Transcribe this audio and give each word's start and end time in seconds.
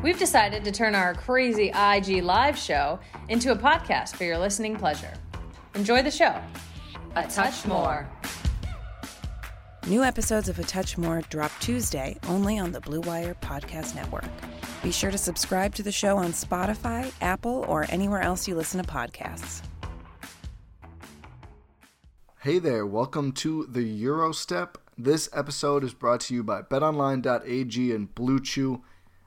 We've 0.00 0.18
decided 0.18 0.64
to 0.64 0.72
turn 0.72 0.94
our 0.94 1.14
crazy 1.14 1.68
IG 1.68 2.24
live 2.24 2.56
show 2.58 2.98
into 3.28 3.52
a 3.52 3.56
podcast 3.56 4.16
for 4.16 4.24
your 4.24 4.38
listening 4.38 4.76
pleasure. 4.76 5.12
Enjoy 5.74 6.02
the 6.02 6.10
show. 6.10 6.40
A 7.14 7.26
touch 7.28 7.66
more. 7.66 8.08
New 9.86 10.02
episodes 10.02 10.48
of 10.48 10.58
A 10.58 10.62
Touch 10.62 10.96
More 10.96 11.22
drop 11.28 11.52
Tuesday 11.60 12.16
only 12.28 12.58
on 12.58 12.72
the 12.72 12.80
Blue 12.80 13.00
Wire 13.00 13.34
Podcast 13.42 13.94
Network. 13.94 14.24
Be 14.82 14.90
sure 14.90 15.10
to 15.10 15.18
subscribe 15.18 15.74
to 15.76 15.82
the 15.82 15.92
show 15.92 16.16
on 16.16 16.32
Spotify, 16.32 17.12
Apple, 17.20 17.64
or 17.68 17.86
anywhere 17.88 18.20
else 18.22 18.48
you 18.48 18.54
listen 18.56 18.82
to 18.82 18.88
podcasts. 18.88 19.62
Hey 22.40 22.58
there, 22.58 22.84
welcome 22.84 23.30
to 23.32 23.66
the 23.66 23.84
Gyro 24.00 24.32
Step. 24.32 24.78
This 24.98 25.28
episode 25.32 25.84
is 25.84 25.94
brought 25.94 26.20
to 26.22 26.34
you 26.34 26.42
by 26.42 26.62
betonline.ag 26.62 27.92
and 27.92 28.12
Blue 28.14 28.40
Chew. 28.40 28.82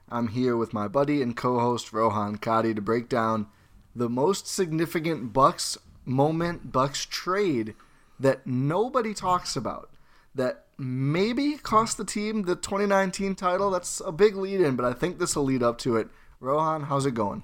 I'm 0.08 0.28
here 0.28 0.56
with 0.56 0.72
my 0.72 0.88
buddy 0.88 1.22
and 1.22 1.36
co-host 1.36 1.92
Rohan 1.92 2.36
Kadi 2.36 2.74
to 2.74 2.80
break 2.80 3.08
down 3.08 3.46
the 3.94 4.08
most 4.08 4.46
significant 4.46 5.32
Bucks 5.32 5.78
moment, 6.04 6.70
Bucks 6.70 7.06
trade 7.06 7.74
that 8.20 8.46
nobody 8.46 9.14
talks 9.14 9.56
about. 9.56 9.90
That 10.34 10.66
maybe 10.78 11.54
cost 11.54 11.96
the 11.96 12.04
team 12.04 12.42
the 12.42 12.56
2019 12.56 13.34
title. 13.34 13.70
That's 13.70 14.00
a 14.04 14.12
big 14.12 14.36
lead 14.36 14.60
in, 14.60 14.76
but 14.76 14.84
I 14.84 14.92
think 14.92 15.18
this 15.18 15.34
will 15.34 15.44
lead 15.44 15.62
up 15.62 15.78
to 15.78 15.96
it. 15.96 16.08
Rohan, 16.40 16.82
how's 16.84 17.06
it 17.06 17.14
going? 17.14 17.42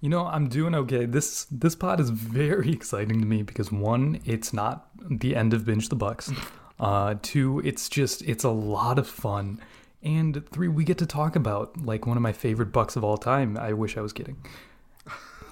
You 0.00 0.10
know, 0.10 0.26
I'm 0.26 0.48
doing 0.48 0.74
okay. 0.74 1.06
This 1.06 1.46
this 1.50 1.74
pod 1.74 1.98
is 1.98 2.10
very 2.10 2.70
exciting 2.70 3.20
to 3.20 3.26
me 3.26 3.42
because 3.42 3.72
one, 3.72 4.20
it's 4.24 4.52
not 4.52 4.88
the 5.00 5.34
end 5.34 5.54
of 5.54 5.64
binge 5.64 5.88
the 5.88 5.96
Bucks. 5.96 6.30
Uh, 6.80 7.16
two, 7.22 7.60
it's 7.64 7.88
just 7.88 8.22
it's 8.22 8.44
a 8.44 8.50
lot 8.50 9.00
of 9.00 9.08
fun, 9.08 9.60
and 10.02 10.48
three, 10.50 10.68
we 10.68 10.84
get 10.84 10.98
to 10.98 11.06
talk 11.06 11.34
about 11.34 11.76
like 11.80 12.06
one 12.06 12.16
of 12.16 12.22
my 12.22 12.32
favorite 12.32 12.72
Bucks 12.72 12.96
of 12.96 13.04
all 13.04 13.16
time. 13.16 13.56
I 13.56 13.72
wish 13.72 13.96
I 13.96 14.00
was 14.00 14.12
kidding. 14.12 14.36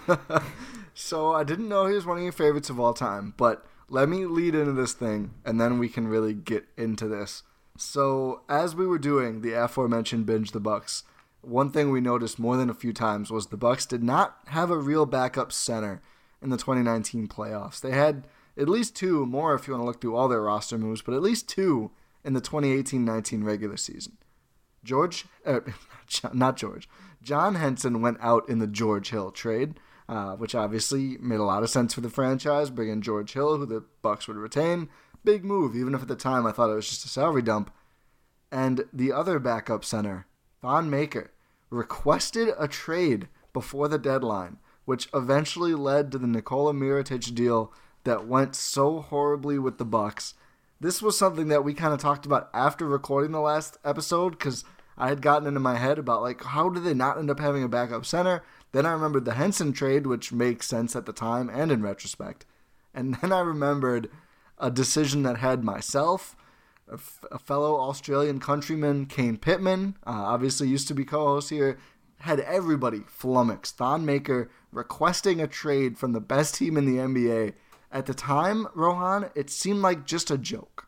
so 0.95 1.33
I 1.33 1.45
didn't 1.45 1.69
know 1.69 1.87
he 1.87 1.95
was 1.95 2.07
one 2.07 2.19
of 2.19 2.23
your 2.23 2.33
favorites 2.33 2.71
of 2.71 2.79
all 2.79 2.95
time, 2.95 3.35
but 3.37 3.67
let 3.89 4.09
me 4.09 4.25
lead 4.27 4.55
into 4.55 4.73
this 4.73 4.93
thing, 4.93 5.35
and 5.45 5.61
then 5.61 5.79
we 5.79 5.89
can 5.89 6.09
really 6.09 6.35
get 6.35 6.67
into 6.77 7.09
this. 7.09 7.43
So 7.77 8.43
as 8.49 8.75
we 8.75 8.87
were 8.87 8.99
doing 8.99 9.43
the 9.43 9.53
aforementioned 9.53 10.27
binge 10.27 10.53
the 10.53 10.61
Bucks, 10.61 11.05
one 11.43 11.71
thing 11.71 11.91
we 11.91 12.01
noticed 12.01 12.39
more 12.39 12.57
than 12.57 12.71
a 12.71 12.75
few 12.75 12.93
times 12.93 13.31
was 13.31 13.47
the 13.47 13.57
Bucks 13.57 13.87
did 13.87 14.03
not 14.03 14.39
have 14.47 14.71
a 14.71 14.79
real 14.79 15.07
backup 15.07 15.53
center 15.53 16.01
in 16.43 16.51
the 16.51 16.57
2019 16.57 17.29
playoffs. 17.29 17.81
They 17.81 17.93
had 17.93 18.27
at 18.57 18.69
least 18.69 18.97
two 18.97 19.27
more 19.27 19.55
if 19.55 19.67
you 19.67 19.75
want 19.75 19.83
to 19.83 19.87
look 19.87 20.01
through 20.01 20.17
all 20.17 20.29
their 20.29 20.43
roster 20.43 20.79
moves, 20.79 21.03
but 21.03 21.15
at 21.15 21.23
least 21.23 21.49
two 21.49 21.91
in 22.25 22.33
the 22.33 22.41
2018-19 22.41 23.45
regular 23.45 23.77
season. 23.77 24.17
George, 24.87 25.27
uh, 25.45 25.61
not 26.33 26.57
George, 26.57 26.89
John 27.23 27.57
Henson 27.57 28.01
went 28.01 28.19
out 28.21 28.49
in 28.49 28.61
the 28.61 28.67
George 28.67 29.11
Hill 29.11 29.33
trade, 29.33 29.81
uh, 30.09 30.37
which 30.37 30.55
obviously 30.55 31.17
made 31.19 31.41
a 31.41 31.45
lot 31.45 31.65
of 31.65 31.71
sense 31.71 31.93
for 31.93 32.01
the 32.01 32.09
franchise. 32.09 32.71
Bring 32.71 32.89
in 32.89 33.03
George 33.03 33.33
Hill, 33.33 33.59
who 33.59 33.67
the 33.67 33.85
Bucks 34.01 34.29
would 34.29 34.37
retain. 34.37 34.89
Big 35.25 35.45
move, 35.45 35.75
even 35.75 35.95
if 35.95 36.03
at 36.03 36.09
the 36.09 36.15
time 36.15 36.47
I 36.47 36.53
thought 36.53 36.71
it 36.71 36.77
was 36.77 36.89
just 36.89 37.05
a 37.05 37.09
salary 37.09 37.43
dump. 37.43 37.73
And 38.53 38.85
the 38.93 39.13
other 39.13 39.41
backup 39.41 39.85
center, 39.85 40.27
Thon 40.63 40.89
Maker, 40.89 41.33
requested 41.69 42.51
a 42.57 42.69
trade 42.69 43.27
before 43.53 43.89
the 43.89 43.99
deadline, 43.99 44.59
which 44.85 45.09
eventually 45.13 45.75
led 45.75 46.13
to 46.13 46.19
the 46.19 46.29
Nikola 46.29 46.73
Mirotic 46.73 47.35
deal 47.35 47.73
that 48.05 48.29
went 48.29 48.55
so 48.55 49.01
horribly 49.01 49.59
with 49.59 49.79
the 49.79 49.85
Bucks. 49.85 50.35
This 50.81 51.03
was 51.03 51.19
something 51.19 51.49
that 51.49 51.65
we 51.65 51.75
kind 51.75 51.93
of 51.93 51.99
talked 51.99 52.25
about 52.25 52.51
after 52.55 52.87
recording 52.87 53.33
the 53.33 53.41
last 53.41 53.79
episode 53.85 54.31
because 54.31 54.65
I 54.99 55.09
had 55.09 55.23
gotten 55.23 55.47
into 55.47 55.61
my 55.61 55.77
head 55.77 55.99
about 55.99 56.23
like 56.23 56.43
how 56.43 56.69
did 56.69 56.85
they 56.85 56.95
not 56.95 57.19
end 57.19 57.31
up 57.31 57.41
having 57.41 57.63
a 57.63 57.69
backup 57.69 58.07
center? 58.07 58.43
Then 58.73 58.87
I 58.87 58.93
remembered 58.93 59.25
the 59.25 59.35
Henson 59.35 59.73
trade, 59.73 60.07
which 60.07 60.33
makes 60.33 60.67
sense 60.67 60.97
at 60.97 61.07
the 61.07 61.13
time 61.13 61.49
and 61.49 61.71
in 61.71 61.83
retrospect. 61.83 62.47
And 62.95 63.15
then 63.21 63.33
I 63.33 63.41
remembered 63.41 64.11
a 64.59 64.71
decision 64.71 65.23
that 65.25 65.39
had 65.39 65.63
myself, 65.63 66.35
a, 66.91 66.95
f- 66.95 67.25
a 67.31 67.39
fellow 67.39 67.77
Australian 67.77 68.41
countryman, 68.41 69.07
Kane 69.07 69.37
Pittman, 69.37 69.97
uh, 70.07 70.11
obviously 70.11 70.69
used 70.69 70.89
to 70.89 70.95
be 70.95 71.05
co-host 71.05 71.51
here, 71.51 71.79
had 72.21 72.41
everybody 72.41 73.01
flummoxed. 73.07 73.77
Thon 73.77 74.07
Maker 74.07 74.51
requesting 74.73 75.41
a 75.41 75.47
trade 75.47 75.99
from 75.99 76.13
the 76.13 76.21
best 76.21 76.55
team 76.55 76.79
in 76.79 76.87
the 76.87 76.97
NBA 76.97 77.53
at 77.91 78.07
the 78.07 78.15
time, 78.15 78.67
Rohan, 78.75 79.31
it 79.35 79.51
seemed 79.51 79.81
like 79.81 80.07
just 80.07 80.31
a 80.31 80.39
joke. 80.39 80.86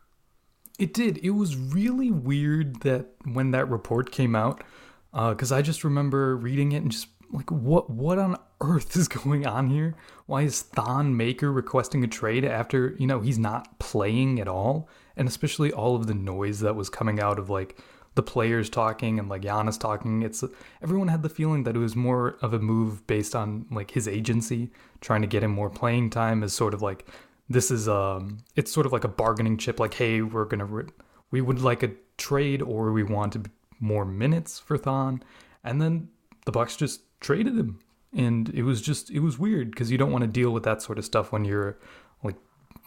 It 0.79 0.93
did. 0.93 1.17
It 1.17 1.31
was 1.31 1.57
really 1.57 2.09
weird 2.09 2.81
that 2.81 3.07
when 3.25 3.51
that 3.51 3.69
report 3.69 4.11
came 4.11 4.33
out, 4.33 4.63
because 5.11 5.51
uh, 5.51 5.57
I 5.57 5.61
just 5.61 5.83
remember 5.83 6.37
reading 6.37 6.71
it 6.71 6.77
and 6.77 6.91
just 6.91 7.07
like, 7.31 7.51
what 7.51 7.89
what 7.89 8.17
on 8.17 8.37
earth 8.61 8.95
is 8.95 9.09
going 9.09 9.45
on 9.45 9.69
here? 9.69 9.95
Why 10.25 10.43
is 10.43 10.61
Thon 10.61 11.17
Maker 11.17 11.51
requesting 11.51 12.03
a 12.03 12.07
trade 12.07 12.45
after 12.45 12.95
you 12.97 13.07
know 13.07 13.19
he's 13.19 13.37
not 13.37 13.77
playing 13.79 14.39
at 14.39 14.47
all, 14.47 14.87
and 15.17 15.27
especially 15.27 15.71
all 15.71 15.97
of 15.97 16.07
the 16.07 16.13
noise 16.13 16.61
that 16.61 16.77
was 16.77 16.89
coming 16.89 17.19
out 17.19 17.37
of 17.39 17.49
like 17.49 17.77
the 18.15 18.23
players 18.23 18.69
talking 18.69 19.19
and 19.19 19.27
like 19.27 19.41
Giannis 19.41 19.79
talking. 19.79 20.21
It's 20.21 20.43
everyone 20.81 21.09
had 21.09 21.23
the 21.23 21.29
feeling 21.29 21.63
that 21.63 21.75
it 21.75 21.79
was 21.79 21.95
more 21.95 22.37
of 22.41 22.53
a 22.53 22.59
move 22.59 23.05
based 23.05 23.35
on 23.35 23.65
like 23.69 23.91
his 23.91 24.07
agency 24.07 24.71
trying 25.01 25.21
to 25.21 25.27
get 25.27 25.43
him 25.43 25.51
more 25.51 25.69
playing 25.69 26.09
time 26.09 26.41
as 26.41 26.53
sort 26.53 26.73
of 26.73 26.81
like 26.81 27.05
this 27.49 27.71
is 27.71 27.87
um 27.87 28.37
it's 28.55 28.71
sort 28.71 28.85
of 28.85 28.91
like 28.91 29.03
a 29.03 29.09
bargaining 29.09 29.57
chip 29.57 29.79
like 29.79 29.93
hey 29.93 30.21
we're 30.21 30.45
gonna 30.45 30.65
re- 30.65 30.85
we 31.31 31.41
would 31.41 31.61
like 31.61 31.83
a 31.83 31.91
trade 32.17 32.61
or 32.61 32.91
we 32.91 33.03
want 33.03 33.35
more 33.79 34.05
minutes 34.05 34.59
for 34.59 34.77
Thon 34.77 35.23
and 35.63 35.81
then 35.81 36.09
the 36.45 36.51
Bucks 36.51 36.75
just 36.75 37.01
traded 37.19 37.57
him 37.57 37.79
and 38.13 38.49
it 38.49 38.63
was 38.63 38.81
just 38.81 39.09
it 39.11 39.19
was 39.19 39.39
weird 39.39 39.71
because 39.71 39.91
you 39.91 39.97
don't 39.97 40.11
want 40.11 40.23
to 40.23 40.27
deal 40.27 40.51
with 40.51 40.63
that 40.63 40.81
sort 40.81 40.97
of 40.97 41.05
stuff 41.05 41.31
when 41.31 41.45
you're 41.45 41.77
like 42.23 42.35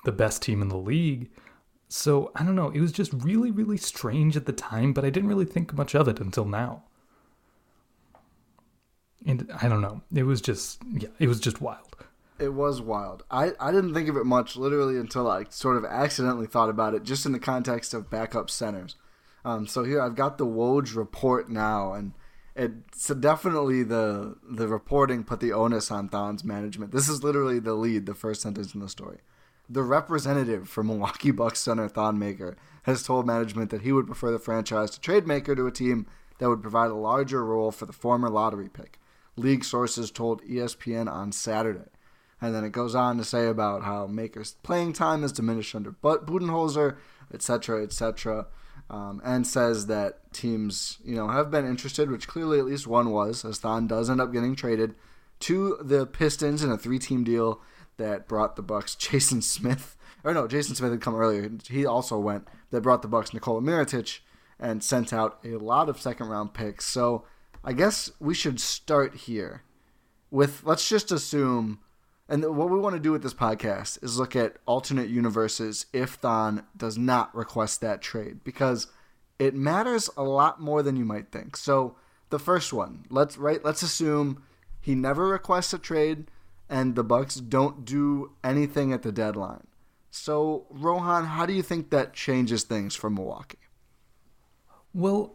the 0.04 0.12
best 0.12 0.42
team 0.42 0.62
in 0.62 0.68
the 0.68 0.76
league 0.76 1.30
so 1.92 2.32
I 2.34 2.42
don't 2.42 2.56
know. 2.56 2.70
It 2.70 2.80
was 2.80 2.90
just 2.90 3.12
really, 3.12 3.50
really 3.50 3.76
strange 3.76 4.34
at 4.34 4.46
the 4.46 4.52
time, 4.54 4.94
but 4.94 5.04
I 5.04 5.10
didn't 5.10 5.28
really 5.28 5.44
think 5.44 5.74
much 5.74 5.94
of 5.94 6.08
it 6.08 6.20
until 6.20 6.46
now. 6.46 6.84
And 9.26 9.52
I 9.60 9.68
don't 9.68 9.82
know. 9.82 10.00
It 10.14 10.22
was 10.22 10.40
just 10.40 10.80
yeah, 10.90 11.10
it 11.18 11.28
was 11.28 11.38
just 11.38 11.60
wild. 11.60 11.96
It 12.42 12.54
was 12.54 12.80
wild. 12.80 13.22
I, 13.30 13.52
I 13.60 13.70
didn't 13.70 13.94
think 13.94 14.08
of 14.08 14.16
it 14.16 14.26
much 14.26 14.56
literally 14.56 14.98
until 14.98 15.30
I 15.30 15.44
sort 15.48 15.76
of 15.76 15.84
accidentally 15.84 16.48
thought 16.48 16.70
about 16.70 16.92
it 16.92 17.04
just 17.04 17.24
in 17.24 17.30
the 17.30 17.38
context 17.38 17.94
of 17.94 18.10
backup 18.10 18.50
centers. 18.50 18.96
Um, 19.44 19.68
so 19.68 19.84
here 19.84 20.02
I've 20.02 20.16
got 20.16 20.38
the 20.38 20.46
Woj 20.46 20.96
report 20.96 21.48
now, 21.48 21.92
and 21.92 22.14
it's 22.56 23.06
definitely 23.06 23.84
the 23.84 24.38
the 24.42 24.66
reporting 24.66 25.22
put 25.22 25.38
the 25.38 25.52
onus 25.52 25.92
on 25.92 26.08
Thon's 26.08 26.42
management. 26.42 26.90
This 26.90 27.08
is 27.08 27.22
literally 27.22 27.60
the 27.60 27.74
lead, 27.74 28.06
the 28.06 28.14
first 28.14 28.42
sentence 28.42 28.74
in 28.74 28.80
the 28.80 28.88
story. 28.88 29.18
The 29.70 29.84
representative 29.84 30.68
for 30.68 30.82
Milwaukee 30.82 31.30
Bucks 31.30 31.60
center 31.60 31.88
Thon 31.88 32.18
Maker 32.18 32.56
has 32.82 33.04
told 33.04 33.24
management 33.24 33.70
that 33.70 33.82
he 33.82 33.92
would 33.92 34.06
prefer 34.06 34.32
the 34.32 34.40
franchise 34.40 34.90
to 34.90 35.00
trade 35.00 35.28
Maker 35.28 35.54
to 35.54 35.68
a 35.68 35.72
team 35.72 36.08
that 36.38 36.48
would 36.48 36.60
provide 36.60 36.90
a 36.90 36.94
larger 36.94 37.44
role 37.44 37.70
for 37.70 37.86
the 37.86 37.92
former 37.92 38.28
lottery 38.28 38.68
pick. 38.68 38.98
League 39.36 39.64
sources 39.64 40.10
told 40.10 40.42
ESPN 40.42 41.08
on 41.08 41.30
Saturday. 41.30 41.91
And 42.42 42.54
then 42.54 42.64
it 42.64 42.72
goes 42.72 42.94
on 42.94 43.16
to 43.16 43.24
say 43.24 43.46
about 43.46 43.84
how 43.84 44.06
Maker's 44.06 44.56
playing 44.62 44.92
time 44.92 45.22
has 45.22 45.32
diminished 45.32 45.74
under 45.74 45.92
Budenholzer, 45.92 46.96
etc., 47.32 47.82
etc 47.82 48.48
um, 48.92 49.22
and 49.24 49.46
says 49.46 49.86
that 49.86 50.32
teams, 50.32 50.98
you 51.02 51.14
know, 51.14 51.28
have 51.28 51.50
been 51.50 51.66
interested, 51.66 52.10
which 52.10 52.28
clearly 52.28 52.58
at 52.58 52.66
least 52.66 52.86
one 52.86 53.10
was, 53.10 53.44
as 53.44 53.58
Thon 53.58 53.86
does 53.86 54.10
end 54.10 54.20
up 54.20 54.32
getting 54.32 54.54
traded 54.54 54.94
to 55.40 55.78
the 55.80 56.06
Pistons 56.06 56.62
in 56.62 56.70
a 56.70 56.78
three-team 56.78 57.24
deal 57.24 57.60
that 57.96 58.28
brought 58.28 58.54
the 58.54 58.62
Bucks 58.62 58.94
Jason 58.96 59.42
Smith, 59.42 59.96
or 60.22 60.34
no, 60.34 60.46
Jason 60.46 60.74
Smith 60.74 60.92
had 60.92 61.00
come 61.00 61.14
earlier. 61.16 61.50
He 61.68 61.84
also 61.86 62.18
went. 62.18 62.46
That 62.70 62.82
brought 62.82 63.02
the 63.02 63.08
Bucks 63.08 63.34
Nikola 63.34 63.60
Mirotic 63.60 64.20
and 64.58 64.82
sent 64.82 65.12
out 65.12 65.38
a 65.44 65.56
lot 65.56 65.88
of 65.88 66.00
second-round 66.00 66.54
picks. 66.54 66.86
So 66.86 67.24
I 67.64 67.72
guess 67.72 68.10
we 68.20 68.34
should 68.34 68.60
start 68.60 69.14
here 69.14 69.62
with 70.30 70.62
let's 70.64 70.88
just 70.88 71.12
assume 71.12 71.80
and 72.28 72.44
what 72.56 72.70
we 72.70 72.78
want 72.78 72.94
to 72.94 73.00
do 73.00 73.12
with 73.12 73.22
this 73.22 73.34
podcast 73.34 74.02
is 74.02 74.18
look 74.18 74.36
at 74.36 74.56
alternate 74.66 75.08
universes 75.08 75.86
if 75.92 76.14
Thon 76.14 76.64
does 76.76 76.96
not 76.96 77.34
request 77.34 77.80
that 77.80 78.00
trade 78.00 78.44
because 78.44 78.86
it 79.38 79.54
matters 79.54 80.08
a 80.16 80.22
lot 80.22 80.60
more 80.60 80.82
than 80.82 80.96
you 80.96 81.04
might 81.04 81.32
think. 81.32 81.56
So 81.56 81.96
the 82.30 82.38
first 82.38 82.72
one, 82.72 83.04
let's 83.10 83.36
right, 83.36 83.62
let's 83.64 83.82
assume 83.82 84.42
he 84.80 84.94
never 84.94 85.28
requests 85.28 85.72
a 85.72 85.78
trade 85.78 86.30
and 86.68 86.94
the 86.94 87.04
Bucks 87.04 87.34
don't 87.34 87.84
do 87.84 88.32
anything 88.42 88.92
at 88.92 89.02
the 89.02 89.12
deadline. 89.12 89.66
So 90.10 90.66
Rohan, 90.70 91.24
how 91.24 91.44
do 91.44 91.52
you 91.52 91.62
think 91.62 91.90
that 91.90 92.12
changes 92.14 92.62
things 92.62 92.94
for 92.94 93.10
Milwaukee? 93.10 93.58
Well, 94.94 95.34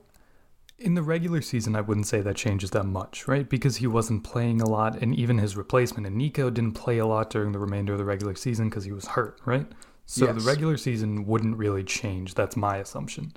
in 0.79 0.93
the 0.93 1.01
regular 1.01 1.41
season, 1.41 1.75
I 1.75 1.81
wouldn't 1.81 2.07
say 2.07 2.21
that 2.21 2.35
changes 2.35 2.71
that 2.71 2.85
much, 2.85 3.27
right? 3.27 3.49
Because 3.49 3.77
he 3.77 3.87
wasn't 3.87 4.23
playing 4.23 4.61
a 4.61 4.69
lot, 4.69 5.01
and 5.01 5.15
even 5.15 5.39
his 5.39 5.57
replacement, 5.57 6.05
and 6.05 6.15
Nico, 6.15 6.49
didn't 6.49 6.73
play 6.73 6.99
a 6.99 7.05
lot 7.07 7.29
during 7.29 7.51
the 7.51 7.59
remainder 7.59 7.93
of 7.93 7.99
the 7.99 8.05
regular 8.05 8.35
season 8.35 8.69
because 8.69 8.85
he 8.85 8.91
was 8.91 9.07
hurt, 9.07 9.39
right? 9.45 9.67
So 10.05 10.25
yes. 10.25 10.35
the 10.35 10.49
regular 10.49 10.77
season 10.77 11.25
wouldn't 11.25 11.57
really 11.57 11.83
change. 11.83 12.35
That's 12.35 12.55
my 12.55 12.77
assumption. 12.77 13.33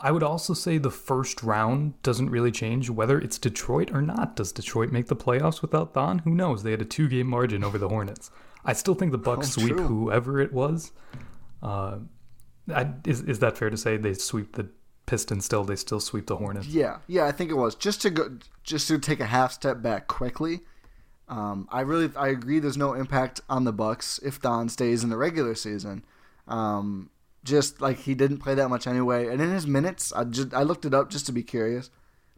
I 0.00 0.12
would 0.12 0.22
also 0.22 0.54
say 0.54 0.78
the 0.78 0.90
first 0.90 1.42
round 1.42 2.00
doesn't 2.02 2.30
really 2.30 2.52
change 2.52 2.88
whether 2.88 3.18
it's 3.18 3.36
Detroit 3.36 3.90
or 3.92 4.00
not. 4.00 4.36
Does 4.36 4.52
Detroit 4.52 4.92
make 4.92 5.08
the 5.08 5.16
playoffs 5.16 5.60
without 5.60 5.92
Thon? 5.92 6.20
Who 6.20 6.30
knows? 6.30 6.62
They 6.62 6.70
had 6.70 6.80
a 6.80 6.84
two 6.84 7.08
game 7.08 7.26
margin 7.26 7.64
over 7.64 7.78
the 7.78 7.88
Hornets. 7.88 8.30
I 8.64 8.72
still 8.74 8.94
think 8.94 9.10
the 9.10 9.18
Bucks 9.18 9.48
oh, 9.58 9.60
sweep 9.60 9.76
true. 9.76 9.86
whoever 9.86 10.40
it 10.40 10.52
was. 10.52 10.92
Uh, 11.62 11.98
I, 12.72 12.92
is 13.04 13.22
is 13.22 13.40
that 13.40 13.58
fair 13.58 13.70
to 13.70 13.76
say 13.76 13.96
they 13.96 14.14
sweep 14.14 14.54
the 14.54 14.68
Pistons 15.08 15.46
still 15.46 15.64
they 15.64 15.74
still 15.76 16.00
sweep 16.00 16.26
the 16.26 16.36
Hornets. 16.36 16.66
Yeah, 16.66 16.98
yeah, 17.06 17.24
I 17.24 17.32
think 17.32 17.50
it 17.50 17.54
was 17.54 17.74
just 17.74 18.02
to 18.02 18.10
go 18.10 18.38
just 18.62 18.86
to 18.88 18.98
take 18.98 19.20
a 19.20 19.26
half 19.26 19.52
step 19.52 19.80
back 19.80 20.06
quickly. 20.06 20.60
Um, 21.28 21.66
I 21.72 21.80
really 21.80 22.10
I 22.14 22.28
agree. 22.28 22.58
There's 22.58 22.76
no 22.76 22.92
impact 22.92 23.40
on 23.48 23.64
the 23.64 23.72
Bucks 23.72 24.20
if 24.22 24.34
Thon 24.34 24.68
stays 24.68 25.02
in 25.02 25.08
the 25.08 25.16
regular 25.16 25.54
season. 25.54 26.04
Um, 26.46 27.08
just 27.42 27.80
like 27.80 28.00
he 28.00 28.14
didn't 28.14 28.38
play 28.38 28.54
that 28.54 28.68
much 28.68 28.86
anyway, 28.86 29.28
and 29.28 29.40
in 29.40 29.50
his 29.50 29.66
minutes, 29.66 30.12
I 30.12 30.24
just 30.24 30.52
I 30.52 30.62
looked 30.62 30.84
it 30.84 30.92
up 30.92 31.08
just 31.08 31.24
to 31.24 31.32
be 31.32 31.42
curious. 31.42 31.88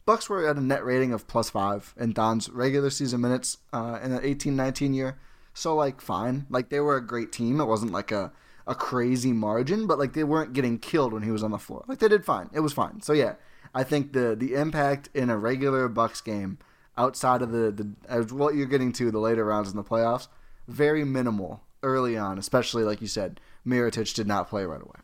Bucks 0.06 0.28
were 0.28 0.46
at 0.46 0.56
a 0.56 0.60
net 0.60 0.84
rating 0.84 1.12
of 1.12 1.26
plus 1.26 1.50
five 1.50 1.92
in 1.98 2.12
Thon's 2.12 2.48
regular 2.48 2.90
season 2.90 3.20
minutes 3.20 3.58
uh, 3.72 3.98
in 4.02 4.12
the 4.12 4.20
18-19 4.20 4.94
year. 4.94 5.18
So 5.54 5.74
like 5.74 6.00
fine, 6.00 6.46
like 6.48 6.68
they 6.68 6.80
were 6.80 6.96
a 6.96 7.06
great 7.06 7.32
team. 7.32 7.60
It 7.60 7.66
wasn't 7.66 7.92
like 7.92 8.12
a 8.12 8.32
a 8.70 8.74
crazy 8.74 9.32
margin, 9.32 9.88
but 9.88 9.98
like 9.98 10.12
they 10.12 10.22
weren't 10.22 10.52
getting 10.52 10.78
killed 10.78 11.12
when 11.12 11.24
he 11.24 11.32
was 11.32 11.42
on 11.42 11.50
the 11.50 11.58
floor. 11.58 11.84
Like 11.88 11.98
they 11.98 12.08
did 12.08 12.24
fine. 12.24 12.48
It 12.54 12.60
was 12.60 12.72
fine. 12.72 13.02
So 13.02 13.12
yeah, 13.12 13.34
I 13.74 13.82
think 13.82 14.12
the 14.12 14.36
the 14.36 14.54
impact 14.54 15.10
in 15.12 15.28
a 15.28 15.36
regular 15.36 15.88
Bucks 15.88 16.20
game 16.20 16.58
outside 16.96 17.42
of 17.42 17.50
the 17.50 17.72
the 17.72 18.34
what 18.34 18.54
you're 18.54 18.66
getting 18.66 18.92
to 18.92 19.10
the 19.10 19.18
later 19.18 19.44
rounds 19.44 19.70
in 19.70 19.76
the 19.76 19.82
playoffs, 19.82 20.28
very 20.68 21.04
minimal 21.04 21.62
early 21.82 22.16
on, 22.16 22.38
especially 22.38 22.84
like 22.84 23.00
you 23.00 23.08
said, 23.08 23.40
Mirotic 23.66 24.14
did 24.14 24.28
not 24.28 24.48
play 24.48 24.64
right 24.64 24.80
away. 24.80 25.00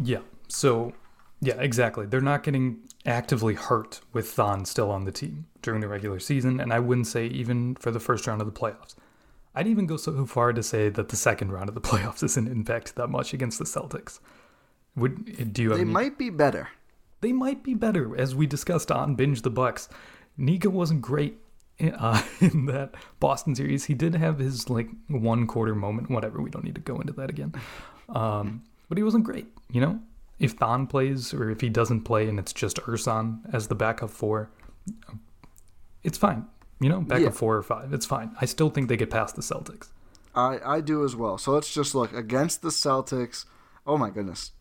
Yeah. 0.00 0.20
So 0.46 0.92
yeah, 1.40 1.60
exactly. 1.60 2.06
They're 2.06 2.20
not 2.20 2.44
getting 2.44 2.78
actively 3.04 3.54
hurt 3.54 4.00
with 4.12 4.30
Thon 4.30 4.64
still 4.64 4.92
on 4.92 5.04
the 5.04 5.12
team 5.12 5.46
during 5.60 5.80
the 5.80 5.88
regular 5.88 6.20
season, 6.20 6.60
and 6.60 6.72
I 6.72 6.78
wouldn't 6.78 7.08
say 7.08 7.26
even 7.26 7.74
for 7.74 7.90
the 7.90 8.00
first 8.00 8.28
round 8.28 8.40
of 8.40 8.46
the 8.46 8.58
playoffs. 8.58 8.94
I'd 9.56 9.66
even 9.66 9.86
go 9.86 9.96
so 9.96 10.26
far 10.26 10.52
to 10.52 10.62
say 10.62 10.90
that 10.90 11.08
the 11.08 11.16
second 11.16 11.50
round 11.50 11.70
of 11.70 11.74
the 11.74 11.80
playoffs 11.88 12.22
isn't 12.22 12.46
impacted 12.46 12.94
that 12.96 13.08
much 13.08 13.32
against 13.32 13.58
the 13.58 13.64
Celtics. 13.64 14.20
Would 14.94 15.52
do 15.52 15.62
you? 15.62 15.74
They 15.76 15.84
might 15.84 16.18
be 16.18 16.30
better. 16.30 16.68
They 17.22 17.32
might 17.32 17.62
be 17.62 17.74
better, 17.74 18.16
as 18.16 18.34
we 18.34 18.46
discussed 18.46 18.92
on 18.92 19.14
Binge 19.14 19.42
the 19.42 19.50
Bucks. 19.50 19.88
Nico 20.36 20.68
wasn't 20.68 21.00
great 21.00 21.38
uh, 21.80 22.22
in 22.40 22.66
that 22.66 22.94
Boston 23.18 23.54
series. 23.54 23.86
He 23.86 23.94
did 23.94 24.14
have 24.14 24.38
his 24.38 24.68
like 24.68 24.88
one 25.08 25.46
quarter 25.46 25.74
moment. 25.74 26.10
Whatever. 26.10 26.40
We 26.40 26.50
don't 26.50 26.64
need 26.64 26.74
to 26.74 26.80
go 26.80 27.00
into 27.00 27.14
that 27.14 27.30
again. 27.30 27.54
Um, 28.10 28.62
but 28.88 28.98
he 28.98 29.04
wasn't 29.04 29.24
great. 29.24 29.46
You 29.70 29.80
know, 29.80 30.00
if 30.38 30.52
Thon 30.52 30.86
plays 30.86 31.34
or 31.34 31.50
if 31.50 31.60
he 31.60 31.68
doesn't 31.68 32.02
play 32.02 32.28
and 32.28 32.38
it's 32.38 32.52
just 32.52 32.76
Ersan 32.82 33.40
as 33.52 33.68
the 33.68 33.74
backup 33.74 34.10
four, 34.10 34.50
it's 36.02 36.18
fine. 36.18 36.46
You 36.80 36.88
know, 36.88 37.00
back 37.00 37.20
yeah. 37.20 37.28
at 37.28 37.34
four 37.34 37.56
uh, 37.56 37.58
or 37.58 37.62
five. 37.62 37.92
It's 37.92 38.06
fine. 38.06 38.36
I 38.40 38.44
still 38.44 38.70
think 38.70 38.88
they 38.88 38.96
get 38.96 39.10
past 39.10 39.36
the 39.36 39.42
Celtics. 39.42 39.88
I, 40.34 40.60
I 40.64 40.80
do 40.80 41.04
as 41.04 41.16
well. 41.16 41.38
So 41.38 41.52
let's 41.52 41.72
just 41.72 41.94
look 41.94 42.12
against 42.12 42.60
the 42.62 42.68
Celtics. 42.68 43.46
Oh 43.86 43.96
my 43.96 44.10
goodness. 44.10 44.52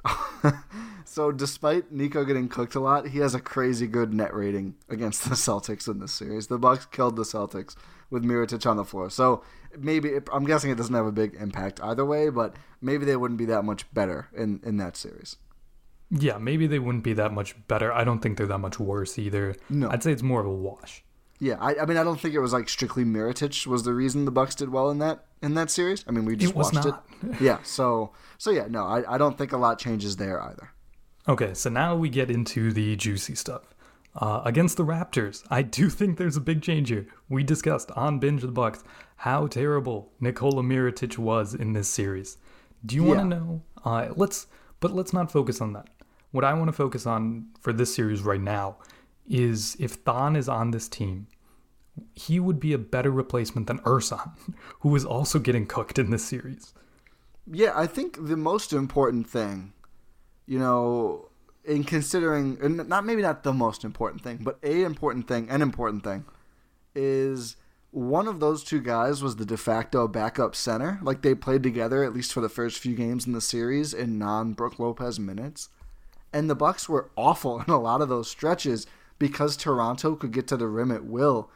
so 1.06 1.32
despite 1.32 1.92
Nico 1.92 2.24
getting 2.24 2.48
cooked 2.48 2.76
a 2.76 2.80
lot, 2.80 3.08
he 3.08 3.20
has 3.20 3.36
a 3.36 3.42
crazy 3.42 3.88
good 3.88 4.14
net 4.14 4.34
rating 4.34 4.76
against 4.88 5.28
the 5.28 5.36
Celtics 5.36 5.90
in 5.90 6.00
this 6.00 6.14
series. 6.14 6.48
The 6.48 6.58
Bucks 6.58 6.86
killed 6.86 7.18
the 7.18 7.24
Celtics 7.24 7.76
with 8.10 8.24
Mirotic 8.24 8.70
on 8.70 8.78
the 8.78 8.86
floor. 8.86 9.10
So 9.10 9.44
maybe 9.78 10.10
it, 10.10 10.30
I'm 10.32 10.46
guessing 10.46 10.72
it 10.72 10.78
doesn't 10.78 10.96
have 10.96 11.06
a 11.06 11.12
big 11.12 11.36
impact 11.36 11.82
either 11.84 12.06
way, 12.06 12.30
but 12.30 12.56
maybe 12.82 13.04
they 13.04 13.18
wouldn't 13.18 13.38
be 13.38 13.46
that 13.46 13.66
much 13.66 13.92
better 13.94 14.30
in 14.34 14.62
in 14.64 14.78
that 14.78 14.96
series. 14.96 15.38
Yeah, 16.12 16.38
maybe 16.38 16.68
they 16.68 16.80
wouldn't 16.80 17.04
be 17.04 17.14
that 17.14 17.34
much 17.34 17.56
better. 17.68 17.92
I 17.92 18.04
don't 18.04 18.20
think 18.20 18.38
they're 18.38 18.46
that 18.48 18.60
much 18.60 18.80
worse 18.80 19.18
either. 19.18 19.56
No. 19.70 19.90
I'd 19.90 20.04
say 20.04 20.12
it's 20.12 20.22
more 20.22 20.40
of 20.40 20.46
a 20.46 20.52
wash. 20.52 21.04
Yeah, 21.40 21.56
I, 21.60 21.76
I 21.76 21.86
mean, 21.86 21.98
I 21.98 22.04
don't 22.04 22.20
think 22.20 22.34
it 22.34 22.40
was 22.40 22.54
like 22.54 22.70
strictly 22.70 23.04
Mirotic 23.04 23.68
was 23.68 23.84
the 23.84 23.94
reason 23.94 24.26
the 24.26 24.32
Bucks 24.32 24.56
did 24.56 24.70
well 24.70 24.90
in 24.90 25.00
that 25.00 25.26
in 25.42 25.54
that 25.56 25.70
series. 25.70 26.06
I 26.08 26.12
mean, 26.12 26.26
we 26.26 26.36
just 26.36 26.54
it 26.54 26.56
watched 26.56 26.74
not. 26.74 27.06
it. 27.24 27.36
yeah, 27.42 27.60
so 27.64 28.12
so 28.38 28.52
yeah, 28.52 28.68
no, 28.70 28.86
I, 28.86 29.16
I 29.16 29.18
don't 29.18 29.38
think 29.38 29.52
a 29.52 29.58
lot 29.58 29.78
changes 29.80 30.16
there 30.16 30.42
either. 30.42 30.70
Okay, 31.28 31.54
so 31.54 31.70
now 31.70 31.96
we 31.96 32.10
get 32.10 32.30
into 32.30 32.72
the 32.72 32.96
juicy 32.96 33.36
stuff. 33.36 33.74
Uh, 34.16 34.42
against 34.46 34.78
the 34.78 34.86
Raptors, 34.86 35.44
I 35.50 35.62
do 35.62 35.90
think 35.90 36.18
there's 36.18 36.38
a 36.38 36.42
big 36.42 36.62
change 36.62 36.88
here. 36.88 37.08
We 37.28 37.44
discussed 37.44 37.92
on 37.92 38.20
Binge 38.20 38.42
the 38.42 38.48
Bucks 38.48 38.82
how 39.18 39.48
terrible 39.48 40.14
Nikola 40.22 40.64
Mirotic 40.64 41.18
was 41.18 41.54
in 41.54 41.74
this 41.74 41.90
series. 41.90 42.38
Do 42.86 42.96
you 42.96 43.04
want 43.04 43.20
to 43.20 43.26
know? 43.26 43.62
Uh, 43.84 44.14
let's, 44.16 44.48
but 44.80 44.94
let's 44.94 45.12
not 45.12 45.32
focus 45.32 45.60
on 45.60 45.74
that. 45.74 45.90
What 46.32 46.46
I 46.46 46.54
want 46.54 46.68
to 46.68 46.74
focus 46.74 47.06
on 47.06 47.48
for 47.60 47.74
this 47.74 47.94
series 47.94 48.22
right 48.22 48.40
now 48.40 48.78
is 49.28 49.76
if 49.80 49.94
Thon 49.94 50.36
is 50.36 50.50
on 50.50 50.72
this 50.72 50.88
team, 50.88 51.28
he 52.14 52.40
would 52.40 52.60
be 52.60 52.74
a 52.74 52.78
better 52.78 53.12
replacement 53.12 53.68
than 53.68 53.80
Ersan, 53.80 54.32
who 54.82 54.96
is 54.96 55.06
also 55.06 55.40
getting 55.40 55.66
cooked 55.66 55.98
in 56.00 56.12
this 56.12 56.26
series. 56.26 56.74
Yeah, 57.48 57.74
I 57.76 57.88
think 57.88 58.28
the 58.28 58.38
most 58.38 58.74
important 58.74 59.30
thing, 59.30 59.74
you 60.46 60.60
know, 60.60 61.30
in 61.64 61.84
considering, 61.84 62.58
and 62.62 62.88
not 62.90 63.06
maybe 63.06 63.22
not 63.22 63.44
the 63.44 63.54
most 63.54 63.84
important 63.84 64.24
thing, 64.24 64.40
but 64.42 64.58
a 64.64 64.84
important 64.84 65.28
thing, 65.28 65.50
an 65.50 65.62
important 65.62 66.04
thing, 66.04 66.26
is 66.96 67.56
one 67.92 68.28
of 68.28 68.40
those 68.40 68.64
two 68.64 68.82
guys 68.82 69.24
was 69.24 69.38
the 69.38 69.46
de 69.46 69.58
facto 69.58 70.08
backup 70.08 70.56
center. 70.56 71.00
Like 71.02 71.22
they 71.22 71.36
played 71.36 71.64
together 71.64 72.04
at 72.04 72.14
least 72.14 72.34
for 72.34 72.42
the 72.42 72.50
first 72.50 72.80
few 72.80 72.96
games 72.96 73.26
in 73.26 73.34
the 73.34 73.42
series 73.42 73.94
in 73.94 74.18
non 74.20 74.54
Brook 74.54 74.80
Lopez 74.80 75.20
minutes, 75.20 75.70
and 76.34 76.50
the 76.50 76.56
Bucks 76.56 76.90
were 76.90 77.10
awful 77.16 77.62
in 77.68 77.72
a 77.72 77.80
lot 77.80 78.02
of 78.02 78.10
those 78.10 78.30
stretches 78.30 78.86
because 79.20 79.56
Toronto 79.56 80.16
could 80.16 80.32
get 80.32 80.48
to 80.48 80.58
the 80.58 80.68
rim 80.68 80.92
at 80.92 81.06
will. 81.06 81.50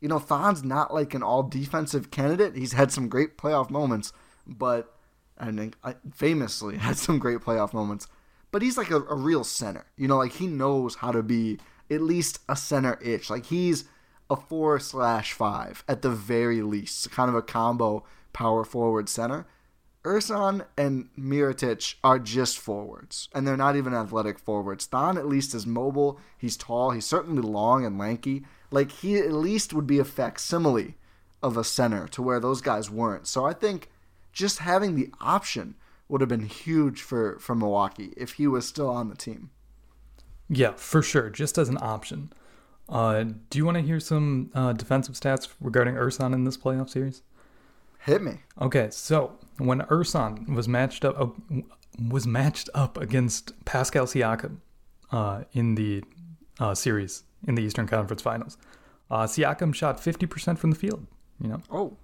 You 0.00 0.08
know, 0.08 0.18
Thon's 0.18 0.62
not 0.62 0.92
like 0.92 1.14
an 1.14 1.22
all 1.22 1.42
defensive 1.42 2.10
candidate. 2.10 2.56
He's 2.56 2.72
had 2.72 2.92
some 2.92 3.08
great 3.08 3.38
playoff 3.38 3.70
moments, 3.70 4.12
but 4.46 4.94
and 5.38 5.74
famously 6.14 6.76
had 6.78 6.96
some 6.96 7.18
great 7.18 7.40
playoff 7.40 7.72
moments. 7.72 8.06
But 8.50 8.62
he's 8.62 8.78
like 8.78 8.90
a, 8.90 9.00
a 9.02 9.16
real 9.16 9.44
center. 9.44 9.86
You 9.96 10.08
know, 10.08 10.18
like 10.18 10.32
he 10.32 10.46
knows 10.46 10.96
how 10.96 11.12
to 11.12 11.22
be 11.22 11.58
at 11.90 12.00
least 12.00 12.40
a 12.48 12.56
center 12.56 12.98
itch. 13.02 13.30
Like 13.30 13.46
he's 13.46 13.84
a 14.30 14.36
four 14.36 14.78
slash 14.80 15.32
five 15.32 15.84
at 15.88 16.02
the 16.02 16.10
very 16.10 16.62
least, 16.62 17.10
kind 17.10 17.28
of 17.28 17.34
a 17.34 17.42
combo 17.42 18.04
power 18.32 18.64
forward 18.64 19.08
center. 19.08 19.46
Ersan 20.04 20.66
and 20.76 21.08
Mirotic 21.18 21.94
are 22.04 22.18
just 22.18 22.58
forwards, 22.58 23.28
and 23.34 23.46
they're 23.46 23.56
not 23.56 23.74
even 23.74 23.94
athletic 23.94 24.38
forwards. 24.38 24.84
Thon 24.84 25.16
at 25.16 25.26
least 25.26 25.54
is 25.54 25.66
mobile. 25.66 26.20
He's 26.36 26.56
tall. 26.58 26.90
He's 26.90 27.06
certainly 27.06 27.42
long 27.42 27.86
and 27.86 27.98
lanky. 27.98 28.44
Like 28.70 28.90
he 28.90 29.16
at 29.16 29.32
least 29.32 29.72
would 29.72 29.86
be 29.86 29.98
a 29.98 30.04
facsimile 30.04 30.96
of 31.42 31.56
a 31.56 31.64
center 31.64 32.06
to 32.08 32.22
where 32.22 32.40
those 32.40 32.60
guys 32.60 32.90
weren't. 32.90 33.26
So 33.26 33.46
I 33.46 33.54
think 33.54 33.90
just 34.32 34.58
having 34.58 34.94
the 34.94 35.10
option 35.20 35.74
would 36.08 36.20
have 36.20 36.28
been 36.28 36.46
huge 36.46 37.00
for 37.00 37.38
for 37.38 37.54
Milwaukee 37.54 38.12
if 38.16 38.32
he 38.32 38.46
was 38.46 38.68
still 38.68 38.90
on 38.90 39.08
the 39.08 39.16
team. 39.16 39.50
Yeah, 40.48 40.72
for 40.72 41.00
sure, 41.00 41.30
just 41.30 41.56
as 41.56 41.70
an 41.70 41.78
option. 41.80 42.30
Uh, 42.88 43.24
do 43.48 43.56
you 43.56 43.64
want 43.64 43.76
to 43.76 43.82
hear 43.82 43.98
some 43.98 44.50
uh, 44.54 44.74
defensive 44.74 45.14
stats 45.14 45.48
regarding 45.60 45.94
Ersan 45.94 46.34
in 46.34 46.44
this 46.44 46.58
playoff 46.58 46.90
series? 46.90 47.22
Hit 48.00 48.22
me. 48.22 48.40
Okay, 48.60 48.88
so 48.90 49.38
when 49.58 49.80
Ersan 49.82 50.54
was 50.54 50.68
matched 50.68 51.04
up 51.04 51.20
uh, 51.20 51.28
was 52.10 52.26
matched 52.26 52.68
up 52.74 52.96
against 52.96 53.52
Pascal 53.64 54.06
Siakam 54.06 54.58
uh, 55.12 55.44
in 55.52 55.74
the 55.74 56.02
uh, 56.58 56.74
series 56.74 57.24
in 57.46 57.54
the 57.54 57.62
Eastern 57.62 57.86
Conference 57.86 58.22
Finals, 58.22 58.56
uh, 59.10 59.24
Siakam 59.24 59.74
shot 59.74 60.00
fifty 60.00 60.26
percent 60.26 60.58
from 60.58 60.70
the 60.70 60.76
field. 60.76 61.06
You 61.40 61.48
know. 61.48 61.62
Oh. 61.70 61.96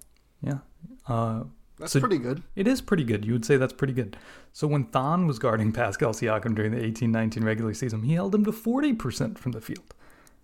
Yeah. 0.43 0.59
Uh, 1.07 1.45
that's 1.79 1.93
so 1.93 2.01
pretty 2.01 2.19
good. 2.19 2.43
It 2.57 2.69
is 2.69 2.81
pretty 2.81 3.05
good. 3.05 3.25
You 3.25 3.33
would 3.33 3.45
say 3.45 3.57
that's 3.57 3.73
pretty 3.73 3.93
good. 3.93 4.17
So 4.53 4.67
when 4.67 4.85
Thon 4.85 5.27
was 5.27 5.39
guarding 5.39 5.73
Pascal 5.81 6.13
Siakam 6.13 6.55
during 6.55 6.73
the 6.73 6.81
18-19 6.81 7.43
regular 7.45 7.75
season, 7.75 8.03
he 8.03 8.15
held 8.15 8.35
him 8.35 8.45
to 8.45 8.53
forty 8.53 8.93
percent 8.93 9.39
from 9.39 9.53
the 9.53 9.61
field. 9.61 9.95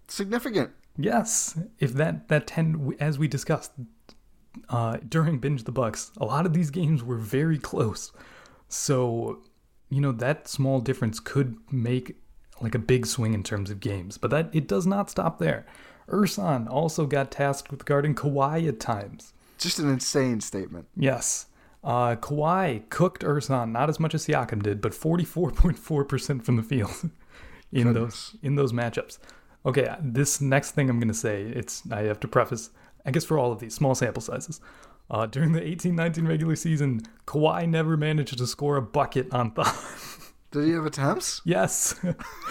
Significant. 0.08 0.70
Yes, 0.96 1.58
if 1.78 1.92
that 1.94 2.28
that 2.28 2.46
ten 2.46 2.94
as 3.00 3.18
we 3.18 3.28
discussed 3.28 3.72
uh, 4.68 4.98
during 5.08 5.38
binge 5.38 5.64
the 5.64 5.72
Bucks, 5.72 6.10
a 6.18 6.24
lot 6.24 6.46
of 6.46 6.52
these 6.52 6.70
games 6.70 7.02
were 7.02 7.16
very 7.18 7.58
close. 7.58 8.12
So, 8.68 9.40
you 9.88 10.00
know 10.00 10.12
that 10.12 10.48
small 10.48 10.80
difference 10.80 11.20
could 11.20 11.56
make 11.70 12.16
like 12.60 12.74
a 12.74 12.78
big 12.78 13.06
swing 13.06 13.34
in 13.34 13.42
terms 13.42 13.70
of 13.70 13.80
games, 13.80 14.18
but 14.18 14.30
that 14.30 14.50
it 14.54 14.66
does 14.66 14.86
not 14.86 15.10
stop 15.10 15.38
there. 15.38 15.66
Ersan 16.08 16.68
also 16.68 17.06
got 17.06 17.30
tasked 17.30 17.70
with 17.70 17.84
guarding 17.84 18.14
Kawhi 18.14 18.66
at 18.68 18.80
times. 18.80 19.32
Just 19.58 19.78
an 19.78 19.88
insane 19.88 20.40
statement. 20.40 20.86
Yes. 20.96 21.46
Uh, 21.82 22.16
Kawhi 22.16 22.88
cooked 22.90 23.22
Ersan, 23.22 23.70
not 23.70 23.88
as 23.88 24.00
much 24.00 24.14
as 24.14 24.26
Siakam 24.26 24.62
did, 24.62 24.80
but 24.80 24.92
44.4% 24.92 26.44
from 26.44 26.56
the 26.56 26.62
field 26.62 26.90
in 27.72 27.84
Goodness. 27.92 27.94
those 27.94 28.36
in 28.42 28.54
those 28.56 28.72
matchups. 28.72 29.18
Okay, 29.64 29.94
this 30.00 30.40
next 30.40 30.72
thing 30.72 30.88
I'm 30.88 30.98
going 30.98 31.08
to 31.08 31.14
say, 31.14 31.42
it's 31.42 31.82
I 31.90 32.02
have 32.02 32.20
to 32.20 32.28
preface, 32.28 32.70
I 33.06 33.10
guess 33.12 33.24
for 33.24 33.38
all 33.38 33.52
of 33.52 33.60
these 33.60 33.74
small 33.74 33.94
sample 33.94 34.20
sizes. 34.20 34.60
Uh, 35.08 35.24
during 35.26 35.52
the 35.52 35.60
18-19 35.60 36.26
regular 36.28 36.56
season, 36.56 37.00
Kawhi 37.26 37.68
never 37.68 37.96
managed 37.96 38.36
to 38.36 38.46
score 38.46 38.76
a 38.76 38.82
bucket 38.82 39.32
on 39.32 39.52
Thon. 39.52 39.72
Did 40.50 40.64
he 40.64 40.72
have 40.72 40.86
attempts? 40.86 41.40
yes, 41.44 41.94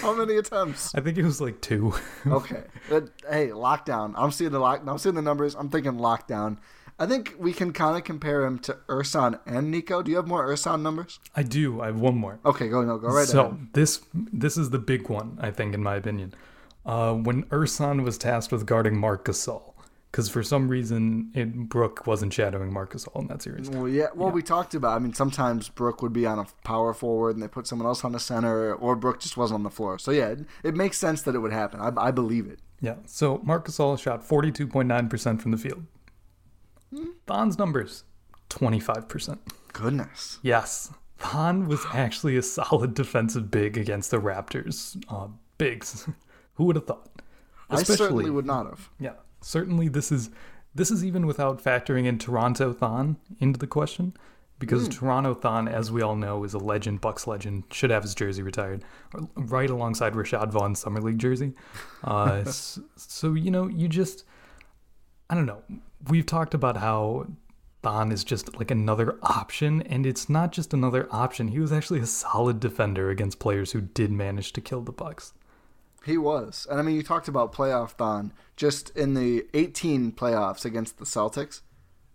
How 0.00 0.14
many 0.14 0.36
attempts? 0.36 0.94
I 0.94 1.00
think 1.00 1.18
it 1.18 1.24
was 1.24 1.40
like 1.40 1.60
two. 1.60 1.92
okay. 2.26 2.64
But, 2.88 3.10
hey, 3.30 3.48
lockdown. 3.48 4.14
I'm 4.16 4.30
seeing 4.30 4.50
the 4.50 4.58
lock. 4.58 4.82
I'm 4.86 4.98
seeing 4.98 5.14
the 5.14 5.22
numbers. 5.22 5.54
I'm 5.54 5.68
thinking 5.68 5.92
lockdown. 5.92 6.58
I 6.98 7.06
think 7.06 7.34
we 7.38 7.52
can 7.52 7.72
kind 7.72 7.96
of 7.96 8.04
compare 8.04 8.44
him 8.44 8.58
to 8.60 8.78
Ersan 8.88 9.40
and 9.46 9.70
Nico. 9.70 10.02
Do 10.02 10.10
you 10.10 10.16
have 10.18 10.26
more 10.26 10.46
Ersan 10.46 10.82
numbers? 10.82 11.18
I 11.34 11.42
do. 11.42 11.80
I 11.80 11.86
have 11.86 12.00
one 12.00 12.14
more. 12.16 12.40
Okay, 12.44 12.68
go 12.68 12.82
no, 12.82 12.98
go 12.98 13.08
right 13.08 13.26
so 13.26 13.46
ahead. 13.46 13.68
this 13.72 14.02
this 14.14 14.56
is 14.58 14.68
the 14.70 14.78
big 14.78 15.08
one, 15.08 15.38
I 15.40 15.50
think, 15.50 15.74
in 15.74 15.82
my 15.82 15.96
opinion. 15.96 16.34
Uh, 16.84 17.14
when 17.14 17.44
Ersan 17.44 18.04
was 18.04 18.18
tasked 18.18 18.52
with 18.52 18.66
guarding 18.66 18.98
Marc 18.98 19.24
Gasol, 19.24 19.69
because 20.10 20.28
for 20.28 20.42
some 20.42 20.68
reason 20.68 21.30
it, 21.34 21.68
Brook 21.68 22.06
wasn't 22.06 22.32
shadowing 22.32 22.72
Marc 22.72 22.94
Gasol 22.94 23.20
in 23.20 23.28
that 23.28 23.42
series. 23.42 23.70
Well, 23.70 23.88
yeah. 23.88 24.08
Well, 24.14 24.30
we 24.30 24.42
talked 24.42 24.74
about. 24.74 24.96
I 24.96 24.98
mean, 24.98 25.14
sometimes 25.14 25.68
Brook 25.68 26.02
would 26.02 26.12
be 26.12 26.26
on 26.26 26.38
a 26.38 26.46
power 26.64 26.92
forward, 26.92 27.36
and 27.36 27.42
they 27.42 27.48
put 27.48 27.66
someone 27.66 27.86
else 27.86 28.04
on 28.04 28.12
the 28.12 28.20
center, 28.20 28.74
or 28.74 28.96
Brook 28.96 29.20
just 29.20 29.36
wasn't 29.36 29.56
on 29.56 29.62
the 29.62 29.70
floor. 29.70 29.98
So 29.98 30.10
yeah, 30.10 30.28
it, 30.28 30.40
it 30.64 30.74
makes 30.74 30.98
sense 30.98 31.22
that 31.22 31.34
it 31.34 31.38
would 31.38 31.52
happen. 31.52 31.80
I, 31.80 31.92
I 31.96 32.10
believe 32.10 32.46
it. 32.46 32.60
Yeah. 32.80 32.96
So 33.06 33.40
Marc 33.44 33.66
Gasol 33.66 33.98
shot 33.98 34.24
forty 34.24 34.50
two 34.50 34.66
point 34.66 34.88
nine 34.88 35.08
percent 35.08 35.42
from 35.42 35.52
the 35.52 35.58
field. 35.58 35.84
Thon's 37.26 37.58
numbers, 37.58 38.04
twenty 38.48 38.80
five 38.80 39.08
percent. 39.08 39.40
Goodness. 39.72 40.40
Yes, 40.42 40.92
Thon 41.18 41.68
was 41.68 41.84
actually 41.92 42.36
a 42.36 42.42
solid 42.42 42.94
defensive 42.94 43.50
big 43.50 43.76
against 43.76 44.10
the 44.10 44.18
Raptors. 44.18 45.00
Uh, 45.08 45.28
bigs. 45.58 46.08
Who 46.54 46.64
would 46.64 46.76
have 46.76 46.86
thought? 46.86 47.08
I 47.70 47.82
certainly 47.82 48.30
would 48.30 48.46
not 48.46 48.66
have. 48.66 48.90
Yeah, 48.98 49.12
certainly 49.40 49.88
this 49.88 50.10
is 50.12 50.30
this 50.74 50.90
is 50.90 51.04
even 51.04 51.26
without 51.26 51.62
factoring 51.62 52.06
in 52.06 52.18
Toronto 52.18 52.72
Thon 52.72 53.16
into 53.40 53.58
the 53.58 53.66
question, 53.66 54.14
because 54.60 54.88
Toronto 54.88 55.34
Thon, 55.34 55.66
as 55.66 55.90
we 55.90 56.00
all 56.02 56.14
know, 56.14 56.44
is 56.44 56.54
a 56.54 56.58
legend, 56.58 57.00
Bucks 57.00 57.26
legend, 57.26 57.64
should 57.72 57.90
have 57.90 58.02
his 58.04 58.14
jersey 58.14 58.42
retired, 58.42 58.84
right 59.34 59.68
alongside 59.70 60.12
Rashad 60.12 60.50
Vaughn's 60.50 60.78
summer 60.78 61.00
league 61.00 61.18
jersey. 61.18 61.52
Uh, 62.04 62.42
s- 62.46 62.78
so 62.96 63.34
you 63.34 63.50
know, 63.50 63.66
you 63.68 63.86
just, 63.88 64.24
I 65.28 65.34
don't 65.34 65.44
know. 65.46 65.62
We've 66.08 66.24
talked 66.24 66.54
about 66.54 66.76
how 66.78 67.26
Thon 67.82 68.10
is 68.12 68.24
just 68.24 68.56
like 68.56 68.70
another 68.70 69.18
option, 69.22 69.82
and 69.82 70.06
it's 70.06 70.28
not 70.28 70.52
just 70.52 70.72
another 70.72 71.08
option. 71.10 71.48
He 71.48 71.58
was 71.58 71.72
actually 71.72 72.00
a 72.00 72.06
solid 72.06 72.58
defender 72.60 73.10
against 73.10 73.38
players 73.38 73.72
who 73.72 73.80
did 73.80 74.12
manage 74.12 74.52
to 74.54 74.60
kill 74.60 74.80
the 74.82 74.92
Bucks. 74.92 75.32
He 76.04 76.16
was. 76.16 76.66
And 76.70 76.78
I 76.78 76.82
mean, 76.82 76.96
you 76.96 77.02
talked 77.02 77.28
about 77.28 77.52
playoff 77.52 77.92
Thon 77.92 78.32
Just 78.56 78.90
in 78.96 79.14
the 79.14 79.46
18 79.54 80.12
playoffs 80.12 80.64
against 80.64 80.98
the 80.98 81.04
Celtics, 81.04 81.60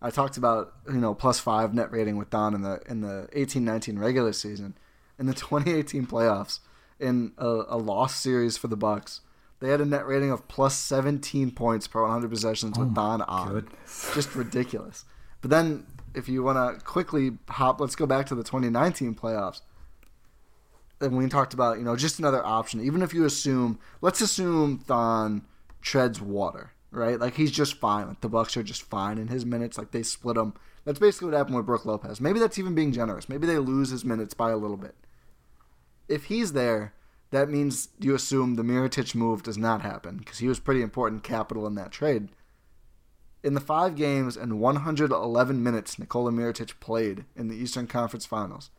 I 0.02 0.10
talked 0.10 0.38
about, 0.38 0.74
you 0.88 0.96
know, 0.96 1.14
plus 1.14 1.40
five 1.40 1.74
net 1.74 1.92
rating 1.92 2.18
with 2.18 2.30
Thon 2.30 2.54
in 2.54 2.62
the 2.62 2.82
in 2.88 3.02
the 3.02 3.30
18-19 3.36 4.00
regular 4.00 4.34
season. 4.34 4.78
In 5.18 5.28
the 5.28 5.34
2018 5.34 6.06
playoffs, 6.08 6.60
in 7.00 7.32
a, 7.38 7.64
a 7.70 7.78
lost 7.78 8.22
series 8.22 8.58
for 8.58 8.68
the 8.68 8.76
Bucks, 8.76 9.22
they 9.60 9.70
had 9.70 9.82
a 9.82 9.86
net 9.86 10.06
rating 10.06 10.32
of 10.32 10.48
plus 10.48 10.78
17 10.78 11.52
points 11.52 11.88
per 11.88 12.02
100 12.02 12.30
possessions 12.30 12.78
with 12.78 12.90
oh 12.92 12.94
Thon 12.94 13.22
on. 13.22 13.70
Just 14.14 14.36
ridiculous. 14.36 15.06
But 15.42 15.52
then, 15.52 15.88
if 16.14 16.28
you 16.28 16.44
want 16.44 16.58
to 16.58 16.84
quickly 16.84 17.38
hop, 17.50 17.80
let's 17.80 17.96
go 17.96 18.06
back 18.06 18.26
to 18.28 18.36
the 18.36 18.44
2019 18.44 19.16
playoffs 19.16 19.62
and 21.12 21.18
we 21.18 21.28
talked 21.28 21.54
about, 21.54 21.78
you 21.78 21.84
know, 21.84 21.96
just 21.96 22.20
another 22.20 22.46
option. 22.46 22.82
Even 22.82 23.02
if 23.02 23.14
you 23.14 23.26
assume, 23.26 23.80
let's 24.02 24.22
assume 24.22 24.78
Thon 24.78 25.46
treads 25.82 26.22
water, 26.22 26.72
right? 26.92 27.20
Like 27.20 27.36
he's 27.36 27.52
just 27.52 27.76
fine. 27.76 28.08
Like 28.08 28.22
the 28.22 28.30
Bucks 28.30 28.58
are 28.58 28.64
just 28.64 28.84
fine 28.84 29.18
in 29.18 29.28
his 29.28 29.46
minutes. 29.46 29.78
Like 29.78 29.92
they 29.92 30.04
split 30.04 30.38
him. 30.38 30.54
That's 30.84 31.00
basically 31.00 31.30
what 31.30 31.38
happened 31.38 31.56
with 31.56 31.66
Brook 31.66 31.86
Lopez. 31.86 32.22
Maybe 32.22 32.40
that's 32.40 32.60
even 32.60 32.76
being 32.76 32.92
generous. 32.92 33.30
Maybe 33.30 33.48
they 33.48 33.58
lose 33.58 33.90
his 33.90 34.06
minutes 34.06 34.34
by 34.34 34.52
a 34.52 34.58
little 34.58 34.78
bit. 34.78 34.96
If 36.08 36.26
he's 36.26 36.54
there, 36.54 36.94
that 37.32 37.50
means 37.50 37.90
you 38.00 38.14
assume 38.14 38.56
the 38.56 38.64
Mirotic 38.64 39.16
move 39.16 39.44
does 39.44 39.58
not 39.58 39.82
happen 39.82 40.18
because 40.18 40.40
he 40.40 40.48
was 40.48 40.60
pretty 40.60 40.82
important 40.82 41.24
capital 41.24 41.66
in 41.66 41.76
that 41.76 41.92
trade. 41.92 42.30
In 43.44 43.54
the 43.54 43.62
five 43.62 43.96
games 43.96 44.38
and 44.38 44.60
111 44.60 45.64
minutes 45.64 46.00
Nikola 46.00 46.32
Mirotic 46.32 46.80
played 46.80 47.26
in 47.36 47.48
the 47.48 47.56
Eastern 47.56 47.88
Conference 47.88 48.26
Finals, 48.26 48.70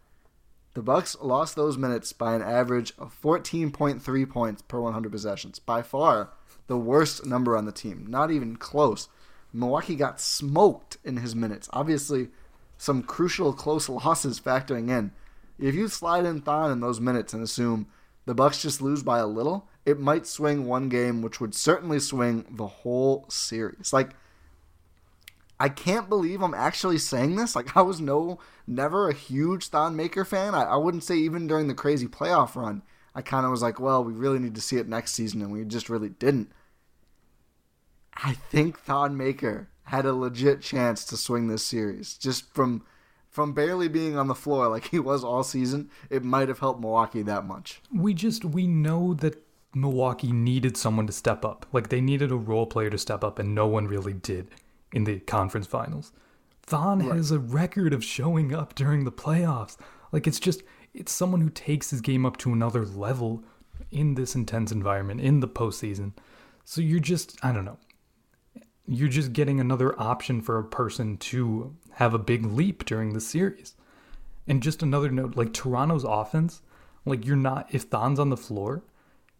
the 0.76 0.82
Bucks 0.82 1.16
lost 1.22 1.56
those 1.56 1.78
minutes 1.78 2.12
by 2.12 2.34
an 2.34 2.42
average 2.42 2.92
of 2.98 3.18
14.3 3.22 4.28
points 4.28 4.60
per 4.60 4.78
100 4.78 5.10
possessions. 5.10 5.58
By 5.58 5.80
far 5.80 6.28
the 6.66 6.76
worst 6.76 7.24
number 7.24 7.56
on 7.56 7.64
the 7.64 7.72
team. 7.72 8.04
Not 8.06 8.30
even 8.30 8.56
close. 8.56 9.08
Milwaukee 9.54 9.96
got 9.96 10.20
smoked 10.20 10.98
in 11.02 11.16
his 11.16 11.34
minutes. 11.34 11.70
Obviously, 11.72 12.28
some 12.76 13.02
crucial 13.02 13.54
close 13.54 13.88
losses 13.88 14.38
factoring 14.38 14.90
in. 14.90 15.12
If 15.58 15.74
you 15.74 15.88
slide 15.88 16.26
in 16.26 16.42
Thon 16.42 16.70
in 16.70 16.80
those 16.80 17.00
minutes 17.00 17.32
and 17.32 17.42
assume 17.42 17.86
the 18.26 18.34
Bucks 18.34 18.60
just 18.60 18.82
lose 18.82 19.02
by 19.02 19.18
a 19.18 19.26
little, 19.26 19.70
it 19.86 19.98
might 19.98 20.26
swing 20.26 20.66
one 20.66 20.90
game, 20.90 21.22
which 21.22 21.40
would 21.40 21.54
certainly 21.54 22.00
swing 22.00 22.44
the 22.50 22.66
whole 22.66 23.24
series. 23.30 23.94
Like 23.94 24.10
I 25.58 25.68
can't 25.68 26.08
believe 26.08 26.42
I'm 26.42 26.54
actually 26.54 26.98
saying 26.98 27.36
this. 27.36 27.56
Like 27.56 27.76
I 27.76 27.82
was 27.82 28.00
no 28.00 28.38
never 28.66 29.08
a 29.08 29.14
huge 29.14 29.68
Thon 29.68 29.96
Maker 29.96 30.24
fan. 30.24 30.54
I, 30.54 30.64
I 30.64 30.76
wouldn't 30.76 31.04
say 31.04 31.16
even 31.16 31.46
during 31.46 31.68
the 31.68 31.74
crazy 31.74 32.06
playoff 32.06 32.56
run. 32.56 32.82
I 33.14 33.22
kind 33.22 33.46
of 33.46 33.50
was 33.50 33.62
like, 33.62 33.80
well, 33.80 34.04
we 34.04 34.12
really 34.12 34.38
need 34.38 34.54
to 34.56 34.60
see 34.60 34.76
it 34.76 34.88
next 34.88 35.12
season, 35.12 35.40
and 35.40 35.50
we 35.50 35.64
just 35.64 35.88
really 35.88 36.10
didn't. 36.10 36.52
I 38.14 38.34
think 38.34 38.78
Thon 38.78 39.16
Maker 39.16 39.68
had 39.84 40.04
a 40.04 40.12
legit 40.12 40.60
chance 40.60 41.04
to 41.06 41.16
swing 41.16 41.48
this 41.48 41.62
series 41.62 42.18
just 42.18 42.52
from 42.52 42.84
from 43.30 43.52
barely 43.52 43.88
being 43.88 44.16
on 44.16 44.28
the 44.28 44.34
floor 44.34 44.68
like 44.68 44.86
he 44.86 44.98
was 44.98 45.22
all 45.24 45.44
season. 45.44 45.90
It 46.10 46.24
might 46.24 46.48
have 46.48 46.58
helped 46.58 46.80
Milwaukee 46.80 47.22
that 47.22 47.46
much. 47.46 47.80
We 47.94 48.12
just 48.12 48.44
we 48.44 48.66
know 48.66 49.14
that 49.14 49.42
Milwaukee 49.74 50.32
needed 50.32 50.76
someone 50.76 51.06
to 51.06 51.12
step 51.12 51.44
up. 51.44 51.64
Like 51.72 51.88
they 51.88 52.02
needed 52.02 52.30
a 52.30 52.36
role 52.36 52.66
player 52.66 52.90
to 52.90 52.98
step 52.98 53.24
up, 53.24 53.38
and 53.38 53.54
no 53.54 53.66
one 53.66 53.86
really 53.86 54.14
did 54.14 54.50
in 54.92 55.04
the 55.04 55.20
conference 55.20 55.66
finals. 55.66 56.12
Thon 56.62 57.00
has 57.00 57.30
a 57.30 57.38
record 57.38 57.92
of 57.92 58.04
showing 58.04 58.54
up 58.54 58.74
during 58.74 59.04
the 59.04 59.12
playoffs. 59.12 59.76
Like 60.12 60.26
it's 60.26 60.40
just 60.40 60.62
it's 60.94 61.12
someone 61.12 61.40
who 61.40 61.50
takes 61.50 61.90
his 61.90 62.00
game 62.00 62.24
up 62.24 62.36
to 62.38 62.52
another 62.52 62.84
level 62.84 63.44
in 63.90 64.14
this 64.14 64.34
intense 64.34 64.72
environment 64.72 65.20
in 65.20 65.40
the 65.40 65.48
postseason. 65.48 66.12
So 66.64 66.80
you're 66.80 67.00
just, 67.00 67.38
I 67.44 67.52
don't 67.52 67.64
know, 67.64 67.78
you're 68.86 69.08
just 69.08 69.32
getting 69.32 69.60
another 69.60 69.98
option 70.00 70.40
for 70.40 70.58
a 70.58 70.64
person 70.64 71.16
to 71.18 71.76
have 71.92 72.14
a 72.14 72.18
big 72.18 72.46
leap 72.46 72.84
during 72.84 73.12
the 73.12 73.20
series. 73.20 73.74
And 74.48 74.62
just 74.62 74.82
another 74.82 75.10
note, 75.10 75.36
like 75.36 75.52
Toronto's 75.52 76.04
offense, 76.04 76.62
like 77.04 77.26
you're 77.26 77.36
not, 77.36 77.68
if 77.72 77.84
Thon's 77.84 78.18
on 78.18 78.30
the 78.30 78.36
floor, 78.36 78.82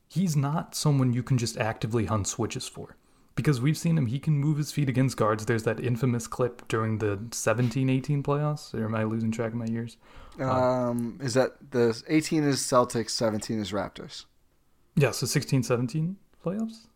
he's 0.08 0.36
not 0.36 0.74
someone 0.74 1.12
you 1.12 1.22
can 1.22 1.38
just 1.38 1.56
actively 1.56 2.06
hunt 2.06 2.26
switches 2.28 2.68
for. 2.68 2.96
Because 3.36 3.60
we've 3.60 3.76
seen 3.76 3.96
him, 3.96 4.06
he 4.06 4.18
can 4.18 4.34
move 4.34 4.58
his 4.58 4.72
feet 4.72 4.88
against 4.88 5.16
guards. 5.16 5.46
There's 5.46 5.62
that 5.64 5.78
infamous 5.78 6.26
clip 6.26 6.66
during 6.68 6.98
the 6.98 7.20
17 7.30 7.88
18 7.88 8.22
playoffs. 8.22 8.74
Or 8.74 8.84
am 8.84 8.94
I 8.94 9.04
losing 9.04 9.30
track 9.30 9.52
of 9.52 9.58
my 9.58 9.66
years? 9.66 9.98
Um, 10.40 11.18
is 11.22 11.34
that 11.34 11.70
the 11.70 12.02
18 12.08 12.44
is 12.44 12.58
Celtics, 12.58 13.10
17 13.10 13.60
is 13.60 13.72
Raptors? 13.72 14.24
Yeah, 14.96 15.10
so 15.10 15.26
16 15.26 15.62
17 15.62 16.16
playoffs? 16.44 16.86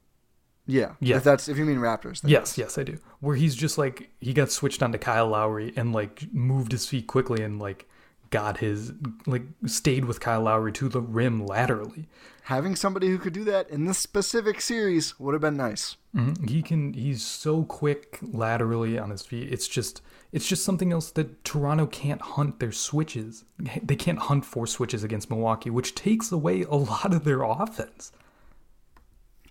Yeah. 0.66 0.94
Yeah. 1.00 1.16
If 1.16 1.24
that's 1.24 1.48
if 1.48 1.58
you 1.58 1.64
mean 1.64 1.78
Raptors. 1.78 2.20
Then 2.22 2.30
Yes, 2.30 2.56
yes, 2.56 2.78
I 2.78 2.84
do. 2.84 2.98
Where 3.20 3.36
he's 3.36 3.54
just 3.54 3.76
like 3.76 4.10
he 4.20 4.32
got 4.32 4.50
switched 4.50 4.82
onto 4.82 4.98
Kyle 4.98 5.28
Lowry 5.28 5.72
and 5.76 5.92
like 5.92 6.32
moved 6.32 6.72
his 6.72 6.86
feet 6.86 7.06
quickly 7.06 7.42
and 7.42 7.58
like 7.58 7.88
got 8.30 8.58
his 8.58 8.92
like 9.26 9.42
stayed 9.66 10.04
with 10.04 10.20
Kyle 10.20 10.42
Lowry 10.42 10.72
to 10.72 10.88
the 10.88 11.00
rim 11.00 11.44
laterally. 11.44 12.08
Having 12.44 12.76
somebody 12.76 13.08
who 13.08 13.18
could 13.18 13.32
do 13.32 13.44
that 13.44 13.68
in 13.70 13.84
this 13.84 13.98
specific 13.98 14.60
series 14.60 15.18
would 15.20 15.34
have 15.34 15.40
been 15.40 15.56
nice. 15.56 15.96
Mhm. 16.14 16.48
He 16.48 16.62
can 16.62 16.92
he's 16.94 17.22
so 17.22 17.64
quick 17.64 18.18
laterally 18.22 18.98
on 18.98 19.10
his 19.10 19.22
feet. 19.22 19.52
It's 19.52 19.68
just 19.68 20.00
it's 20.32 20.46
just 20.46 20.64
something 20.64 20.92
else 20.92 21.10
that 21.12 21.44
Toronto 21.44 21.86
can't 21.86 22.20
hunt 22.22 22.60
their 22.60 22.72
switches. 22.72 23.44
They 23.82 23.96
can't 23.96 24.18
hunt 24.18 24.44
for 24.44 24.66
switches 24.66 25.02
against 25.04 25.28
Milwaukee, 25.30 25.70
which 25.70 25.94
takes 25.94 26.30
away 26.32 26.62
a 26.62 26.74
lot 26.74 27.12
of 27.12 27.24
their 27.24 27.42
offense. 27.42 28.12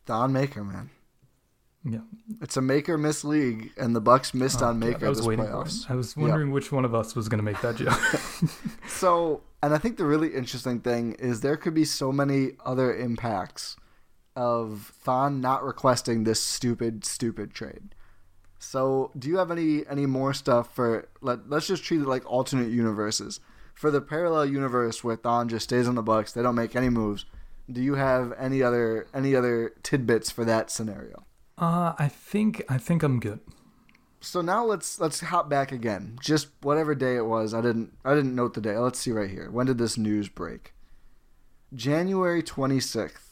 Thon 0.05 0.33
Maker, 0.33 0.63
man. 0.63 0.89
Yeah. 1.85 1.99
It's 2.41 2.57
a 2.57 2.61
make 2.61 2.89
or 2.89 2.97
miss 2.97 3.23
league, 3.23 3.71
and 3.77 3.95
the 3.95 4.01
Bucks 4.01 4.33
missed 4.33 4.61
oh, 4.61 4.67
on 4.67 4.79
Maker 4.79 5.05
I 5.05 5.09
was 5.09 5.19
this 5.19 5.27
waiting 5.27 5.45
for 5.45 5.51
playoffs. 5.51 5.85
it. 5.85 5.91
I 5.91 5.95
was 5.95 6.13
Yeah. 6.17 6.23
wondering 6.23 6.51
which 6.51 6.71
one 6.71 6.83
of 6.85 6.93
us 6.93 7.15
was 7.15 7.29
going 7.29 7.37
to 7.39 7.43
make 7.43 7.61
that 7.61 7.75
joke. 7.77 7.97
So, 8.87 9.43
and 9.63 9.73
I 9.73 9.77
think 9.77 9.97
the 9.97 10.05
really 10.05 10.33
interesting 10.35 10.81
thing 10.81 11.13
is 11.13 11.41
there 11.41 11.55
could 11.57 11.73
be 11.73 11.85
so 11.85 12.11
many 12.11 12.51
other 12.65 12.93
impacts 12.93 13.77
of 14.35 14.93
Thon 15.01 15.39
not 15.41 15.63
requesting 15.63 16.23
this 16.23 16.41
stupid, 16.41 17.05
stupid 17.05 17.53
trade. 17.53 17.95
So, 18.57 19.11
do 19.17 19.29
you 19.29 19.37
have 19.37 19.51
any 19.51 19.87
any 19.87 20.05
more 20.05 20.33
stuff 20.33 20.73
for? 20.75 21.07
Let 21.21 21.49
Let's 21.49 21.67
just 21.67 21.83
treat 21.83 22.01
it 22.01 22.07
like 22.07 22.29
alternate 22.29 22.69
universes. 22.71 23.39
For 23.73 23.89
the 23.89 24.01
parallel 24.01 24.47
universe 24.47 25.01
where 25.01 25.15
Thon 25.15 25.47
just 25.47 25.63
stays 25.63 25.87
on 25.87 25.95
the 25.95 26.03
Bucks, 26.03 26.33
they 26.33 26.41
don't 26.41 26.55
make 26.55 26.75
any 26.75 26.89
moves. 26.89 27.23
Do 27.71 27.81
you 27.81 27.95
have 27.95 28.33
any 28.37 28.61
other 28.61 29.07
any 29.13 29.33
other 29.33 29.73
tidbits 29.83 30.29
for 30.29 30.43
that 30.43 30.69
scenario? 30.69 31.25
Uh, 31.59 31.93
I 31.97 32.07
think 32.07 32.63
I 32.69 32.77
think 32.77 33.03
I'm 33.03 33.19
good. 33.19 33.39
So 34.21 34.41
now 34.41 34.65
let's 34.65 34.99
let's 34.99 35.21
hop 35.21 35.49
back 35.49 35.71
again. 35.71 36.17
Just 36.21 36.49
whatever 36.61 36.95
day 36.95 37.15
it 37.15 37.25
was. 37.25 37.53
I 37.53 37.61
didn't 37.61 37.97
I 38.03 38.15
didn't 38.15 38.35
note 38.35 38.53
the 38.53 38.61
day. 38.61 38.77
Let's 38.77 38.99
see 38.99 39.11
right 39.11 39.29
here. 39.29 39.49
When 39.49 39.65
did 39.65 39.77
this 39.77 39.97
news 39.97 40.29
break? 40.29 40.73
January 41.73 42.41
26th, 42.41 43.29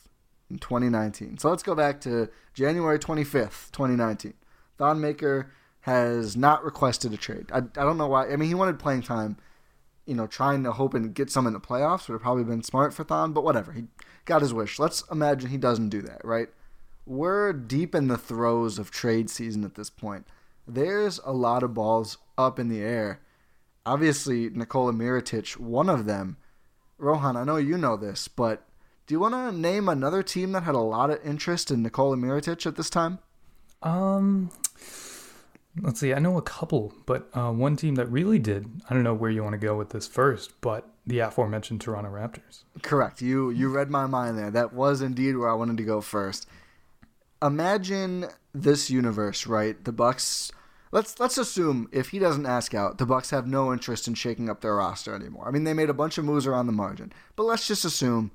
in 0.49 0.59
2019. 0.59 1.37
So 1.39 1.49
let's 1.49 1.63
go 1.63 1.75
back 1.75 1.99
to 2.01 2.29
January 2.53 2.99
25th, 2.99 3.71
2019. 3.71 4.33
Thon 4.77 5.01
Maker 5.01 5.51
has 5.81 6.37
not 6.37 6.63
requested 6.63 7.13
a 7.13 7.17
trade. 7.17 7.49
I, 7.51 7.57
I 7.57 7.83
don't 7.83 7.97
know 7.97 8.07
why. 8.07 8.27
I 8.27 8.35
mean, 8.35 8.49
he 8.49 8.55
wanted 8.55 8.79
playing 8.79 9.03
time. 9.03 9.37
You 10.05 10.15
know, 10.15 10.27
trying 10.27 10.63
to 10.63 10.71
hope 10.71 10.93
and 10.93 11.13
get 11.13 11.29
some 11.29 11.47
in 11.47 11.53
the 11.53 11.59
playoffs 11.59 12.07
would 12.07 12.13
have 12.13 12.21
probably 12.21 12.45
been 12.45 12.63
smart 12.63 12.93
for 12.93 13.03
Thon, 13.03 13.33
but 13.33 13.43
whatever. 13.43 13.73
He 13.73 13.85
got 14.23 14.41
his 14.41 14.53
wish. 14.53 14.79
Let's 14.79 15.03
imagine 15.11 15.49
he 15.49 15.57
doesn't 15.57 15.89
do 15.89 16.01
that, 16.03 16.23
right? 16.23 16.47
We're 17.07 17.53
deep 17.53 17.95
in 17.95 18.07
the 18.07 18.17
throes 18.17 18.77
of 18.77 18.91
trade 18.91 19.29
season 19.29 19.63
at 19.63 19.75
this 19.75 19.89
point 19.89 20.27
there's 20.67 21.19
a 21.23 21.31
lot 21.31 21.63
of 21.63 21.73
balls 21.73 22.17
up 22.37 22.59
in 22.59 22.67
the 22.67 22.81
air. 22.81 23.21
Obviously, 23.85 24.49
Nikola 24.49 24.91
Mirotic, 24.91 25.57
one 25.57 25.89
of 25.89 26.05
them. 26.05 26.37
Rohan, 26.97 27.37
I 27.37 27.43
know 27.43 27.57
you 27.57 27.77
know 27.77 27.95
this, 27.95 28.27
but 28.27 28.67
do 29.05 29.15
you 29.15 29.19
want 29.19 29.33
to 29.33 29.51
name 29.51 29.87
another 29.87 30.21
team 30.23 30.51
that 30.51 30.63
had 30.63 30.75
a 30.75 30.79
lot 30.79 31.09
of 31.09 31.25
interest 31.25 31.71
in 31.71 31.83
Nikola 31.83 32.17
Mirotic 32.17 32.65
at 32.65 32.75
this 32.75 32.89
time? 32.89 33.19
Um, 33.81 34.49
let's 35.81 35.99
see. 35.99 36.13
I 36.13 36.19
know 36.19 36.37
a 36.37 36.41
couple, 36.41 36.93
but 37.05 37.29
uh, 37.33 37.51
one 37.51 37.77
team 37.77 37.95
that 37.95 38.07
really 38.07 38.39
did. 38.39 38.81
I 38.89 38.93
don't 38.93 39.03
know 39.03 39.13
where 39.13 39.31
you 39.31 39.43
want 39.43 39.53
to 39.53 39.65
go 39.65 39.77
with 39.77 39.91
this 39.91 40.07
first, 40.07 40.59
but 40.59 40.89
the 41.05 41.19
aforementioned 41.19 41.79
Toronto 41.79 42.09
Raptors. 42.09 42.63
Correct. 42.81 43.21
You 43.21 43.51
you 43.51 43.69
read 43.69 43.89
my 43.89 44.07
mind 44.07 44.37
there. 44.37 44.51
That 44.51 44.73
was 44.73 45.01
indeed 45.01 45.37
where 45.37 45.49
I 45.49 45.53
wanted 45.53 45.77
to 45.77 45.83
go 45.83 46.01
first. 46.01 46.47
Imagine 47.41 48.27
this 48.53 48.89
universe, 48.89 49.45
right? 49.45 49.83
The 49.83 49.91
Bucks. 49.91 50.51
Let's 50.91 51.19
let's 51.19 51.37
assume 51.37 51.89
if 51.91 52.09
he 52.09 52.19
doesn't 52.19 52.45
ask 52.45 52.73
out, 52.73 52.97
the 52.97 53.05
Bucks 53.05 53.29
have 53.29 53.45
no 53.45 53.73
interest 53.73 54.07
in 54.07 54.13
shaking 54.13 54.49
up 54.49 54.61
their 54.61 54.75
roster 54.75 55.13
anymore. 55.13 55.47
I 55.47 55.51
mean, 55.51 55.63
they 55.63 55.73
made 55.73 55.89
a 55.89 55.93
bunch 55.93 56.17
of 56.17 56.25
moves 56.25 56.47
around 56.47 56.67
the 56.67 56.73
margin, 56.73 57.11
but 57.35 57.43
let's 57.43 57.67
just 57.67 57.85
assume 57.85 58.31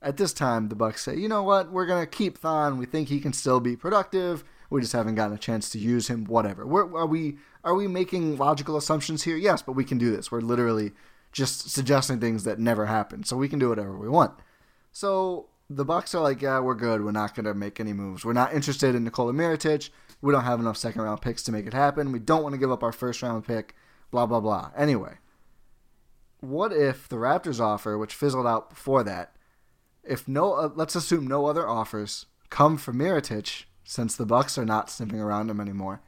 at 0.00 0.16
this 0.16 0.32
time 0.32 0.68
the 0.68 0.76
Bucks 0.76 1.02
say, 1.02 1.16
you 1.16 1.28
know 1.28 1.42
what, 1.42 1.72
we're 1.72 1.86
gonna 1.86 2.06
keep 2.06 2.38
Thon. 2.38 2.78
We 2.78 2.86
think 2.86 3.08
he 3.08 3.20
can 3.20 3.32
still 3.32 3.60
be 3.60 3.76
productive. 3.76 4.44
We 4.70 4.80
just 4.80 4.92
haven't 4.92 5.16
gotten 5.16 5.34
a 5.34 5.38
chance 5.38 5.68
to 5.70 5.78
use 5.78 6.08
him. 6.08 6.24
Whatever. 6.24 6.66
We're, 6.66 6.96
are 6.96 7.06
we 7.06 7.38
are 7.64 7.74
we 7.74 7.88
making 7.88 8.36
logical 8.36 8.76
assumptions 8.76 9.24
here? 9.24 9.36
Yes, 9.36 9.62
but 9.62 9.72
we 9.72 9.84
can 9.84 9.98
do 9.98 10.14
this. 10.14 10.30
We're 10.30 10.40
literally 10.40 10.92
just 11.32 11.70
suggesting 11.70 12.20
things 12.20 12.44
that 12.44 12.58
never 12.58 12.86
happened, 12.86 13.26
so 13.26 13.36
we 13.36 13.48
can 13.48 13.58
do 13.58 13.68
whatever 13.68 13.96
we 13.98 14.08
want. 14.08 14.32
So 14.92 15.48
the 15.68 15.84
Bucks 15.84 16.14
are 16.14 16.22
like, 16.22 16.42
yeah, 16.42 16.60
we're 16.60 16.74
good. 16.74 17.04
We're 17.04 17.12
not 17.12 17.34
gonna 17.34 17.54
make 17.54 17.80
any 17.80 17.92
moves. 17.92 18.24
We're 18.24 18.32
not 18.32 18.54
interested 18.54 18.94
in 18.94 19.04
Nikola 19.04 19.32
Mirotic. 19.32 19.90
We 20.20 20.32
don't 20.32 20.44
have 20.44 20.60
enough 20.60 20.76
second 20.76 21.02
round 21.02 21.20
picks 21.20 21.42
to 21.44 21.52
make 21.52 21.66
it 21.66 21.74
happen. 21.74 22.12
We 22.12 22.18
don't 22.18 22.42
want 22.42 22.54
to 22.54 22.58
give 22.58 22.72
up 22.72 22.82
our 22.82 22.92
first 22.92 23.22
round 23.22 23.46
pick. 23.46 23.74
Blah 24.10 24.26
blah 24.26 24.40
blah. 24.40 24.70
Anyway, 24.76 25.18
what 26.40 26.72
if 26.72 27.08
the 27.08 27.16
Raptors 27.16 27.60
offer, 27.60 27.98
which 27.98 28.14
fizzled 28.14 28.46
out 28.46 28.70
before 28.70 29.02
that, 29.04 29.36
if 30.04 30.28
no, 30.28 30.52
uh, 30.52 30.70
let's 30.74 30.94
assume 30.94 31.26
no 31.26 31.46
other 31.46 31.68
offers 31.68 32.26
come 32.50 32.76
for 32.76 32.92
Mirotic, 32.92 33.64
since 33.84 34.16
the 34.16 34.26
Bucks 34.26 34.56
are 34.56 34.64
not 34.64 34.90
sniffing 34.90 35.20
around 35.20 35.50
him 35.50 35.60
anymore. 35.60 36.00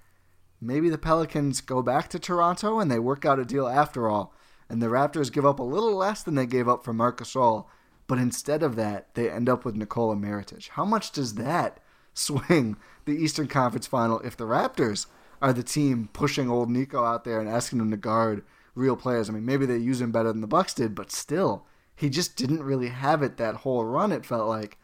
Maybe 0.60 0.88
the 0.88 0.98
Pelicans 0.98 1.60
go 1.60 1.82
back 1.82 2.08
to 2.10 2.18
Toronto 2.18 2.80
and 2.80 2.90
they 2.90 2.98
work 2.98 3.24
out 3.24 3.38
a 3.38 3.44
deal 3.44 3.68
after 3.68 4.08
all, 4.08 4.34
and 4.68 4.82
the 4.82 4.86
Raptors 4.86 5.32
give 5.32 5.46
up 5.46 5.58
a 5.58 5.64
little 5.64 5.94
less 5.94 6.22
than 6.22 6.34
they 6.34 6.46
gave 6.46 6.68
up 6.68 6.84
for 6.84 6.92
Marcus 6.92 7.32
Gasol, 7.32 7.66
but 8.08 8.18
instead 8.18 8.62
of 8.62 8.74
that, 8.76 9.14
they 9.14 9.30
end 9.30 9.48
up 9.48 9.64
with 9.64 9.76
Nikola 9.76 10.16
Mirotic. 10.16 10.70
How 10.70 10.84
much 10.84 11.12
does 11.12 11.34
that 11.34 11.78
swing 12.14 12.76
the 13.04 13.12
Eastern 13.12 13.46
Conference 13.46 13.86
Final 13.86 14.18
if 14.20 14.36
the 14.36 14.44
Raptors 14.44 15.06
are 15.40 15.52
the 15.52 15.62
team 15.62 16.08
pushing 16.12 16.50
old 16.50 16.70
Nico 16.70 17.04
out 17.04 17.24
there 17.24 17.38
and 17.38 17.48
asking 17.48 17.78
him 17.78 17.90
to 17.90 17.96
guard 17.98 18.42
real 18.74 18.96
players? 18.96 19.28
I 19.28 19.34
mean, 19.34 19.44
maybe 19.44 19.66
they 19.66 19.76
use 19.76 20.00
him 20.00 20.10
better 20.10 20.32
than 20.32 20.40
the 20.40 20.46
Bucks 20.46 20.72
did, 20.72 20.94
but 20.94 21.12
still, 21.12 21.66
he 21.94 22.08
just 22.08 22.34
didn't 22.34 22.62
really 22.62 22.88
have 22.88 23.22
it 23.22 23.36
that 23.36 23.56
whole 23.56 23.84
run. 23.84 24.10
It 24.10 24.26
felt 24.26 24.48
like. 24.48 24.78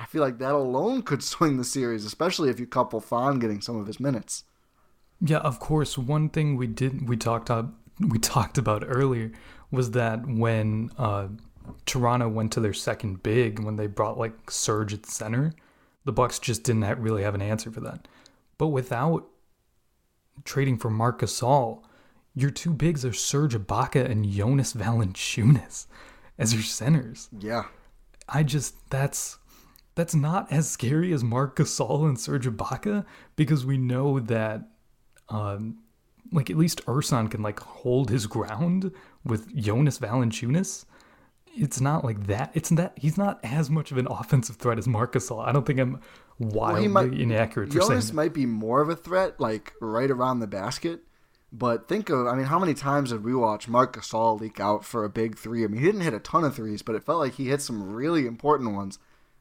I 0.00 0.06
feel 0.06 0.22
like 0.22 0.38
that 0.38 0.54
alone 0.54 1.02
could 1.02 1.24
swing 1.24 1.56
the 1.56 1.64
series, 1.64 2.04
especially 2.04 2.50
if 2.50 2.60
you 2.60 2.68
couple 2.68 3.00
Thon 3.00 3.40
getting 3.40 3.60
some 3.60 3.76
of 3.76 3.88
his 3.88 3.98
minutes. 3.98 4.44
Yeah, 5.20 5.38
of 5.38 5.58
course. 5.58 5.98
One 5.98 6.28
thing 6.28 6.56
we 6.56 6.68
did 6.68 7.08
we 7.08 7.16
talked 7.16 7.50
up 7.50 7.74
we 8.00 8.18
talked 8.20 8.58
about 8.58 8.84
earlier 8.86 9.32
was 9.70 9.90
that 9.90 10.26
when 10.26 10.90
uh, 10.96 11.28
Toronto 11.86 12.28
went 12.28 12.52
to 12.52 12.60
their 12.60 12.72
second 12.72 13.22
big 13.22 13.58
when 13.58 13.76
they 13.76 13.86
brought 13.86 14.18
like 14.18 14.50
Serge 14.50 14.94
at 14.94 15.06
center, 15.06 15.52
the 16.04 16.12
Bucks 16.12 16.38
just 16.38 16.64
didn't 16.64 17.00
really 17.00 17.22
have 17.22 17.34
an 17.34 17.42
answer 17.42 17.70
for 17.70 17.80
that. 17.80 18.08
But 18.56 18.68
without 18.68 19.28
trading 20.44 20.78
for 20.78 20.90
Marc 20.90 21.20
Gasol, 21.20 21.82
your 22.34 22.50
two 22.50 22.72
bigs 22.72 23.04
are 23.04 23.12
Serge 23.12 23.54
Ibaka 23.54 24.08
and 24.08 24.28
Jonas 24.28 24.72
Valanciunas 24.72 25.86
as 26.38 26.54
your 26.54 26.62
centers. 26.62 27.28
Yeah. 27.38 27.64
I 28.28 28.42
just 28.42 28.90
that's 28.90 29.38
that's 29.94 30.14
not 30.14 30.52
as 30.52 30.70
scary 30.70 31.12
as 31.12 31.24
Marc 31.24 31.56
Gasol 31.56 32.06
and 32.08 32.18
Serge 32.18 32.46
Ibaka 32.46 33.04
because 33.36 33.66
we 33.66 33.76
know 33.76 34.20
that 34.20 34.68
um 35.28 35.78
like 36.30 36.50
at 36.50 36.56
least 36.56 36.84
Ersan 36.86 37.30
can 37.30 37.42
like 37.42 37.60
hold 37.60 38.10
his 38.10 38.26
ground 38.26 38.92
with 39.24 39.54
Jonas 39.56 39.98
Valanciunas. 39.98 40.84
It's 41.60 41.80
not 41.80 42.04
like 42.04 42.26
that. 42.26 42.50
It's 42.54 42.70
that 42.70 42.92
he's 42.96 43.18
not 43.18 43.40
as 43.42 43.70
much 43.70 43.90
of 43.90 43.98
an 43.98 44.06
offensive 44.08 44.56
threat 44.56 44.78
as 44.78 44.86
Marc 44.86 45.14
Gasol. 45.14 45.46
I 45.46 45.52
don't 45.52 45.66
think 45.66 45.80
I'm 45.80 46.00
wildly 46.38 47.22
inaccurate 47.22 47.72
for 47.72 47.80
saying 47.80 47.88
Jonas 47.90 48.06
that. 48.08 48.14
might 48.14 48.34
be 48.34 48.46
more 48.46 48.80
of 48.80 48.88
a 48.88 48.96
threat, 48.96 49.40
like 49.40 49.72
right 49.80 50.10
around 50.10 50.40
the 50.40 50.46
basket. 50.46 51.00
But 51.50 51.88
think 51.88 52.10
of, 52.10 52.26
I 52.26 52.34
mean, 52.34 52.46
how 52.46 52.58
many 52.58 52.74
times 52.74 53.10
did 53.10 53.24
we 53.24 53.34
watch 53.34 53.68
Marc 53.68 53.96
Gasol 53.96 54.38
leak 54.38 54.60
out 54.60 54.84
for 54.84 55.04
a 55.04 55.08
big 55.08 55.38
three? 55.38 55.64
I 55.64 55.66
mean, 55.66 55.80
he 55.80 55.86
didn't 55.86 56.02
hit 56.02 56.12
a 56.12 56.20
ton 56.20 56.44
of 56.44 56.54
threes, 56.54 56.82
but 56.82 56.94
it 56.94 57.04
felt 57.04 57.20
like 57.20 57.34
he 57.34 57.48
hit 57.48 57.62
some 57.62 57.94
really 57.94 58.26
important 58.26 58.74
ones. 58.74 58.98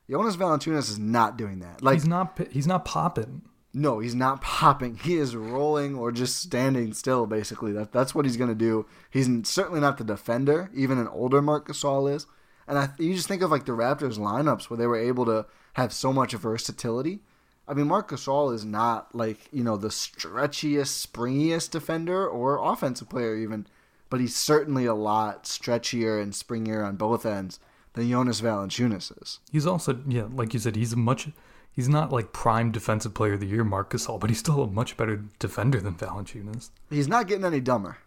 Jonas 0.10 0.38
Valanciunas 0.38 0.90
is 0.90 0.98
not 0.98 1.38
doing 1.38 1.60
that. 1.60 1.84
Like, 1.84 1.96
he's 1.96 2.08
not 2.08 2.40
he's 2.52 2.68
not 2.68 2.86
popping. 2.86 3.42
No, 3.78 4.00
he's 4.00 4.16
not 4.16 4.42
popping. 4.42 4.98
He 4.98 5.18
is 5.18 5.36
rolling 5.36 5.96
or 5.96 6.12
just 6.12 6.38
standing 6.38 6.94
still. 6.94 7.28
Basically, 7.28 7.72
that 7.74 7.92
that's 7.92 8.16
what 8.16 8.26
he's 8.26 8.38
gonna 8.38 8.56
do. 8.56 8.88
He's 9.12 9.30
certainly 9.48 9.80
not 9.80 9.98
the 9.98 10.04
defender. 10.04 10.72
Even 10.74 10.98
an 10.98 11.08
older 11.08 11.42
Marc 11.42 11.68
Gasol 11.68 12.12
is. 12.14 12.26
And 12.68 12.78
I, 12.78 12.90
you 12.98 13.14
just 13.14 13.28
think 13.28 13.42
of 13.44 13.52
like 13.52 13.66
the 13.66 13.74
Raptors 13.74 14.18
lineups 14.18 14.70
where 14.70 14.78
they 14.78 14.88
were 14.88 15.00
able 15.00 15.26
to 15.26 15.46
have 15.74 15.94
so 15.94 16.12
much 16.12 16.34
versatility. 16.34 17.20
I 17.68 17.76
mean, 17.76 17.88
Marc 17.88 18.10
Gasol 18.10 18.54
is 18.54 18.66
not 18.66 19.14
like 19.14 19.48
you 19.52 19.64
know 19.64 19.78
the 19.78 19.90
stretchiest, 19.90 21.08
springiest 21.08 21.70
defender 21.70 22.28
or 22.28 22.58
offensive 22.58 23.10
player 23.10 23.36
even, 23.36 23.68
but 24.10 24.20
he's 24.20 24.36
certainly 24.36 24.86
a 24.86 24.96
lot 24.96 25.44
stretchier 25.44 26.22
and 26.22 26.34
springier 26.34 26.86
on 26.86 26.96
both 26.96 27.28
ends 27.28 27.60
than 27.94 28.10
Jonas 28.10 28.42
Valanciunas 28.42 29.22
is. 29.22 29.40
He's 29.52 29.68
also 29.68 30.00
yeah, 30.08 30.28
like 30.34 30.56
you 30.56 30.60
said, 30.60 30.76
he's 30.76 30.96
much 30.96 31.30
he's 31.78 31.88
not 31.88 32.12
like 32.12 32.34
prime 32.34 32.72
defensive 32.72 33.14
player 33.14 33.34
of 33.34 33.40
the 33.40 33.48
year, 33.48 33.64
Marc 33.64 33.92
Gasol, 33.92 34.20
but 34.20 34.30
he's 34.30 34.40
still 34.40 34.64
a 34.64 34.68
much 34.68 34.98
better 34.98 35.24
defender 35.40 35.80
than 35.80 35.96
Valanciunas. 35.96 36.72
He's 36.90 37.08
not 37.08 37.28
getting 37.28 37.46
any 37.46 37.62
dumber. 37.62 38.00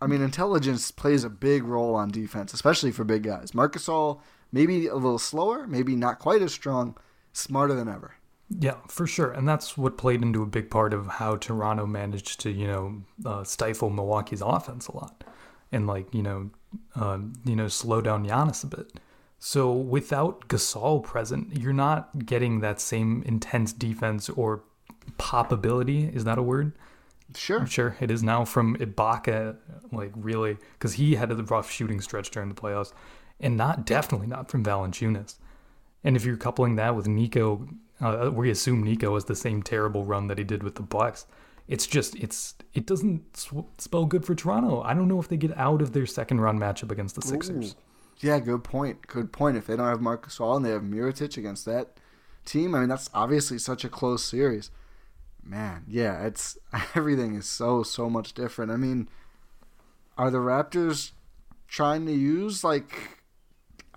I 0.00 0.06
mean, 0.06 0.20
intelligence 0.22 0.90
plays 0.92 1.24
a 1.24 1.30
big 1.30 1.64
role 1.64 1.94
on 1.94 2.10
defense, 2.10 2.52
especially 2.52 2.92
for 2.92 3.02
big 3.02 3.24
guys. 3.24 3.54
Marc 3.54 3.74
Gasol 3.74 4.20
maybe 4.52 4.86
a 4.86 4.94
little 4.94 5.18
slower, 5.18 5.66
maybe 5.66 5.96
not 5.96 6.18
quite 6.18 6.42
as 6.42 6.52
strong, 6.52 6.96
smarter 7.32 7.74
than 7.74 7.88
ever. 7.88 8.14
Yeah, 8.48 8.76
for 8.88 9.06
sure, 9.06 9.32
and 9.32 9.48
that's 9.48 9.76
what 9.76 9.98
played 9.98 10.22
into 10.22 10.42
a 10.42 10.46
big 10.46 10.70
part 10.70 10.92
of 10.92 11.06
how 11.06 11.36
Toronto 11.36 11.84
managed 11.84 12.38
to 12.40 12.50
you 12.50 12.68
know 12.68 13.02
uh, 13.24 13.42
stifle 13.42 13.90
Milwaukee's 13.90 14.40
offense 14.40 14.86
a 14.86 14.94
lot, 14.94 15.24
and 15.72 15.88
like 15.88 16.14
you 16.14 16.22
know, 16.22 16.50
uh, 16.94 17.18
you 17.44 17.56
know, 17.56 17.66
slow 17.66 18.00
down 18.00 18.24
Giannis 18.24 18.62
a 18.62 18.68
bit. 18.68 19.00
So 19.38 19.72
without 19.72 20.48
Gasol 20.48 21.02
present, 21.02 21.58
you're 21.58 21.72
not 21.72 22.26
getting 22.26 22.60
that 22.60 22.80
same 22.80 23.22
intense 23.26 23.72
defense 23.72 24.28
or 24.30 24.62
pop 25.18 25.52
ability. 25.52 26.04
Is 26.12 26.24
that 26.24 26.38
a 26.38 26.42
word? 26.42 26.72
Sure. 27.34 27.58
I'm 27.58 27.66
sure 27.66 27.96
it 28.00 28.10
is 28.10 28.22
now 28.22 28.44
from 28.44 28.76
Ibaka, 28.76 29.56
like 29.92 30.12
really, 30.14 30.56
because 30.74 30.94
he 30.94 31.16
had 31.16 31.30
a 31.30 31.36
rough 31.36 31.70
shooting 31.70 32.00
stretch 32.00 32.30
during 32.30 32.48
the 32.48 32.54
playoffs, 32.54 32.92
and 33.40 33.56
not 33.56 33.84
definitely 33.84 34.28
not 34.28 34.48
from 34.50 34.64
Valanciunas. 34.64 35.36
And 36.04 36.16
if 36.16 36.24
you're 36.24 36.36
coupling 36.36 36.76
that 36.76 36.94
with 36.94 37.08
Nico, 37.08 37.68
uh, 38.00 38.30
we 38.32 38.50
assume 38.50 38.82
Nico 38.82 39.14
has 39.14 39.24
the 39.24 39.34
same 39.34 39.62
terrible 39.62 40.04
run 40.04 40.28
that 40.28 40.38
he 40.38 40.44
did 40.44 40.62
with 40.62 40.76
the 40.76 40.82
Bucks. 40.82 41.26
It's 41.66 41.86
just 41.86 42.14
it's 42.16 42.54
it 42.74 42.86
doesn't 42.86 43.36
sw- 43.36 43.66
spell 43.78 44.04
good 44.06 44.24
for 44.24 44.36
Toronto. 44.36 44.82
I 44.82 44.94
don't 44.94 45.08
know 45.08 45.18
if 45.18 45.28
they 45.28 45.36
get 45.36 45.56
out 45.58 45.82
of 45.82 45.92
their 45.92 46.06
second 46.06 46.40
round 46.40 46.60
matchup 46.60 46.92
against 46.92 47.16
the 47.16 47.22
Sixers. 47.22 47.72
Ooh. 47.72 47.85
Yeah, 48.20 48.38
good 48.38 48.64
point. 48.64 49.06
Good 49.06 49.32
point. 49.32 49.56
If 49.56 49.66
they 49.66 49.76
don't 49.76 49.88
have 49.88 50.00
Marcus 50.00 50.38
Gasol 50.38 50.56
and 50.56 50.64
they 50.64 50.70
have 50.70 50.82
Mirotic 50.82 51.36
against 51.36 51.64
that 51.66 51.98
team, 52.44 52.74
I 52.74 52.80
mean 52.80 52.88
that's 52.88 53.10
obviously 53.12 53.58
such 53.58 53.84
a 53.84 53.88
close 53.88 54.24
series. 54.24 54.70
Man, 55.44 55.84
yeah, 55.86 56.24
it's 56.24 56.58
everything 56.94 57.34
is 57.36 57.46
so 57.46 57.82
so 57.82 58.08
much 58.08 58.32
different. 58.32 58.72
I 58.72 58.76
mean, 58.76 59.08
are 60.16 60.30
the 60.30 60.38
Raptors 60.38 61.12
trying 61.68 62.06
to 62.06 62.12
use 62.12 62.64
like 62.64 63.16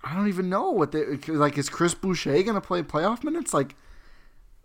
I 0.02 0.14
don't 0.14 0.28
even 0.28 0.48
know 0.48 0.70
what 0.70 0.92
they 0.92 1.04
like. 1.28 1.58
Is 1.58 1.68
Chris 1.68 1.94
Boucher 1.94 2.42
gonna 2.42 2.60
play 2.60 2.82
playoff 2.82 3.22
minutes? 3.24 3.52
Like, 3.52 3.74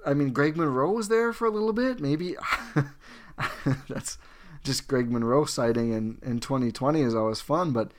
I 0.05 0.13
mean, 0.13 0.31
Greg 0.31 0.55
Monroe 0.55 0.91
was 0.91 1.07
there 1.07 1.33
for 1.33 1.45
a 1.45 1.51
little 1.51 1.73
bit. 1.73 1.99
Maybe 1.99 2.35
that's 3.89 4.17
just 4.63 4.87
Greg 4.87 5.11
Monroe 5.11 5.45
sighting 5.45 5.91
in 5.91 6.19
in 6.21 6.39
2020 6.39 7.01
is 7.01 7.15
always 7.15 7.41
fun, 7.41 7.71
but 7.71 7.91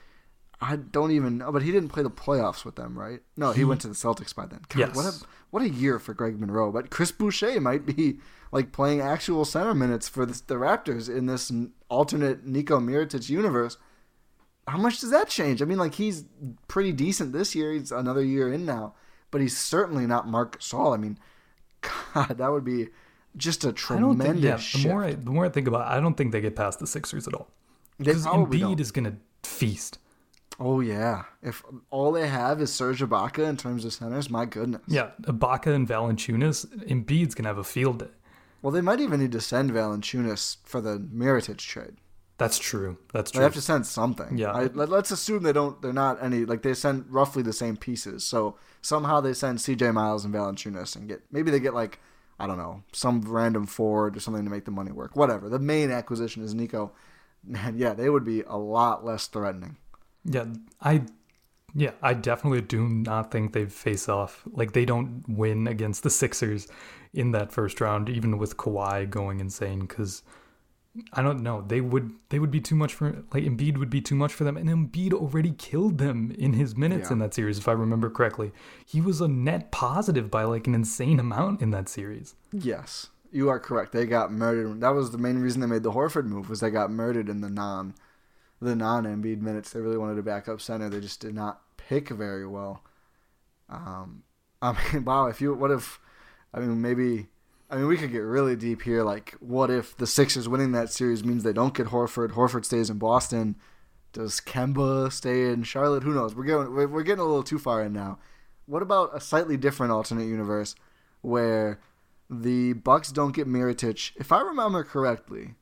I 0.60 0.76
don't 0.76 1.10
even 1.10 1.38
know. 1.38 1.52
But 1.52 1.62
he 1.62 1.72
didn't 1.72 1.90
play 1.90 2.02
the 2.02 2.10
playoffs 2.10 2.64
with 2.64 2.76
them, 2.76 2.98
right? 2.98 3.20
No, 3.36 3.52
he, 3.52 3.58
he 3.58 3.64
went 3.64 3.80
to 3.82 3.88
the 3.88 3.94
Celtics 3.94 4.34
by 4.34 4.46
then. 4.46 4.60
God, 4.68 4.78
yes. 4.78 4.96
What 4.96 5.04
a 5.06 5.14
what 5.50 5.62
a 5.62 5.68
year 5.68 5.98
for 5.98 6.14
Greg 6.14 6.40
Monroe. 6.40 6.72
But 6.72 6.90
Chris 6.90 7.12
Boucher 7.12 7.60
might 7.60 7.86
be 7.86 8.18
like 8.52 8.72
playing 8.72 9.00
actual 9.00 9.44
center 9.44 9.74
minutes 9.74 10.08
for 10.08 10.24
the, 10.24 10.40
the 10.46 10.54
Raptors 10.54 11.14
in 11.14 11.26
this 11.26 11.52
alternate 11.88 12.46
Nico 12.46 12.80
Mirotic 12.80 13.28
universe 13.28 13.76
how 14.68 14.78
much 14.78 15.00
does 15.00 15.10
that 15.10 15.28
change? 15.28 15.62
I 15.62 15.64
mean, 15.64 15.78
like 15.78 15.94
he's 15.94 16.24
pretty 16.68 16.92
decent 16.92 17.32
this 17.32 17.54
year. 17.54 17.72
He's 17.72 17.92
another 17.92 18.22
year 18.22 18.52
in 18.52 18.64
now, 18.64 18.94
but 19.30 19.40
he's 19.40 19.56
certainly 19.56 20.06
not 20.06 20.26
Marc 20.26 20.60
Gasol. 20.60 20.94
I 20.94 20.96
mean, 20.96 21.18
God, 22.14 22.38
that 22.38 22.50
would 22.50 22.64
be 22.64 22.88
just 23.36 23.64
a 23.64 23.72
tremendous. 23.72 24.24
I 24.24 24.28
don't 24.28 24.34
think, 24.34 24.44
yeah, 24.44 24.80
the 24.80 24.88
more 24.88 25.04
I, 25.04 25.12
the 25.12 25.30
more 25.30 25.44
I 25.44 25.48
think 25.48 25.68
about, 25.68 25.82
it, 25.82 25.96
I 25.96 26.00
don't 26.00 26.16
think 26.16 26.32
they 26.32 26.40
get 26.40 26.56
past 26.56 26.80
the 26.80 26.86
Sixers 26.86 27.28
at 27.28 27.34
all. 27.34 27.48
Because 27.98 28.26
Embiid 28.26 28.60
don't. 28.60 28.80
is 28.80 28.90
going 28.90 29.04
to 29.04 29.16
feast. 29.48 29.98
Oh 30.58 30.80
yeah, 30.80 31.24
if 31.42 31.62
all 31.90 32.12
they 32.12 32.28
have 32.28 32.60
is 32.60 32.72
Serge 32.72 33.00
Ibaka 33.00 33.46
in 33.46 33.56
terms 33.56 33.84
of 33.84 33.92
centers, 33.92 34.30
my 34.30 34.46
goodness. 34.46 34.82
Yeah, 34.86 35.10
Ibaka 35.22 35.74
and 35.74 35.86
Valanciunas, 35.86 36.66
Embiid's 36.88 37.34
gonna 37.34 37.48
have 37.48 37.58
a 37.58 37.64
field 37.64 37.98
day. 37.98 38.10
Well, 38.62 38.72
they 38.72 38.80
might 38.80 39.00
even 39.00 39.20
need 39.20 39.32
to 39.32 39.40
send 39.40 39.70
Valanciunas 39.70 40.56
for 40.64 40.80
the 40.80 40.98
Mirotic 40.98 41.58
trade. 41.58 41.96
That's 42.38 42.58
true. 42.58 42.98
That's 43.12 43.30
true. 43.30 43.40
They 43.40 43.44
have 43.44 43.54
to 43.54 43.62
send 43.62 43.86
something. 43.86 44.36
Yeah. 44.36 44.52
I, 44.52 44.64
let, 44.66 44.92
us 44.92 45.10
assume 45.10 45.42
they 45.42 45.52
don't. 45.52 45.80
They're 45.80 45.92
not 45.92 46.22
any 46.22 46.44
like 46.44 46.62
they 46.62 46.74
send 46.74 47.06
roughly 47.08 47.42
the 47.42 47.52
same 47.52 47.76
pieces. 47.76 48.24
So 48.24 48.56
somehow 48.82 49.20
they 49.20 49.32
send 49.32 49.60
C.J. 49.60 49.90
Miles 49.92 50.24
and 50.24 50.34
Valanciunas 50.34 50.96
and 50.96 51.08
get 51.08 51.22
maybe 51.30 51.50
they 51.50 51.60
get 51.60 51.74
like 51.74 51.98
I 52.38 52.46
don't 52.46 52.58
know 52.58 52.82
some 52.92 53.22
random 53.22 53.66
forward 53.66 54.16
or 54.16 54.20
something 54.20 54.44
to 54.44 54.50
make 54.50 54.66
the 54.66 54.70
money 54.70 54.92
work. 54.92 55.16
Whatever. 55.16 55.48
The 55.48 55.58
main 55.58 55.90
acquisition 55.90 56.42
is 56.42 56.54
Nico. 56.54 56.92
Man, 57.42 57.78
yeah, 57.78 57.94
they 57.94 58.10
would 58.10 58.24
be 58.24 58.42
a 58.42 58.56
lot 58.56 59.04
less 59.04 59.28
threatening. 59.28 59.76
Yeah, 60.26 60.46
I. 60.80 61.02
Yeah, 61.78 61.90
I 62.00 62.14
definitely 62.14 62.62
do 62.62 62.88
not 62.88 63.30
think 63.30 63.52
they 63.52 63.66
face 63.66 64.08
off. 64.08 64.44
Like 64.50 64.72
they 64.72 64.86
don't 64.86 65.22
win 65.28 65.66
against 65.66 66.04
the 66.04 66.08
Sixers 66.08 66.68
in 67.12 67.32
that 67.32 67.52
first 67.52 67.82
round, 67.82 68.08
even 68.08 68.38
with 68.38 68.56
Kawhi 68.56 69.10
going 69.10 69.40
insane 69.40 69.80
because 69.80 70.22
I 71.12 71.22
don't 71.22 71.42
know. 71.42 71.64
They 71.66 71.80
would 71.80 72.12
they 72.28 72.38
would 72.38 72.50
be 72.50 72.60
too 72.60 72.74
much 72.74 72.94
for 72.94 73.22
like 73.32 73.44
Embiid 73.44 73.78
would 73.78 73.90
be 73.90 74.00
too 74.00 74.14
much 74.14 74.32
for 74.32 74.44
them, 74.44 74.56
and 74.56 74.68
Embiid 74.68 75.12
already 75.12 75.52
killed 75.52 75.98
them 75.98 76.34
in 76.38 76.54
his 76.54 76.76
minutes 76.76 77.08
yeah. 77.08 77.14
in 77.14 77.18
that 77.20 77.34
series, 77.34 77.58
if 77.58 77.68
I 77.68 77.72
remember 77.72 78.10
correctly. 78.10 78.52
He 78.84 79.00
was 79.00 79.20
a 79.20 79.28
net 79.28 79.70
positive 79.70 80.30
by 80.30 80.44
like 80.44 80.66
an 80.66 80.74
insane 80.74 81.20
amount 81.20 81.62
in 81.62 81.70
that 81.70 81.88
series. 81.88 82.34
Yes, 82.52 83.08
you 83.30 83.48
are 83.48 83.60
correct. 83.60 83.92
They 83.92 84.06
got 84.06 84.32
murdered. 84.32 84.80
That 84.80 84.90
was 84.90 85.10
the 85.10 85.18
main 85.18 85.38
reason 85.38 85.60
they 85.60 85.66
made 85.66 85.82
the 85.82 85.92
Horford 85.92 86.26
move 86.26 86.48
was 86.48 86.60
they 86.60 86.70
got 86.70 86.90
murdered 86.90 87.28
in 87.28 87.40
the 87.40 87.50
non 87.50 87.94
the 88.60 88.76
non 88.76 89.04
Embiid 89.04 89.40
minutes. 89.40 89.72
They 89.72 89.80
really 89.80 89.98
wanted 89.98 90.18
a 90.18 90.22
backup 90.22 90.60
center. 90.60 90.88
They 90.88 91.00
just 91.00 91.20
did 91.20 91.34
not 91.34 91.60
pick 91.76 92.08
very 92.08 92.46
well. 92.46 92.82
Um, 93.68 94.22
I 94.62 94.76
mean, 94.92 95.04
wow. 95.06 95.26
If 95.26 95.40
you 95.40 95.54
what 95.54 95.70
if, 95.70 95.98
I 96.52 96.60
mean, 96.60 96.80
maybe 96.80 97.28
I 97.68 97.76
mean, 97.76 97.88
we 97.88 97.96
could 97.96 98.12
get 98.12 98.18
really 98.18 98.54
deep 98.54 98.82
here. 98.82 99.02
Like, 99.02 99.34
what 99.40 99.70
if 99.70 99.96
the 99.96 100.06
Sixers 100.06 100.48
winning 100.48 100.72
that 100.72 100.92
series 100.92 101.24
means 101.24 101.42
they 101.42 101.52
don't 101.52 101.74
get 101.74 101.88
Horford? 101.88 102.32
Horford 102.32 102.64
stays 102.64 102.90
in 102.90 102.98
Boston. 102.98 103.56
Does 104.12 104.40
Kemba 104.40 105.10
stay 105.12 105.50
in 105.50 105.64
Charlotte? 105.64 106.04
Who 106.04 106.14
knows? 106.14 106.34
We're 106.34 106.44
getting 106.44 106.72
we're 106.72 107.02
getting 107.02 107.20
a 107.20 107.26
little 107.26 107.42
too 107.42 107.58
far 107.58 107.82
in 107.82 107.92
now. 107.92 108.18
What 108.66 108.82
about 108.82 109.14
a 109.14 109.20
slightly 109.20 109.56
different 109.56 109.92
alternate 109.92 110.26
universe 110.26 110.74
where 111.22 111.80
the 112.30 112.72
Bucks 112.74 113.10
don't 113.10 113.34
get 113.34 113.48
Mirotic? 113.48 114.12
If 114.16 114.32
I 114.32 114.40
remember 114.40 114.84
correctly, 114.84 115.54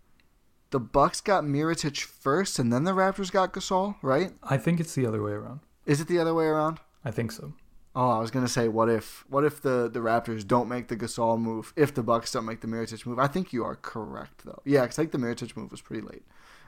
the 0.74 0.80
Bucks 0.80 1.20
got 1.20 1.44
Mirotic 1.44 2.00
first, 2.00 2.58
and 2.58 2.72
then 2.72 2.82
the 2.82 2.90
Raptors 2.90 3.30
got 3.30 3.52
Gasol, 3.52 3.94
right? 4.02 4.32
I 4.42 4.56
think 4.56 4.80
it's 4.80 4.92
the 4.96 5.06
other 5.06 5.22
way 5.22 5.30
around. 5.30 5.60
Is 5.86 6.00
it 6.00 6.08
the 6.08 6.18
other 6.18 6.34
way 6.34 6.46
around? 6.46 6.80
I 7.04 7.12
think 7.12 7.30
so. 7.30 7.52
Oh, 7.94 8.10
I 8.10 8.18
was 8.18 8.32
gonna 8.32 8.48
say, 8.48 8.66
what 8.66 8.88
if 8.88 9.24
what 9.28 9.44
if 9.44 9.62
the, 9.62 9.88
the 9.88 10.00
Raptors 10.00 10.44
don't 10.44 10.68
make 10.68 10.88
the 10.88 10.96
Gasol 10.96 11.38
move? 11.40 11.72
If 11.76 11.94
the 11.94 12.02
Bucks 12.02 12.32
don't 12.32 12.44
make 12.44 12.60
the 12.60 12.66
Mirotic 12.66 13.06
move, 13.06 13.20
I 13.20 13.28
think 13.28 13.52
you 13.52 13.62
are 13.62 13.76
correct 13.76 14.44
though. 14.44 14.62
Yeah, 14.64 14.80
because 14.80 14.98
I 14.98 15.02
think 15.02 15.12
the 15.12 15.18
Mirotic 15.18 15.56
move 15.56 15.70
was 15.70 15.80
pretty 15.80 16.02
late. 16.04 16.24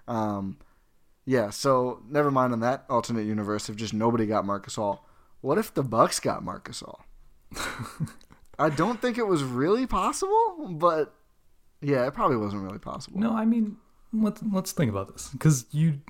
Um, 0.07 0.59
yeah, 1.25 1.51
so 1.51 2.01
never 2.09 2.31
mind 2.31 2.53
on 2.53 2.61
that 2.61 2.85
alternate 2.89 3.27
universe. 3.27 3.69
If 3.69 3.75
just 3.75 3.93
nobody 3.93 4.25
got 4.25 4.45
Marc 4.45 4.69
Gasol, 4.69 5.01
what 5.41 5.59
if 5.59 5.75
the 5.75 5.83
Bucks 5.83 6.21
got 6.21 6.45
Marcus 6.45 6.81
All? 6.85 7.05
I 8.57 8.71
don't 8.71 9.03
think 9.03 9.19
it 9.19 9.27
was 9.27 9.43
really 9.43 9.89
possible, 9.89 10.77
but 10.79 11.13
yeah, 11.83 12.07
it 12.07 12.15
probably 12.15 12.37
wasn't 12.37 12.63
really 12.63 12.79
possible. 12.79 13.19
No, 13.19 13.33
I 13.33 13.45
mean, 13.45 13.79
let's 14.13 14.43
let's 14.53 14.73
think 14.73 14.91
about 14.91 15.13
this 15.13 15.29
because 15.31 15.67
you, 15.71 16.01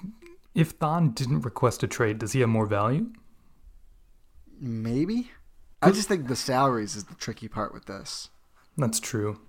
if 0.55 0.73
Thon 0.73 1.11
didn't 1.11 1.43
request 1.43 1.83
a 1.83 1.87
trade, 1.87 2.19
does 2.19 2.33
he 2.33 2.41
have 2.41 2.49
more 2.49 2.67
value? 2.67 3.11
Maybe. 4.59 5.31
I 5.83 5.91
just 5.91 6.09
think 6.09 6.27
the 6.27 6.37
salaries 6.37 6.97
is 6.97 7.05
the 7.05 7.15
tricky 7.15 7.49
part 7.49 7.73
with 7.75 7.85
this. 7.85 8.31
That's 8.77 8.99
true. 8.99 9.41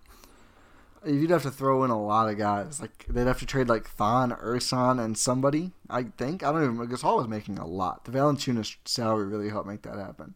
You'd 1.06 1.30
have 1.30 1.44
to 1.44 1.52
throw 1.52 1.84
in 1.84 1.90
a 1.92 2.02
lot 2.02 2.30
of 2.30 2.38
guys. 2.38 2.82
Like 2.82 3.06
they'd 3.08 3.28
have 3.28 3.40
to 3.40 3.46
trade 3.46 3.70
like 3.70 3.88
Thon, 3.88 4.32
Ersan, 4.32 5.04
and 5.04 5.18
somebody. 5.18 5.72
I 5.90 6.04
think 6.04 6.44
I 6.44 6.52
don't 6.52 6.64
even. 6.64 6.88
Gasol 6.88 7.18
was 7.18 7.28
making 7.28 7.58
a 7.58 7.68
lot. 7.68 8.06
The 8.06 8.12
Valanciunas 8.12 8.76
salary 8.86 9.28
really 9.28 9.50
helped 9.50 9.68
make 9.68 9.84
that 9.84 9.98
happen. 9.98 10.36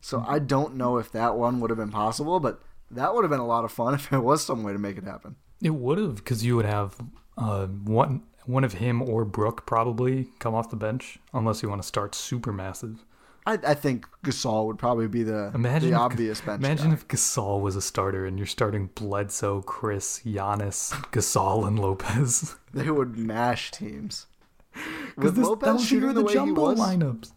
So 0.00 0.18
mm-hmm. 0.18 0.30
I 0.30 0.38
don't 0.40 0.74
know 0.76 0.98
if 0.98 1.12
that 1.12 1.36
one 1.36 1.60
would 1.60 1.70
have 1.70 1.78
been 1.78 1.90
possible, 1.90 2.40
but 2.40 2.60
that 2.90 3.14
would 3.14 3.22
have 3.22 3.30
been 3.30 3.40
a 3.40 3.46
lot 3.46 3.64
of 3.64 3.72
fun 3.72 3.94
if 3.94 4.10
there 4.10 4.20
was 4.20 4.44
some 4.44 4.62
way 4.62 4.72
to 4.72 4.78
make 4.78 4.98
it 4.98 5.04
happen. 5.04 5.36
It 5.62 5.70
would 5.70 5.98
have, 5.98 6.16
because 6.16 6.44
you 6.44 6.56
would 6.56 6.66
have 6.66 6.96
uh, 7.38 7.66
one 7.66 8.22
one 8.44 8.64
of 8.64 8.74
him 8.74 9.00
or 9.00 9.24
Brook 9.24 9.66
probably 9.66 10.28
come 10.40 10.54
off 10.54 10.68
the 10.68 10.76
bench, 10.76 11.18
unless 11.32 11.62
you 11.62 11.68
want 11.68 11.80
to 11.80 11.86
start 11.86 12.14
super 12.14 12.52
massive. 12.52 13.04
I, 13.46 13.58
I 13.66 13.74
think 13.74 14.06
Gasol 14.24 14.66
would 14.66 14.78
probably 14.78 15.08
be 15.08 15.22
the, 15.22 15.50
imagine 15.54 15.90
the 15.90 15.96
obvious 15.96 16.40
bench. 16.40 16.62
Imagine 16.62 16.88
guy. 16.88 16.94
if 16.94 17.08
Gasol 17.08 17.60
was 17.60 17.76
a 17.76 17.82
starter 17.82 18.26
and 18.26 18.38
you're 18.38 18.46
starting 18.46 18.90
Bledsoe, 18.94 19.62
Khris, 19.62 20.22
Giannis, 20.24 20.92
Gasol, 21.10 21.66
and 21.66 21.78
Lopez. 21.78 22.56
They 22.74 22.90
would 22.90 23.18
mash 23.18 23.70
teams. 23.70 24.26
With 25.18 25.36
this, 25.36 25.46
Lopez 25.46 25.84
shooting 25.84 26.14
the, 26.14 26.22
the 26.22 26.32
jumbo 26.32 26.70
was, 26.70 26.80
lineups. 26.80 27.32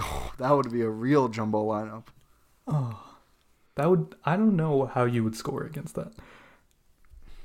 Oh, 0.00 0.32
that 0.38 0.50
would 0.50 0.72
be 0.72 0.80
a 0.80 0.90
real 0.90 1.28
jumbo 1.28 1.64
lineup. 1.64 2.06
Oh. 2.66 3.00
That 3.76 3.90
would 3.90 4.14
I 4.24 4.36
don't 4.36 4.56
know 4.56 4.86
how 4.86 5.04
you 5.04 5.24
would 5.24 5.36
score 5.36 5.64
against 5.64 5.94
that. 5.94 6.12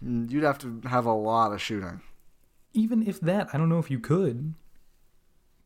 You'd 0.02 0.44
have 0.44 0.58
to 0.60 0.82
have 0.88 1.06
a 1.06 1.14
lot 1.14 1.52
of 1.52 1.62
shooting. 1.62 2.02
Even 2.74 3.06
if 3.08 3.20
that, 3.22 3.50
I 3.54 3.58
don't 3.58 3.70
know 3.70 3.80
if 3.80 3.90
you 3.92 4.00
could. 4.00 4.54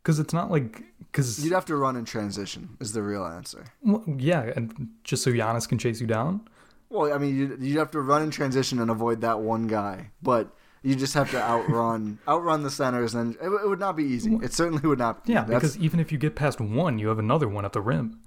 Cuz 0.03 0.19
it's 0.19 0.33
not 0.33 0.51
like 0.51 0.83
cuz 1.13 1.43
You'd 1.43 1.53
have 1.53 1.65
to 1.65 1.75
run 1.75 1.95
in 1.95 2.05
transition. 2.05 2.75
Is 2.79 2.93
the 2.93 3.01
real 3.03 3.25
answer. 3.25 3.65
well, 3.81 4.03
yeah, 4.17 4.51
and 4.55 4.89
just 5.03 5.23
so 5.23 5.31
Giannis 5.31 5.67
can 5.67 5.77
chase 5.77 6.01
you 6.01 6.07
down. 6.07 6.41
Well, 6.89 7.11
I 7.13 7.17
mean, 7.17 7.35
you'd, 7.37 7.61
you'd 7.63 7.77
have 7.77 7.91
to 7.91 8.01
run 8.01 8.21
in 8.21 8.29
transition 8.29 8.79
and 8.79 8.91
avoid 8.91 9.21
that 9.21 9.39
one 9.39 9.67
guy, 9.67 10.11
but 10.21 10.55
you 10.83 10.95
just 10.95 11.13
have 11.13 11.31
to 11.31 11.41
outrun 11.41 12.19
outrun 12.27 12.63
the 12.63 12.69
centers, 12.69 13.15
and 13.15 13.35
it, 13.35 13.47
it 13.47 13.67
would 13.69 13.79
not 13.79 13.95
be 13.95 14.03
easy. 14.03 14.37
It 14.43 14.53
certainly 14.53 14.87
would 14.87 14.99
not. 14.99 15.25
Be. 15.25 15.33
Yeah, 15.33 15.43
because 15.43 15.77
even 15.77 15.99
if 15.99 16.11
you 16.11 16.17
get 16.17 16.35
past 16.35 16.59
one, 16.59 16.99
you 16.99 17.07
have 17.07 17.19
another 17.19 17.47
one 17.47 17.65
at 17.65 17.73
the 17.73 17.81
rim. 17.81 18.19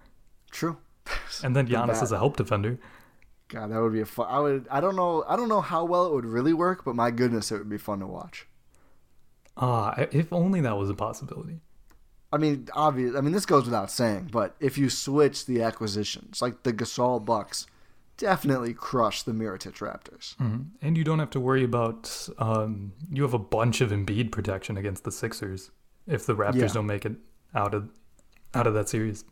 true. 0.51 0.79
And 1.45 1.55
then 1.55 1.69
Giannis 1.69 1.95
bad. 2.01 2.03
is 2.05 2.13
a 2.13 2.17
help 2.17 2.37
defender. 2.37 2.79
God, 3.49 3.71
that 3.71 3.81
would 3.81 3.93
be 3.93 4.01
a 4.01 4.07
fun. 4.07 4.27
I 4.29 4.41
would. 4.41 4.67
I 4.71 4.81
don't 4.81 4.97
know. 4.97 5.25
I 5.29 5.37
don't 5.37 5.49
know 5.49 5.61
how 5.61 5.85
well 5.85 6.07
it 6.07 6.13
would 6.13 6.25
really 6.25 6.53
work, 6.53 6.85
but 6.85 6.97
my 6.97 7.11
goodness, 7.11 7.53
it 7.53 7.59
would 7.59 7.69
be 7.69 7.79
fun 7.79 8.01
to 8.01 8.07
watch. 8.07 8.47
Ah, 9.57 9.95
if 10.13 10.33
only 10.33 10.61
that 10.61 10.77
was 10.77 10.91
a 10.91 10.95
possibility. 10.95 11.61
I 12.33 12.39
mean, 12.39 12.69
obvious. 12.75 13.15
I 13.15 13.21
mean, 13.21 13.33
this 13.33 13.47
goes 13.47 13.65
without 13.65 13.91
saying, 13.91 14.31
but 14.33 14.57
if 14.61 14.77
you 14.77 14.91
switch 14.91 15.47
the 15.47 15.63
acquisitions, 15.63 16.43
like 16.43 16.65
the 16.65 16.73
Gasol 16.73 17.25
Bucks, 17.25 17.67
definitely 18.17 18.75
crush 18.75 19.23
the 19.23 19.33
Mirotic 19.33 19.79
Raptors. 19.79 20.35
And 20.83 20.99
you 20.99 21.05
don't 21.05 21.21
have 21.21 21.31
to 21.31 21.41
worry 21.41 21.63
about 21.65 22.29
um, 22.39 22.93
you 23.11 23.23
have 23.23 23.33
a 23.35 23.39
bunch 23.39 23.81
of 23.81 23.91
Embiid 23.91 24.33
protection 24.33 24.77
against 24.77 25.05
the 25.05 25.13
Sixers 25.13 25.71
if 26.07 26.27
the 26.27 26.35
Raptors 26.35 26.55
Yeah. 26.57 26.67
don't 26.69 26.87
make 26.87 27.07
it 27.07 27.15
out 27.55 27.75
of 27.75 27.89
out 28.55 28.67
of 28.67 28.75
that 28.75 28.89
series. 28.89 29.25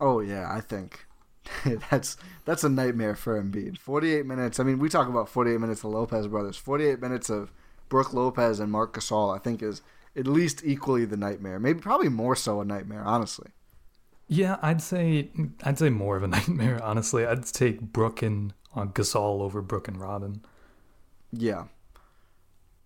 Oh 0.00 0.20
yeah, 0.20 0.52
I 0.52 0.60
think 0.60 1.06
that's 1.90 2.16
that's 2.44 2.64
a 2.64 2.68
nightmare 2.68 3.14
for 3.14 3.40
Embiid. 3.42 3.78
Forty-eight 3.78 4.26
minutes. 4.26 4.58
I 4.60 4.64
mean, 4.64 4.78
we 4.78 4.88
talk 4.88 5.08
about 5.08 5.28
forty-eight 5.28 5.60
minutes 5.60 5.84
of 5.84 5.90
Lopez 5.92 6.26
brothers. 6.26 6.56
Forty-eight 6.56 7.00
minutes 7.00 7.28
of 7.30 7.52
Brook 7.88 8.12
Lopez 8.12 8.60
and 8.60 8.70
Marc 8.70 8.94
Gasol. 8.94 9.34
I 9.34 9.38
think 9.38 9.62
is 9.62 9.82
at 10.16 10.26
least 10.26 10.62
equally 10.64 11.04
the 11.04 11.16
nightmare. 11.16 11.58
Maybe 11.58 11.80
probably 11.80 12.08
more 12.08 12.34
so 12.36 12.60
a 12.60 12.64
nightmare. 12.64 13.02
Honestly. 13.04 13.50
Yeah, 14.28 14.58
I'd 14.62 14.80
say 14.80 15.30
I'd 15.64 15.78
say 15.78 15.90
more 15.90 16.16
of 16.16 16.22
a 16.22 16.28
nightmare. 16.36 16.80
Honestly, 16.82 17.26
I'd 17.26 17.44
take 17.46 17.80
Brook 17.80 18.22
and 18.22 18.54
uh, 18.76 18.84
Gasol 18.86 19.40
over 19.40 19.60
Brook 19.60 19.88
and 19.88 20.00
Robin, 20.00 20.42
Yeah. 21.32 21.64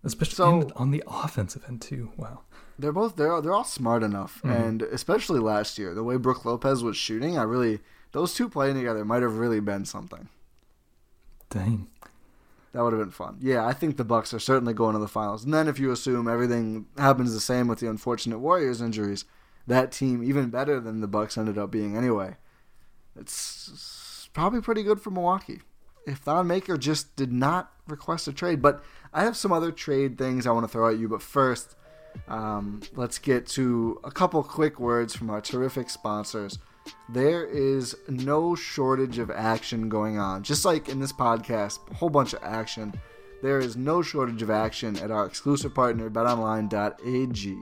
especially 0.03 0.35
So- 0.35 0.71
on 0.75 0.91
the 0.91 1.03
offensive 1.07 1.63
end 1.67 1.81
too. 1.81 2.11
Wow. 2.17 2.41
They're 2.77 2.91
both 2.91 3.15
they're 3.15 3.39
they're 3.41 3.53
all 3.53 3.63
smart 3.63 4.03
enough, 4.03 4.41
and 4.43 4.81
especially 4.81 5.39
last 5.39 5.77
year, 5.77 5.93
the 5.93 6.03
way 6.03 6.17
Brook 6.17 6.43
Lopez 6.43 6.83
was 6.83 6.97
shooting, 6.97 7.37
I 7.37 7.43
really 7.43 7.79
those 8.15 8.33
two 8.33 8.47
playing 8.47 8.75
together 8.75 9.03
might 9.03 9.23
have 9.23 9.39
really 9.39 9.59
been 9.59 9.83
something. 9.83 10.29
Dang. 11.49 11.87
That 12.71 12.81
would 12.81 12.93
have 12.93 13.01
been 13.01 13.11
fun. 13.11 13.39
Yeah, 13.41 13.65
I 13.65 13.73
think 13.73 13.97
the 13.97 14.05
Bucks 14.05 14.33
are 14.33 14.39
certainly 14.39 14.73
going 14.73 14.93
to 14.93 14.99
the 14.99 15.07
finals. 15.09 15.43
And 15.43 15.53
then 15.53 15.67
if 15.67 15.79
you 15.79 15.91
assume 15.91 16.29
everything 16.29 16.85
happens 16.97 17.33
the 17.33 17.41
same 17.41 17.67
with 17.67 17.79
the 17.79 17.89
unfortunate 17.89 18.39
Warriors 18.39 18.81
injuries, 18.81 19.25
that 19.67 19.91
team 19.91 20.23
even 20.23 20.49
better 20.49 20.79
than 20.79 21.01
the 21.01 21.09
Bucks 21.09 21.37
ended 21.37 21.57
up 21.57 21.71
being 21.71 21.97
anyway. 21.97 22.37
It's 23.19 24.29
probably 24.31 24.61
pretty 24.61 24.83
good 24.83 25.01
for 25.01 25.11
Milwaukee. 25.11 25.59
If 26.07 26.19
Thon 26.19 26.47
Maker 26.47 26.77
just 26.77 27.17
did 27.17 27.33
not 27.33 27.73
request 27.85 28.29
a 28.29 28.33
trade, 28.33 28.61
but 28.61 28.81
I 29.11 29.25
have 29.25 29.35
some 29.35 29.51
other 29.51 29.73
trade 29.73 30.17
things 30.17 30.47
I 30.47 30.51
want 30.51 30.63
to 30.63 30.71
throw 30.71 30.89
at 30.89 30.99
you. 30.99 31.09
But 31.09 31.21
first, 31.21 31.75
um, 32.29 32.81
let's 32.93 33.19
get 33.19 33.45
to 33.47 33.99
a 34.05 34.11
couple 34.11 34.41
quick 34.41 34.79
words 34.79 35.13
from 35.13 35.29
our 35.29 35.41
terrific 35.41 35.89
sponsors. 35.89 36.59
There 37.09 37.45
is 37.45 37.95
no 38.07 38.55
shortage 38.55 39.19
of 39.19 39.29
action 39.31 39.89
going 39.89 40.17
on. 40.17 40.43
Just 40.43 40.65
like 40.65 40.89
in 40.89 40.99
this 40.99 41.13
podcast, 41.13 41.79
a 41.89 41.93
whole 41.93 42.09
bunch 42.09 42.33
of 42.33 42.43
action. 42.43 42.93
There 43.41 43.59
is 43.59 43.75
no 43.75 44.01
shortage 44.01 44.41
of 44.41 44.49
action 44.49 44.97
at 44.97 45.11
our 45.11 45.25
exclusive 45.25 45.73
partner, 45.75 46.09
betonline.ag. 46.09 47.57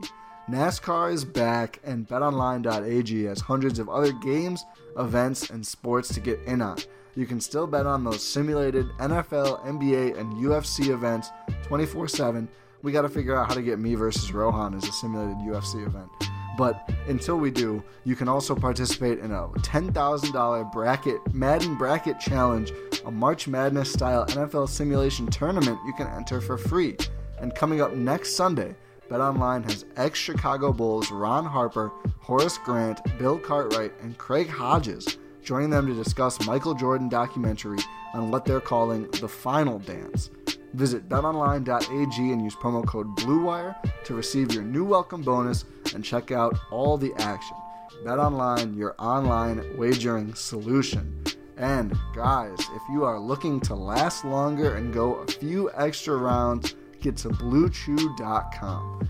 NASCAR 0.49 1.13
is 1.13 1.23
back, 1.23 1.79
and 1.83 2.07
betonline.ag 2.07 3.23
has 3.23 3.41
hundreds 3.41 3.79
of 3.79 3.89
other 3.89 4.11
games, 4.11 4.65
events, 4.97 5.49
and 5.49 5.65
sports 5.65 6.13
to 6.13 6.19
get 6.19 6.39
in 6.41 6.61
on. 6.61 6.77
You 7.15 7.25
can 7.25 7.39
still 7.39 7.67
bet 7.67 7.85
on 7.85 8.03
those 8.03 8.25
simulated 8.25 8.87
NFL, 8.99 9.65
NBA, 9.65 10.17
and 10.17 10.33
UFC 10.33 10.89
events 10.89 11.29
24 11.63 12.07
7. 12.07 12.47
We 12.81 12.91
got 12.91 13.03
to 13.03 13.09
figure 13.09 13.37
out 13.37 13.47
how 13.47 13.53
to 13.53 13.61
get 13.61 13.79
me 13.79 13.95
versus 13.95 14.31
Rohan 14.33 14.73
as 14.73 14.87
a 14.87 14.91
simulated 14.91 15.37
UFC 15.37 15.85
event. 15.85 16.09
But 16.57 16.89
until 17.07 17.37
we 17.37 17.51
do, 17.51 17.83
you 18.03 18.15
can 18.15 18.27
also 18.27 18.55
participate 18.55 19.19
in 19.19 19.31
a 19.31 19.47
$10,000 19.47 20.71
bracket 20.71 21.33
Madden 21.33 21.75
bracket 21.75 22.19
challenge, 22.19 22.71
a 23.05 23.11
March 23.11 23.47
Madness 23.47 23.91
style 23.91 24.25
NFL 24.27 24.69
simulation 24.69 25.27
tournament 25.27 25.79
you 25.85 25.93
can 25.93 26.07
enter 26.07 26.39
for 26.41 26.57
free. 26.57 26.95
And 27.39 27.55
coming 27.55 27.81
up 27.81 27.93
next 27.93 28.35
Sunday, 28.35 28.75
BetOnline 29.09 29.63
has 29.69 29.85
ex 29.97 30.17
Chicago 30.19 30.71
Bulls 30.71 31.11
Ron 31.11 31.45
Harper, 31.45 31.91
Horace 32.19 32.57
Grant, 32.57 33.01
Bill 33.17 33.37
Cartwright, 33.37 33.93
and 34.01 34.17
Craig 34.17 34.47
Hodges 34.47 35.17
joining 35.43 35.69
them 35.69 35.87
to 35.87 35.93
discuss 35.93 36.45
Michael 36.45 36.73
Jordan 36.73 37.09
documentary 37.09 37.79
on 38.13 38.31
what 38.31 38.45
they're 38.45 38.61
calling 38.61 39.09
the 39.11 39.27
final 39.27 39.79
dance. 39.79 40.29
Visit 40.73 41.07
betonline.ag 41.07 42.31
and 42.31 42.43
use 42.43 42.55
promo 42.55 42.85
code 42.85 43.15
BLUEWIRE 43.17 43.75
to 44.05 44.15
receive 44.15 44.53
your 44.53 44.63
new 44.63 44.83
welcome 44.83 45.21
bonus 45.21 45.65
and 45.93 46.03
check 46.03 46.31
out 46.31 46.57
all 46.71 46.97
the 46.97 47.13
action. 47.19 47.55
BetOnline, 48.03 48.75
your 48.75 48.95
online 48.97 49.77
wagering 49.77 50.33
solution. 50.33 51.23
And 51.57 51.97
guys, 52.15 52.57
if 52.59 52.81
you 52.91 53.03
are 53.03 53.19
looking 53.19 53.59
to 53.61 53.75
last 53.75 54.25
longer 54.25 54.75
and 54.75 54.93
go 54.93 55.15
a 55.15 55.27
few 55.27 55.69
extra 55.75 56.17
rounds, 56.17 56.75
get 57.01 57.17
to 57.17 57.29
BlueChew.com. 57.29 59.09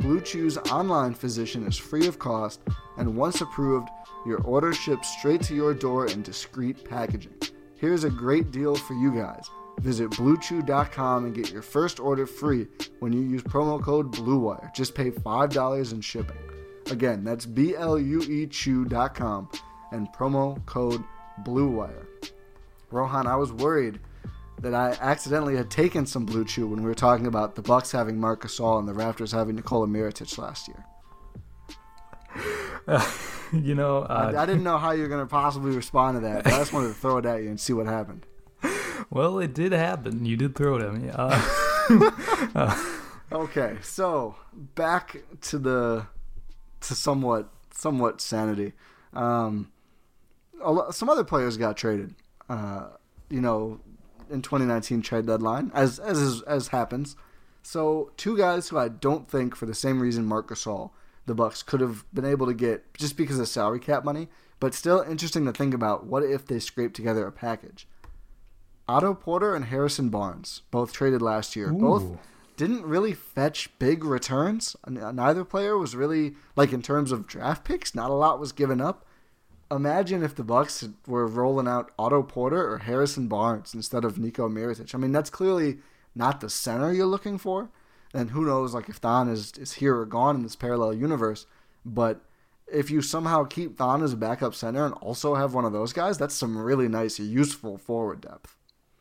Blue 0.00 0.20
Chew's 0.20 0.56
online 0.56 1.12
physician 1.12 1.66
is 1.66 1.76
free 1.76 2.06
of 2.06 2.18
cost, 2.18 2.60
and 2.98 3.16
once 3.16 3.40
approved, 3.40 3.88
your 4.24 4.40
order 4.42 4.72
ships 4.72 5.16
straight 5.18 5.42
to 5.42 5.54
your 5.54 5.74
door 5.74 6.06
in 6.06 6.22
discreet 6.22 6.84
packaging. 6.88 7.34
Here's 7.76 8.04
a 8.04 8.10
great 8.10 8.50
deal 8.50 8.76
for 8.76 8.94
you 8.94 9.12
guys. 9.12 9.48
Visit 9.80 10.10
BlueChew.com 10.10 11.24
and 11.24 11.34
get 11.34 11.52
your 11.52 11.62
first 11.62 12.00
order 12.00 12.26
free 12.26 12.66
when 13.00 13.12
you 13.12 13.20
use 13.20 13.42
promo 13.42 13.82
code 13.82 14.12
BLUEWIRE. 14.12 14.72
Just 14.74 14.94
pay 14.94 15.10
$5 15.10 15.92
in 15.92 16.00
shipping. 16.00 16.36
Again, 16.90 17.22
that's 17.22 17.46
B 17.46 17.76
L 17.76 17.98
U 17.98 18.20
E 18.22 18.46
Chew.com 18.46 19.48
and 19.92 20.08
promo 20.12 20.64
code 20.66 21.04
BLUEWIRE. 21.44 22.06
Rohan, 22.90 23.26
I 23.26 23.36
was 23.36 23.52
worried 23.52 24.00
that 24.60 24.74
I 24.74 24.96
accidentally 25.00 25.56
had 25.56 25.70
taken 25.70 26.06
some 26.06 26.26
Blue 26.26 26.44
Chew 26.44 26.66
when 26.66 26.82
we 26.82 26.88
were 26.88 26.94
talking 26.94 27.26
about 27.26 27.54
the 27.54 27.62
Bucks 27.62 27.92
having 27.92 28.18
Marc 28.18 28.42
Gasol 28.42 28.78
and 28.78 28.88
the 28.88 28.92
Raptors 28.92 29.32
having 29.32 29.56
Nikola 29.56 29.86
Mirotic 29.86 30.36
last 30.38 30.68
year. 30.68 30.84
you 33.52 33.74
know, 33.74 34.02
I, 34.02 34.32
uh, 34.32 34.42
I 34.42 34.46
didn't 34.46 34.62
know 34.62 34.78
how 34.78 34.92
you 34.92 35.02
were 35.02 35.08
going 35.08 35.24
to 35.24 35.30
possibly 35.30 35.74
respond 35.74 36.16
to 36.16 36.20
that, 36.20 36.44
but 36.44 36.52
I 36.52 36.58
just 36.58 36.72
wanted 36.72 36.88
to 36.88 36.94
throw 36.94 37.18
it 37.18 37.26
at 37.26 37.42
you 37.42 37.50
and 37.50 37.60
see 37.60 37.72
what 37.72 37.86
happened. 37.86 38.26
well, 39.10 39.38
it 39.38 39.54
did 39.54 39.72
happen. 39.72 40.24
You 40.24 40.36
did 40.36 40.54
throw 40.54 40.76
it 40.76 40.82
at 40.82 40.94
me. 40.94 41.10
Uh, 41.12 42.84
Okay, 43.30 43.76
so 43.82 44.36
back 44.74 45.22
to 45.42 45.58
the 45.58 46.06
to 46.80 46.94
somewhat 46.94 47.50
somewhat 47.70 48.22
sanity. 48.22 48.72
Um, 49.12 49.70
some 50.90 51.10
other 51.10 51.24
players 51.24 51.58
got 51.58 51.76
traded. 51.76 52.14
Uh, 52.48 52.88
you 53.28 53.42
know, 53.42 53.80
in 54.30 54.42
2019 54.42 55.02
trade 55.02 55.26
deadline, 55.26 55.70
as 55.74 55.98
as 55.98 56.42
as 56.42 56.68
happens. 56.68 57.16
So 57.62 58.12
two 58.16 58.36
guys 58.36 58.68
who 58.68 58.78
I 58.78 58.88
don't 58.88 59.28
think, 59.28 59.54
for 59.54 59.66
the 59.66 59.74
same 59.74 60.00
reason, 60.00 60.24
Marc 60.24 60.48
Gasol, 60.48 60.90
the 61.26 61.34
Bucks 61.34 61.62
could 61.62 61.80
have 61.80 62.04
been 62.14 62.24
able 62.24 62.46
to 62.46 62.54
get 62.54 62.94
just 62.94 63.16
because 63.16 63.38
of 63.38 63.48
salary 63.48 63.80
cap 63.80 64.04
money. 64.04 64.28
But 64.60 64.74
still 64.74 65.00
interesting 65.02 65.44
to 65.44 65.52
think 65.52 65.72
about. 65.74 66.06
What 66.06 66.24
if 66.24 66.46
they 66.46 66.58
scrape 66.58 66.92
together 66.92 67.26
a 67.26 67.32
package? 67.32 67.86
Otto 68.88 69.14
Porter 69.14 69.54
and 69.54 69.66
Harrison 69.66 70.08
Barnes, 70.08 70.62
both 70.70 70.92
traded 70.92 71.22
last 71.22 71.54
year. 71.54 71.70
Both 71.72 72.18
didn't 72.56 72.84
really 72.84 73.12
fetch 73.12 73.68
big 73.78 74.02
returns. 74.02 74.74
Neither 74.88 75.44
player 75.44 75.76
was 75.76 75.94
really 75.94 76.34
like 76.56 76.72
in 76.72 76.82
terms 76.82 77.12
of 77.12 77.26
draft 77.26 77.64
picks. 77.64 77.94
Not 77.94 78.10
a 78.10 78.14
lot 78.14 78.40
was 78.40 78.50
given 78.50 78.80
up. 78.80 79.04
Imagine 79.70 80.22
if 80.22 80.34
the 80.34 80.44
Bucks 80.44 80.88
were 81.06 81.26
rolling 81.26 81.68
out 81.68 81.90
Otto 81.98 82.22
Porter 82.22 82.72
or 82.72 82.78
Harrison 82.78 83.28
Barnes 83.28 83.74
instead 83.74 84.04
of 84.04 84.18
Nico 84.18 84.48
Mirotic. 84.48 84.94
I 84.94 84.98
mean, 84.98 85.12
that's 85.12 85.30
clearly 85.30 85.78
not 86.14 86.40
the 86.40 86.48
center 86.48 86.92
you're 86.92 87.06
looking 87.06 87.38
for, 87.38 87.70
And 88.14 88.30
who 88.30 88.44
knows, 88.44 88.74
like 88.74 88.88
if 88.88 88.96
Thon 88.96 89.28
is 89.28 89.52
is 89.52 89.74
here 89.74 89.96
or 89.96 90.06
gone 90.06 90.36
in 90.36 90.42
this 90.42 90.56
parallel 90.56 90.94
universe. 90.94 91.46
But 91.84 92.22
if 92.66 92.90
you 92.90 93.02
somehow 93.02 93.44
keep 93.44 93.76
Thon 93.76 94.02
as 94.02 94.12
a 94.12 94.16
backup 94.16 94.54
center 94.54 94.84
and 94.84 94.94
also 94.94 95.34
have 95.34 95.54
one 95.54 95.64
of 95.64 95.72
those 95.72 95.92
guys, 95.92 96.18
that's 96.18 96.34
some 96.34 96.56
really 96.56 96.88
nice, 96.88 97.18
useful 97.18 97.78
forward 97.78 98.22
depth. 98.22 98.56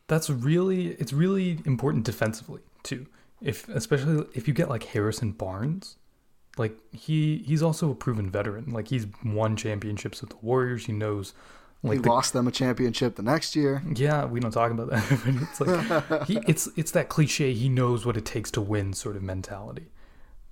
That's 0.08 0.30
really 0.30 0.88
it's 0.94 1.14
really 1.14 1.60
important 1.66 2.04
defensively 2.06 2.62
too. 2.84 3.08
If 3.42 3.68
especially 3.70 4.26
if 4.34 4.48
you 4.48 4.54
get 4.54 4.70
like 4.70 4.84
Harrison 4.84 5.32
Barnes, 5.32 5.98
like 6.58 6.78
he 6.92 7.44
he's 7.46 7.62
also 7.64 7.92
a 7.92 7.96
proven 7.96 8.30
veteran. 8.30 8.72
Like 8.72 8.88
he's 8.88 9.08
won 9.24 9.56
championships 9.56 10.22
with 10.22 10.32
the 10.32 10.38
Warriors. 10.42 10.86
He 10.86 10.94
knows 10.94 11.34
like 11.84 11.98
he 11.98 12.02
the- 12.04 12.10
lost 12.10 12.34
them 12.34 12.48
a 12.48 12.52
championship 12.52 13.16
the 13.16 13.24
next 13.24 13.56
year. 13.56 13.82
Yeah, 13.96 14.26
we 14.26 14.40
don't 14.40 14.52
talk 14.52 14.72
about 14.72 14.90
that. 14.90 15.04
but 15.26 15.36
it's 15.42 15.62
like 15.62 16.28
he, 16.28 16.40
it's 16.48 16.70
it's 16.76 16.92
that 16.92 17.10
cliche. 17.10 17.54
He 17.54 17.70
knows 17.70 18.06
what 18.06 18.18
it 18.18 18.26
takes 18.26 18.52
to 18.52 18.62
win 18.62 18.94
sort 18.94 19.16
of 19.16 19.24
mentality. 19.24 19.88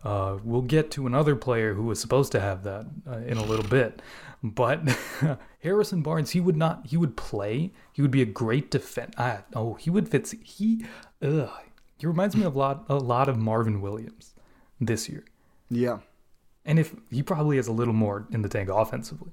Uh, 0.04 0.38
we'll 0.44 0.62
get 0.62 0.92
to 0.92 1.08
another 1.08 1.36
player 1.36 1.74
who 1.74 1.84
was 1.84 2.00
supposed 2.00 2.32
to 2.32 2.40
have 2.40 2.64
that 2.64 2.86
uh, 3.10 3.18
in 3.26 3.38
a 3.38 3.44
little 3.44 3.68
bit, 3.68 4.04
but 4.44 4.80
Harrison 5.64 6.04
Barnes, 6.04 6.30
he 6.30 6.40
would 6.40 6.56
not. 6.56 6.86
He 6.86 6.96
would 6.96 7.18
play. 7.18 7.74
He 7.92 8.04
would 8.04 8.12
be 8.12 8.22
a 8.22 8.26
great 8.26 8.70
defense. 8.70 9.16
Ah, 9.18 9.42
oh, 9.56 9.74
he 9.74 9.90
would 9.90 10.08
fit. 10.08 10.32
He, 10.44 10.86
ugh, 11.24 11.50
he 11.98 12.06
reminds 12.06 12.36
me 12.36 12.44
of 12.44 12.56
a 12.56 12.60
lot, 12.60 12.86
a 12.88 12.96
lot 12.96 13.28
of 13.28 13.38
Marvin 13.38 13.82
Williams 13.82 14.36
this 14.80 15.10
year. 15.10 15.26
Yeah. 15.70 16.00
And 16.66 16.80
if 16.80 16.96
he 17.12 17.22
probably 17.22 17.58
has 17.58 17.68
a 17.68 17.72
little 17.72 17.94
more 17.94 18.28
in 18.32 18.42
the 18.42 18.50
tank 18.50 18.70
offensively. 18.70 19.32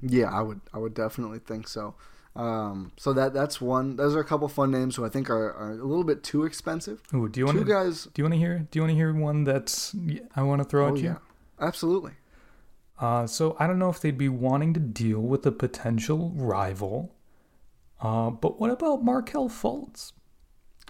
Yeah, 0.00 0.30
I 0.30 0.42
would 0.42 0.60
I 0.72 0.78
would 0.78 0.94
definitely 0.94 1.38
think 1.38 1.68
so. 1.68 1.94
Um, 2.34 2.92
so 2.96 3.12
that 3.12 3.34
that's 3.34 3.60
one. 3.60 3.96
Those 3.96 4.16
are 4.16 4.20
a 4.20 4.24
couple 4.24 4.48
fun 4.48 4.70
names 4.70 4.96
who 4.96 5.04
I 5.04 5.08
think 5.10 5.28
are, 5.28 5.52
are 5.52 5.72
a 5.72 5.84
little 5.84 6.04
bit 6.04 6.22
too 6.22 6.44
expensive. 6.44 7.02
Ooh, 7.14 7.28
do 7.28 7.40
you 7.40 7.46
want 7.46 7.58
to 7.58 7.64
guys. 7.64 8.04
Do 8.04 8.20
you 8.20 8.24
want 8.24 8.34
to 8.34 8.38
hear? 8.38 8.66
Do 8.70 8.78
you 8.78 8.82
want 8.82 8.90
to 8.90 8.96
hear 8.96 9.12
one 9.12 9.44
that's 9.44 9.94
I 10.34 10.42
want 10.42 10.60
to 10.62 10.64
throw 10.64 10.86
Oh 10.86 10.94
at 10.94 10.96
you? 10.96 11.04
yeah, 11.04 11.16
absolutely. 11.60 12.12
Uh, 12.98 13.26
so 13.26 13.56
I 13.58 13.66
don't 13.66 13.78
know 13.78 13.90
if 13.90 14.00
they'd 14.00 14.16
be 14.16 14.28
wanting 14.28 14.72
to 14.74 14.80
deal 14.80 15.20
with 15.20 15.44
a 15.44 15.52
potential 15.52 16.32
rival. 16.34 17.14
Uh, 18.00 18.30
but 18.30 18.58
what 18.58 18.70
about 18.70 19.04
Markelle 19.04 19.48
Fultz? 19.48 20.12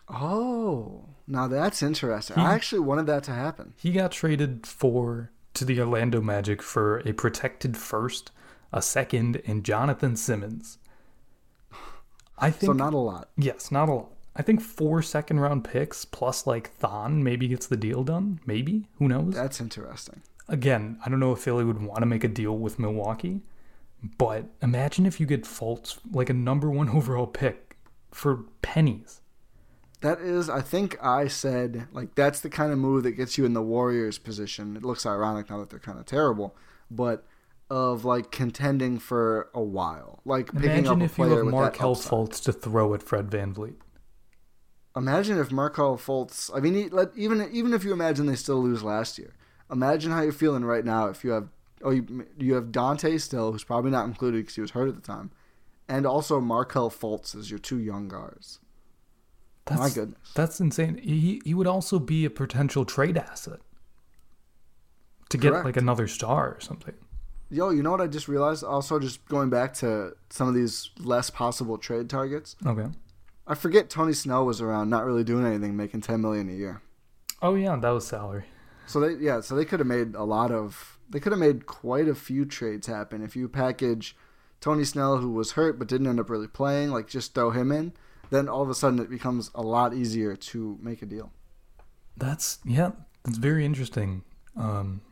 Oh, 0.09 1.09
now 1.27 1.49
that's 1.49 1.83
interesting. 1.83 2.37
I 2.37 2.55
actually 2.55 2.81
wanted 2.81 3.07
that 3.07 3.23
to 3.25 3.33
happen. 3.33 3.75
He 3.77 3.93
got 3.93 4.13
traded 4.13 4.67
for 4.67 5.31
to 5.55 5.65
the 5.65 5.81
Orlando 5.81 6.21
Magic 6.21 6.63
for 6.63 6.99
a 7.01 7.13
protected 7.13 7.77
first, 7.77 8.31
a 8.73 8.81
second, 8.83 9.41
and 9.47 9.65
Jonathan 9.65 10.17
Simmons. 10.17 10.79
I 12.39 12.51
think 12.51 12.71
So 12.71 12.73
not 12.73 12.95
a 12.95 12.99
lot. 12.99 13.31
yes, 13.37 13.71
not 13.71 13.89
a 13.89 13.93
lot. 13.95 14.09
I 14.35 14.43
think 14.43 14.61
four 14.63 15.03
second 15.03 15.41
round 15.41 15.63
picks 15.65 16.05
plus 16.05 16.47
like 16.47 16.71
Thon 16.71 17.23
maybe 17.23 17.49
gets 17.49 17.67
the 17.67 17.77
deal 17.77 18.03
done. 18.03 18.41
Maybe 18.47 18.89
who 18.99 19.07
knows? 19.09 19.35
That's 19.35 19.61
interesting. 19.61 20.23
Again, 20.49 20.99
I 21.05 21.09
don't 21.11 21.21
know 21.21 21.33
if 21.33 21.41
Philly 21.41 21.65
would 21.65 21.83
want 21.83 22.01
to 22.01 22.07
make 22.07 22.25
a 22.25 22.29
deal 22.29 22.57
with 22.57 22.79
Milwaukee, 22.79 23.43
but 24.19 24.47
imagine 24.63 25.07
if 25.07 25.21
you 25.21 25.27
get 25.27 25.45
Fultz 25.45 25.99
like 26.11 26.31
a 26.31 26.35
number 26.35 26.71
one 26.71 26.89
overall 26.97 27.27
pick 27.27 27.77
for 28.11 28.45
pennies. 28.63 29.21
That 30.03 30.21
is, 30.21 30.51
I 30.51 30.61
think 30.61 31.03
I 31.03 31.29
said 31.29 31.87
like 31.93 32.15
that's 32.15 32.41
the 32.41 32.51
kind 32.51 32.73
of 32.73 32.79
move 32.79 33.05
that 33.05 33.13
gets 33.13 33.39
you 33.39 33.45
in 33.45 33.55
the 33.55 33.63
Warriors 33.63 34.19
position. 34.19 34.77
It 34.77 34.85
looks 34.85 35.07
ironic 35.07 35.49
now 35.49 35.59
that 35.61 35.71
they're 35.71 35.79
kind 35.79 35.99
of 35.99 36.07
terrible, 36.07 36.57
but 36.91 37.25
of 37.71 38.05
like 38.05 38.31
contending 38.31 38.99
for 38.99 39.49
a 39.55 39.63
while, 39.63 40.21
like 40.25 40.53
picking 40.53 40.87
up 40.87 40.95
Imagine 40.97 41.03
a 41.03 41.05
if 41.05 41.19
you 41.19 41.25
player 41.25 41.45
have 41.45 41.53
Markelle. 41.53 41.95
Fultz 41.95 42.43
to 42.43 42.53
throw 42.53 42.93
at 42.95 43.03
Fred 43.03 43.31
VanVleet. 43.31 43.77
Imagine 44.95 45.39
if 45.39 45.51
Markelle 45.51 45.97
Fultz. 45.97 46.51
I 46.55 46.61
mean, 46.61 46.75
he- 46.75 46.89
let, 46.89 47.17
even 47.17 47.49
even 47.53 47.73
if 47.73 47.85
you 47.85 47.93
imagine 47.93 48.27
they 48.27 48.37
still 48.37 48.63
lose 48.63 48.83
last 48.83 49.19
year, 49.19 49.35
imagine 49.71 50.11
how 50.11 50.21
you're 50.21 50.33
feeling 50.33 50.65
right 50.65 50.85
now 50.85 51.07
if 51.07 51.25
you 51.25 51.31
have 51.31 51.49
oh 51.83 51.91
you, 51.91 52.27
you 52.39 52.55
have 52.55 52.67
Donte 52.67 53.21
still, 53.21 53.53
who's 53.53 53.65
probably 53.65 53.91
not 53.93 54.07
included 54.07 54.39
because 54.39 54.57
he 54.57 54.61
was 54.61 54.73
hurt 54.73 54.89
at 54.89 54.97
the 54.97 55.01
time, 55.01 55.31
and 55.89 56.05
also 56.05 56.41
Markel 56.41 56.91
Fultz 56.91 57.35
as 57.35 57.51
your 57.51 57.61
two 57.61 57.79
young 57.79 58.09
guards. 58.09 58.59
That's, 59.67 59.81
My 59.81 59.91
goodness. 59.91 60.33
That's 60.35 60.61
insane. 60.61 60.99
He 60.99 61.41
he 61.45 61.55
would 61.55 61.67
also 61.67 61.99
be 61.99 62.25
a 62.25 62.31
potential 62.31 62.85
trade 62.85 63.17
asset 63.17 63.61
to 65.29 65.39
get 65.39 65.51
Correct. 65.51 65.65
like 65.65 65.77
another 65.77 66.09
star 66.09 66.49
or 66.55 66.61
something. 66.61 66.95
Yo, 67.49 67.71
you 67.71 67.83
know 67.83 67.91
what 67.91 68.01
I 68.01 68.07
just 68.07 68.29
realized? 68.29 68.65
Also, 68.65 68.99
just 68.99 69.25
going 69.27 69.51
back 69.51 69.75
to 69.75 70.17
some 70.31 70.49
of 70.49 70.55
these 70.55 70.91
less 70.99 71.31
possible 71.31 71.79
trade 71.79 72.09
targets. 72.09 72.57
Okay. 72.65 72.87
I 73.47 73.55
forget 73.55 73.91
Tony 73.91 74.15
Snell 74.15 74.47
was 74.47 74.61
around, 74.61 74.89
not 74.89 75.05
really 75.05 75.25
doing 75.25 75.45
anything, 75.45 75.77
making 75.77 76.01
ten 76.01 76.21
million 76.23 76.49
a 76.49 76.53
year. 76.53 76.83
Oh 77.41 77.55
yeah, 77.55 77.77
that 77.77 77.91
was 77.91 78.07
salary. 78.07 78.45
So 78.87 79.01
they 79.01 79.23
yeah, 79.23 79.41
so 79.41 79.55
they 79.55 79.65
could 79.65 79.81
have 79.81 79.87
made 79.87 80.15
a 80.15 80.25
lot 80.25 80.51
of 80.51 80.99
they 81.11 81.21
could 81.21 81.33
have 81.33 81.39
made 81.39 81.67
quite 81.67 82.09
a 82.09 82.15
few 82.15 82.45
trades 82.45 82.87
happen 82.87 83.23
if 83.23 83.37
you 83.37 83.49
package 83.49 84.17
Tony 84.61 84.85
Snell 84.85 85.19
who 85.19 85.31
was 85.31 85.53
hurt 85.53 85.79
but 85.79 85.89
didn't 85.89 86.07
end 86.07 86.21
up 86.21 86.31
really 86.31 86.49
playing, 86.49 86.91
like 86.91 87.09
just 87.09 87.35
throw 87.35 87.51
him 87.51 87.71
in, 87.71 87.93
then 88.33 88.49
all 88.49 88.63
of 88.63 88.71
a 88.71 88.75
sudden 88.75 88.99
it 88.99 89.11
becomes 89.11 89.51
a 89.55 89.63
lot 89.63 89.95
easier 89.95 90.35
to 90.35 90.79
make 90.81 91.03
a 91.03 91.07
deal. 91.07 91.31
That's 92.17 92.59
yeah, 92.65 92.93
that's 93.25 93.39
very 93.39 93.65
interesting. 93.65 94.23
Um, 94.57 95.03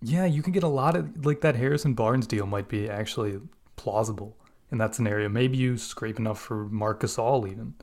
yeah, 0.00 0.24
you 0.24 0.42
can 0.42 0.52
get 0.52 0.62
a 0.62 0.68
lot 0.68 0.96
of 0.96 1.26
like 1.26 1.40
that 1.42 1.56
Harrison 1.56 1.94
Barnes 1.94 2.26
deal 2.26 2.46
might 2.46 2.68
be 2.68 2.88
actually 2.88 3.40
plausible 3.76 4.36
in 4.70 4.78
that 4.78 4.94
scenario. 4.94 5.28
Maybe 5.28 5.56
you 5.56 5.76
scrape 5.76 6.18
enough 6.18 6.40
for 6.40 6.64
Marcus 6.66 7.18
All 7.18 7.46
even. 7.46 7.74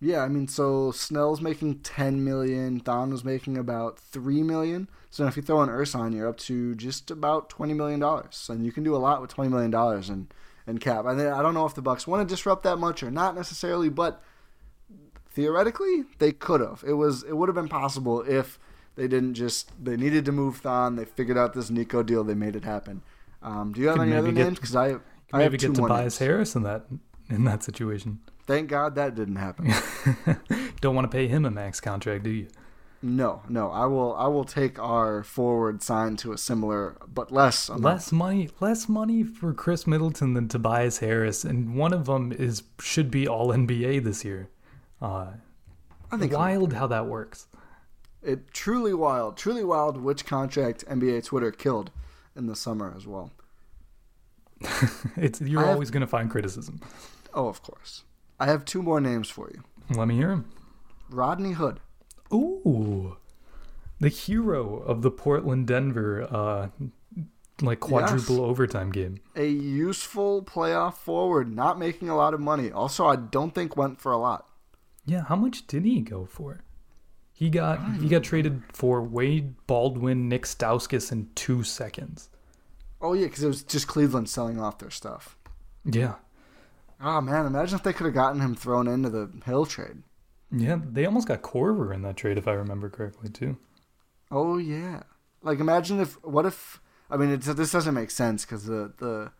Yeah, 0.00 0.22
I 0.22 0.28
mean 0.28 0.48
so 0.48 0.90
Snell's 0.90 1.40
making 1.40 1.80
ten 1.80 2.24
million, 2.24 2.80
Thon 2.80 3.10
was 3.10 3.24
making 3.24 3.56
about 3.56 3.98
three 3.98 4.42
million. 4.42 4.88
So 5.10 5.26
if 5.26 5.36
you 5.36 5.42
throw 5.42 5.62
in 5.62 5.68
Ersan, 5.68 6.14
you're 6.14 6.28
up 6.28 6.36
to 6.38 6.74
just 6.74 7.10
about 7.10 7.48
twenty 7.48 7.74
million 7.74 8.00
dollars. 8.00 8.48
And 8.50 8.66
you 8.66 8.72
can 8.72 8.82
do 8.82 8.94
a 8.94 8.98
lot 8.98 9.20
with 9.20 9.30
twenty 9.30 9.50
million 9.50 9.70
dollars 9.70 10.10
in, 10.10 10.28
in 10.66 10.78
cap. 10.78 11.04
I 11.06 11.12
I 11.12 11.42
don't 11.42 11.54
know 11.54 11.66
if 11.66 11.74
the 11.74 11.82
Bucks 11.82 12.06
want 12.06 12.26
to 12.28 12.32
disrupt 12.32 12.62
that 12.64 12.76
much 12.76 13.02
or 13.02 13.10
not 13.10 13.34
necessarily, 13.34 13.88
but 13.88 14.22
theoretically 15.30 16.04
they 16.18 16.32
could 16.32 16.60
have. 16.60 16.82
It 16.86 16.94
was 16.94 17.22
it 17.22 17.36
would 17.36 17.48
have 17.48 17.56
been 17.56 17.68
possible 17.68 18.22
if 18.22 18.58
they 18.96 19.08
didn't 19.08 19.34
just 19.34 19.70
they 19.82 19.96
needed 19.96 20.24
to 20.26 20.32
move 20.32 20.58
Thon. 20.58 20.96
They 20.96 21.04
figured 21.04 21.38
out 21.38 21.54
this 21.54 21.70
Nico 21.70 22.02
deal. 22.02 22.24
They 22.24 22.34
made 22.34 22.56
it 22.56 22.64
happen. 22.64 23.02
Um, 23.42 23.72
do 23.72 23.80
you 23.80 23.88
have 23.88 23.96
Could 23.98 24.08
any 24.08 24.16
other 24.16 24.32
get- 24.32 24.44
names? 24.44 24.58
Because 24.58 24.74
I 24.76 24.86
I 25.32 25.42
have 25.42 25.52
maybe 25.52 25.58
get 25.58 25.74
Tobias. 25.74 26.18
Harris 26.18 26.54
in 26.54 26.62
that 26.62 26.86
in 27.28 27.44
that 27.44 27.62
situation. 27.62 28.20
Thank 28.46 28.68
God 28.68 28.94
that 28.94 29.14
didn't 29.16 29.36
happen. 29.36 29.72
Don't 30.80 30.94
want 30.94 31.10
to 31.10 31.14
pay 31.14 31.26
him 31.26 31.44
a 31.44 31.50
max 31.50 31.80
contract, 31.80 32.22
do 32.22 32.30
you? 32.30 32.46
No, 33.06 33.42
no. 33.48 33.70
I 33.70 33.86
will. 33.86 34.16
I 34.16 34.26
will 34.26 34.44
take 34.44 34.80
our 34.80 35.22
forward 35.22 35.80
sign 35.80 36.16
to 36.16 36.32
a 36.32 36.38
similar 36.38 36.96
but 37.06 37.30
less. 37.30 37.68
amount. 37.68 37.84
Less 37.84 38.10
money, 38.10 38.50
less 38.58 38.88
money 38.88 39.22
for 39.22 39.54
Khris 39.54 39.86
Middleton 39.86 40.34
than 40.34 40.48
Tobias 40.48 40.98
Harris, 40.98 41.44
and 41.44 41.76
one 41.76 41.92
of 41.92 42.06
them 42.06 42.32
is 42.32 42.64
should 42.80 43.08
be 43.08 43.28
All 43.28 43.50
NBA 43.50 44.02
this 44.02 44.24
year. 44.24 44.48
Uh, 45.00 45.34
I 46.10 46.16
think 46.16 46.32
wild 46.32 46.72
how 46.72 46.88
that 46.88 47.06
works. 47.06 47.46
it 48.24 48.52
truly 48.52 48.92
wild, 48.92 49.36
truly 49.36 49.62
wild. 49.62 49.98
Which 49.98 50.26
contract 50.26 50.84
NBA 50.86 51.26
Twitter 51.26 51.52
killed 51.52 51.92
in 52.34 52.48
the 52.48 52.56
summer 52.56 52.92
as 52.96 53.06
well? 53.06 53.30
It's 55.16 55.40
you're 55.40 55.64
I 55.64 55.70
always 55.72 55.92
going 55.92 56.00
to 56.00 56.08
find 56.08 56.28
criticism. 56.28 56.80
Oh, 57.34 57.46
of 57.46 57.62
course. 57.62 58.02
I 58.40 58.46
have 58.46 58.64
two 58.64 58.82
more 58.82 59.00
names 59.00 59.28
for 59.28 59.48
you. 59.54 59.62
Let 59.96 60.08
me 60.08 60.16
hear 60.16 60.30
them. 60.30 60.50
Rodney 61.08 61.52
Hood. 61.52 61.78
Ooh, 62.32 63.16
the 64.00 64.08
hero 64.08 64.78
of 64.78 65.02
the 65.02 65.10
Portland 65.10 65.66
Denver 65.66 66.26
uh, 66.30 66.68
like 67.62 67.80
quadruple 67.80 68.42
overtime 68.42 68.90
game. 68.90 69.20
A 69.34 69.46
useful 69.46 70.42
playoff 70.42 70.94
forward, 70.94 71.54
not 71.54 71.78
making 71.78 72.08
a 72.08 72.16
lot 72.16 72.34
of 72.34 72.40
money. 72.40 72.70
Also, 72.70 73.06
I 73.06 73.16
don't 73.16 73.54
think 73.54 73.76
went 73.76 74.00
for 74.00 74.12
a 74.12 74.18
lot. 74.18 74.46
Yeah, 75.04 75.24
how 75.24 75.36
much 75.36 75.66
did 75.66 75.84
he 75.84 76.00
go 76.00 76.24
for? 76.26 76.62
He 77.32 77.50
got 77.50 77.96
he 78.00 78.08
got 78.08 78.22
traded 78.24 78.62
for 78.72 79.02
Wade 79.02 79.54
Baldwin, 79.66 80.28
Nik 80.28 80.44
Stauskas 80.44 81.12
in 81.12 81.28
two 81.34 81.62
seconds. 81.62 82.30
Oh 83.00 83.12
yeah, 83.12 83.26
because 83.26 83.44
it 83.44 83.48
was 83.48 83.62
just 83.62 83.86
Cleveland 83.86 84.28
selling 84.28 84.58
off 84.58 84.78
their 84.78 84.90
stuff. 84.90 85.36
Yeah, 85.84 86.14
Oh 87.00 87.20
man, 87.20 87.46
imagine 87.46 87.76
if 87.76 87.82
they 87.82 87.92
could 87.92 88.06
have 88.06 88.14
gotten 88.14 88.40
him 88.40 88.54
thrown 88.54 88.88
into 88.88 89.10
the 89.10 89.30
Hill 89.44 89.66
trade. 89.66 90.02
Yeah, 90.50 90.78
they 90.82 91.04
almost 91.06 91.28
got 91.28 91.42
Korver 91.42 91.92
in 91.94 92.02
that 92.02 92.16
trade 92.16 92.38
if 92.38 92.46
I 92.46 92.52
remember 92.52 92.88
correctly 92.88 93.28
too. 93.30 93.56
Oh 94.30 94.58
yeah. 94.58 95.02
Like 95.42 95.58
imagine 95.60 96.00
if 96.00 96.22
what 96.24 96.46
if 96.46 96.80
I 97.10 97.16
mean 97.16 97.30
it's, 97.30 97.46
this 97.46 97.72
doesn't 97.72 97.94
make 97.94 98.10
sense 98.10 98.44
because 98.44 98.66
the 98.66 98.92
the 98.98 99.32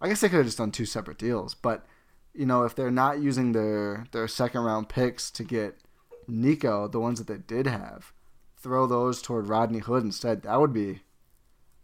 I 0.00 0.08
guess 0.08 0.20
they 0.20 0.28
could 0.28 0.38
have 0.38 0.46
just 0.46 0.58
done 0.58 0.70
two 0.70 0.86
separate 0.86 1.18
deals, 1.18 1.54
but 1.54 1.86
you 2.34 2.46
know 2.46 2.64
if 2.64 2.74
they're 2.74 2.90
not 2.90 3.20
using 3.20 3.52
their 3.52 4.06
their 4.12 4.28
second 4.28 4.62
round 4.62 4.88
picks 4.88 5.30
to 5.32 5.44
get 5.44 5.76
Nico, 6.26 6.88
the 6.88 7.00
ones 7.00 7.18
that 7.22 7.26
they 7.26 7.38
did 7.38 7.66
have, 7.66 8.12
throw 8.56 8.86
those 8.86 9.20
toward 9.22 9.48
Rodney 9.48 9.80
Hood 9.80 10.02
instead. 10.02 10.42
That 10.42 10.60
would 10.60 10.72
be 10.72 11.02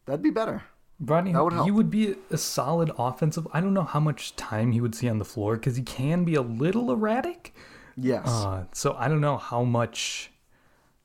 that'd 0.07 0.23
be 0.23 0.31
better. 0.31 0.63
Rodney, 1.03 1.33
That 1.33 1.43
would 1.45 1.53
help. 1.55 1.65
he 1.65 1.71
would 1.71 1.91
be 1.91 2.17
a 2.31 2.37
solid 2.37 2.91
offensive. 2.99 3.49
I 3.55 3.61
don't 3.63 3.73
know 3.73 3.85
how 3.85 4.01
much 4.01 4.37
time 4.37 4.73
he 4.73 4.83
would 4.83 4.95
see 4.95 5.09
on 5.09 5.19
the 5.19 5.25
floor 5.25 5.57
because 5.57 5.77
he 5.77 5.83
can 5.83 6.25
be 6.25 6.35
a 6.35 6.43
little 6.43 6.91
erratic. 6.91 7.55
Yes. 7.97 8.27
Uh, 8.29 8.65
so 8.73 8.95
I 8.99 9.09
don't 9.09 9.21
know 9.21 9.37
how 9.37 9.63
much 9.65 10.31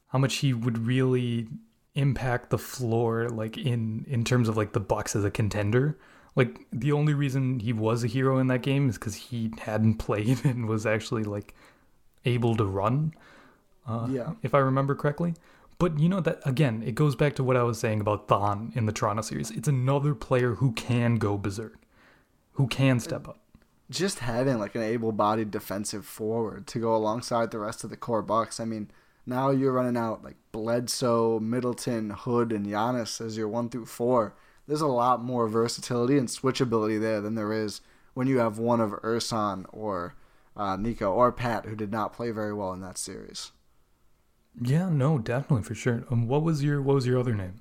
how 0.08 0.20
much 0.20 0.36
he 0.38 0.54
would 0.54 0.78
really 0.88 1.48
impact 1.96 2.50
the 2.50 2.58
floor 2.58 3.30
like 3.30 3.58
in 3.58 4.06
in 4.08 4.24
terms 4.24 4.50
of 4.50 4.58
like 4.58 4.74
the 4.74 4.80
Bucks 4.80 5.16
as 5.16 5.24
a 5.24 5.32
contender. 5.32 5.98
Like 6.36 6.60
the 6.72 6.92
only 6.92 7.14
reason 7.14 7.60
he 7.60 7.72
was 7.74 8.04
a 8.04 8.08
hero 8.08 8.38
in 8.40 8.48
that 8.48 8.62
game 8.62 8.90
is 8.90 8.98
because 8.98 9.16
he 9.16 9.52
hadn't 9.62 9.96
played 10.06 10.44
and 10.46 10.68
was 10.68 10.86
actually 10.86 11.24
like 11.24 11.56
able 12.26 12.56
to 12.58 12.66
run, 12.66 13.14
uh, 13.88 14.08
Yeah. 14.10 14.32
if 14.44 14.54
I 14.54 14.58
remember 14.60 14.96
correctly. 14.96 15.34
But 15.78 16.00
you 16.00 16.08
know 16.10 16.20
that 16.22 16.40
again, 16.46 16.84
it 16.86 16.96
goes 16.96 17.16
back 17.16 17.36
to 17.36 17.44
what 17.44 17.56
I 17.58 17.64
was 17.64 17.78
saying 17.80 18.00
about 18.02 18.28
Thon 18.28 18.72
in 18.76 18.86
the 18.86 18.92
Toronto 18.94 19.22
series. 19.22 19.52
It's 19.52 19.68
another 19.68 20.16
player 20.16 20.56
who 20.56 20.72
can 20.74 21.16
go 21.16 21.38
berserk, 21.38 21.78
who 22.54 22.68
can 22.68 23.00
step 23.00 23.28
up. 23.28 23.40
Just 23.90 24.20
having 24.20 24.60
like 24.60 24.76
an 24.76 24.82
able-bodied 24.82 25.52
defensive 25.52 26.06
forward 26.06 26.66
to 26.68 26.80
go 26.80 26.96
alongside 26.96 27.52
the 27.52 27.60
rest 27.60 27.84
of 27.84 27.90
the 27.90 27.98
core 27.98 28.24
Bucks. 28.24 28.60
I 28.60 28.66
mean, 28.66 28.90
now 29.26 29.52
you're 29.52 29.72
running 29.72 29.98
out 29.98 30.24
like 30.24 30.38
Bledsoe, 30.52 31.40
Middleton, 31.40 32.10
Hood, 32.12 32.52
and 32.52 32.66
Giannis 32.66 33.24
as 33.24 33.38
your 33.38 33.48
one 33.48 33.70
through 33.70 33.86
four. 33.86 34.36
There's 34.68 34.82
a 34.82 34.88
lot 34.88 35.24
more 35.24 35.48
versatility 35.48 36.18
and 36.18 36.28
switchability 36.28 37.00
there 37.00 37.22
than 37.22 37.36
there 37.36 37.54
is 37.54 37.82
when 38.16 38.28
you 38.28 38.40
have 38.40 38.58
one 38.58 38.82
of 38.82 38.92
Ersan 38.92 39.66
or 39.72 40.16
uh, 40.58 40.76
Nico 40.78 41.12
or 41.12 41.32
Pat 41.32 41.66
who 41.66 41.76
did 41.76 41.92
not 41.92 42.14
play 42.14 42.32
very 42.32 42.54
well 42.54 42.74
in 42.74 42.82
that 42.82 42.98
series. 42.98 43.52
Yeah, 44.62 44.90
no, 44.90 45.20
definitely 45.20 45.64
for 45.64 45.76
sure. 45.76 46.06
Um, 46.10 46.28
what 46.28 46.44
was 46.44 46.64
your 46.64 46.82
what 46.82 46.96
was 46.96 47.06
your 47.06 47.20
other 47.20 47.36
name? 47.36 47.56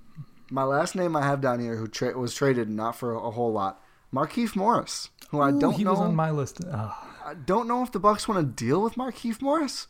My 0.50 0.62
last 0.62 0.94
name 0.94 1.16
I 1.16 1.22
have 1.22 1.40
down 1.40 1.58
here, 1.58 1.76
who 1.76 1.88
tra- 1.88 2.16
was 2.16 2.34
traded 2.34 2.68
not 2.68 2.94
for 2.94 3.14
a 3.14 3.32
whole 3.32 3.52
lot, 3.52 3.82
Markieff 4.14 4.54
Morris, 4.54 5.10
who 5.30 5.40
I 5.40 5.50
don't 5.50 5.74
he 5.74 5.84
know. 5.84 5.90
was 5.90 6.00
on 6.00 6.14
my 6.14 6.30
list. 6.30 6.60
Ah. 6.70 7.00
I 7.24 7.34
don't 7.34 7.66
know 7.66 7.82
if 7.82 7.90
the 7.90 7.98
Bucks 7.98 8.28
want 8.28 8.40
to 8.40 8.64
deal 8.64 8.82
with 8.82 8.94
Markieff 8.94 9.42
Morris, 9.42 9.88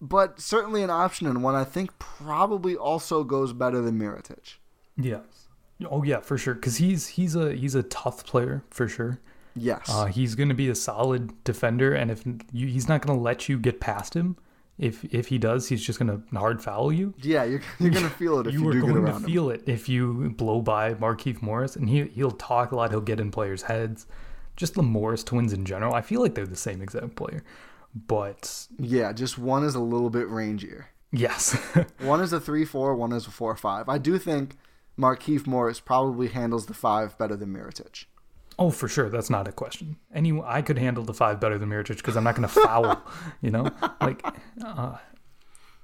but 0.00 0.40
certainly 0.40 0.82
an 0.82 0.90
option 0.90 1.26
and 1.26 1.42
one 1.42 1.54
I 1.54 1.64
think 1.64 1.98
probably 1.98 2.76
also 2.76 3.24
goes 3.24 3.52
better 3.52 3.80
than 3.80 3.98
Mirotic. 3.98 4.56
Yes. 4.96 5.48
Oh 5.90 6.02
yeah, 6.02 6.20
for 6.20 6.36
sure. 6.36 6.54
Because 6.54 6.76
he's 6.76 7.08
he's 7.08 7.34
a 7.34 7.54
he's 7.54 7.74
a 7.74 7.82
tough 7.82 8.26
player 8.26 8.62
for 8.70 8.86
sure. 8.86 9.20
Yes. 9.56 9.88
Uh, 9.88 10.06
he's 10.06 10.34
going 10.34 10.48
to 10.48 10.54
be 10.54 10.68
a 10.68 10.74
solid 10.74 11.42
defender, 11.44 11.94
and 11.94 12.10
if 12.10 12.24
you, 12.52 12.66
he's 12.66 12.88
not 12.88 13.02
going 13.02 13.16
to 13.16 13.22
let 13.22 13.48
you 13.48 13.56
get 13.58 13.80
past 13.80 14.14
him, 14.14 14.36
if 14.78 15.04
if 15.14 15.28
he 15.28 15.38
does, 15.38 15.68
he's 15.68 15.82
just 15.84 15.98
going 15.98 16.10
to 16.30 16.38
hard 16.38 16.62
foul 16.62 16.92
you. 16.92 17.14
yeah, 17.22 17.44
you're, 17.44 17.60
you're 17.78 17.90
gonna 17.92 18.10
feel 18.10 18.40
it 18.40 18.46
if 18.48 18.54
you, 18.54 18.60
you 18.62 18.68
are 18.70 18.80
going 18.92 19.04
to 19.04 19.12
him. 19.12 19.22
feel 19.22 19.50
it 19.50 19.62
if 19.66 19.88
you 19.88 20.30
blow 20.36 20.60
by 20.60 20.94
Markieff 20.94 21.40
Morris, 21.42 21.76
and 21.76 21.88
he 21.88 22.04
he'll 22.04 22.30
talk 22.32 22.72
a 22.72 22.76
lot. 22.76 22.90
He'll 22.90 23.00
get 23.00 23.20
in 23.20 23.30
players' 23.30 23.62
heads. 23.62 24.06
Just 24.56 24.74
the 24.74 24.82
Morris 24.82 25.24
twins 25.24 25.52
in 25.52 25.64
general, 25.64 25.94
I 25.94 26.00
feel 26.00 26.20
like 26.22 26.34
they're 26.34 26.46
the 26.46 26.54
same 26.56 26.80
exact 26.80 27.16
player, 27.16 27.42
but 27.94 28.66
Yeah, 28.78 29.12
just 29.12 29.38
one 29.38 29.64
is 29.64 29.74
a 29.74 29.80
little 29.80 30.10
bit 30.10 30.28
rangier. 30.28 30.84
yes, 31.12 31.54
One 32.00 32.20
is 32.20 32.32
a 32.32 32.40
three 32.40 32.64
four, 32.64 32.94
one 32.94 33.12
is 33.12 33.26
a 33.26 33.30
four 33.30 33.56
five. 33.56 33.88
I 33.88 33.98
do 33.98 34.18
think 34.18 34.56
Markieff 34.98 35.46
Morris 35.46 35.80
probably 35.80 36.28
handles 36.28 36.66
the 36.66 36.74
five 36.74 37.18
better 37.18 37.34
than 37.36 37.52
Mirotic. 37.52 38.04
Oh 38.58 38.70
for 38.70 38.88
sure, 38.88 39.08
that's 39.08 39.30
not 39.30 39.48
a 39.48 39.52
question. 39.52 39.96
Any 40.14 40.40
I 40.44 40.62
could 40.62 40.78
handle 40.78 41.04
the 41.04 41.14
five 41.14 41.40
better 41.40 41.58
than 41.58 41.68
Mirotic 41.68 41.96
because 41.96 42.16
I'm 42.16 42.24
not 42.24 42.36
going 42.36 42.48
to 42.48 42.54
foul, 42.60 43.02
you 43.40 43.50
know, 43.50 43.68
like, 44.00 44.24
uh, 44.64 44.96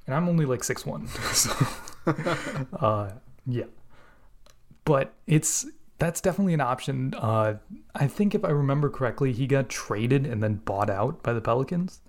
and 0.06 0.14
I'm 0.14 0.28
only 0.28 0.44
like 0.44 0.64
six 0.64 0.84
one, 0.86 1.06
so 1.32 1.50
uh, 2.78 3.10
yeah. 3.46 3.64
But 4.84 5.14
it's 5.26 5.66
that's 5.98 6.20
definitely 6.20 6.54
an 6.54 6.60
option. 6.60 7.14
Uh, 7.14 7.58
I 7.94 8.06
think 8.06 8.34
if 8.34 8.44
I 8.44 8.50
remember 8.50 8.88
correctly, 8.88 9.32
he 9.32 9.46
got 9.46 9.68
traded 9.68 10.26
and 10.26 10.42
then 10.42 10.54
bought 10.56 10.90
out 10.90 11.22
by 11.22 11.32
the 11.32 11.40
Pelicans. 11.40 12.00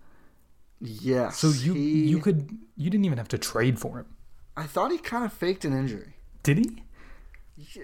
Yes. 0.79 1.37
So 1.37 1.49
you 1.49 1.73
he- 1.73 2.07
you 2.07 2.19
could 2.19 2.57
you 2.75 2.89
didn't 2.89 3.05
even 3.05 3.17
have 3.17 3.27
to 3.29 3.37
trade 3.37 3.79
for 3.79 3.99
him, 3.99 4.07
I 4.57 4.63
thought 4.63 4.91
he 4.91 4.97
kind 4.97 5.25
of 5.25 5.33
faked 5.33 5.65
an 5.65 5.73
injury 5.77 6.15
did 6.43 6.57
he? 6.57 6.83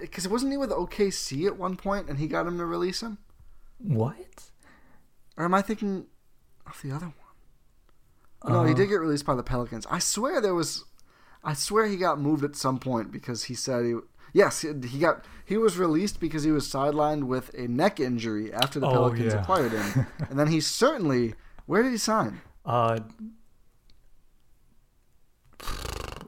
Because 0.02 0.28
wasn't 0.28 0.52
he 0.52 0.58
with 0.58 0.70
OKC 0.72 1.46
at 1.48 1.58
one 1.58 1.76
point 1.76 2.10
and 2.10 2.18
he 2.20 2.28
got 2.28 2.48
him 2.48 2.58
to 2.58 2.66
release 2.66 3.02
him? 3.02 3.18
What? 3.78 4.50
Or 5.38 5.46
am 5.46 5.54
I 5.54 5.62
thinking 5.62 6.08
of 6.66 6.82
the 6.82 6.92
other 6.92 7.06
one? 8.44 8.54
No, 8.54 8.64
he 8.64 8.74
did 8.74 8.88
get 8.90 8.96
released 9.00 9.26
by 9.26 9.36
the 9.36 9.44
Pelicans. 9.44 9.86
I 9.90 10.00
swear 10.00 10.40
there 10.42 10.54
was. 10.54 10.86
I 11.44 11.54
swear 11.54 11.86
he 11.86 11.98
got 11.98 12.20
moved 12.20 12.44
at 12.44 12.56
some 12.56 12.80
point 12.80 13.12
because 13.12 13.46
he 13.46 13.54
said 13.56 13.86
he. 13.86 13.96
Yes, 14.34 14.62
he 14.62 15.00
got. 15.00 15.26
He 15.46 15.58
was 15.58 15.78
released 15.78 16.20
because 16.20 16.44
he 16.44 16.52
was 16.52 16.68
sidelined 16.68 17.24
with 17.24 17.54
a 17.56 17.68
neck 17.68 18.00
injury 18.00 18.54
after 18.54 18.80
the 18.80 18.88
Oh, 18.88 18.92
Pelicans 18.92 19.34
yeah. 19.34 19.42
acquired 19.42 19.72
him, 19.72 20.08
and 20.30 20.38
then 20.40 20.48
he 20.48 20.60
certainly. 20.62 21.34
Where 21.66 21.84
did 21.84 21.92
he 21.92 21.98
sign? 21.98 22.42
Uh, 22.66 23.00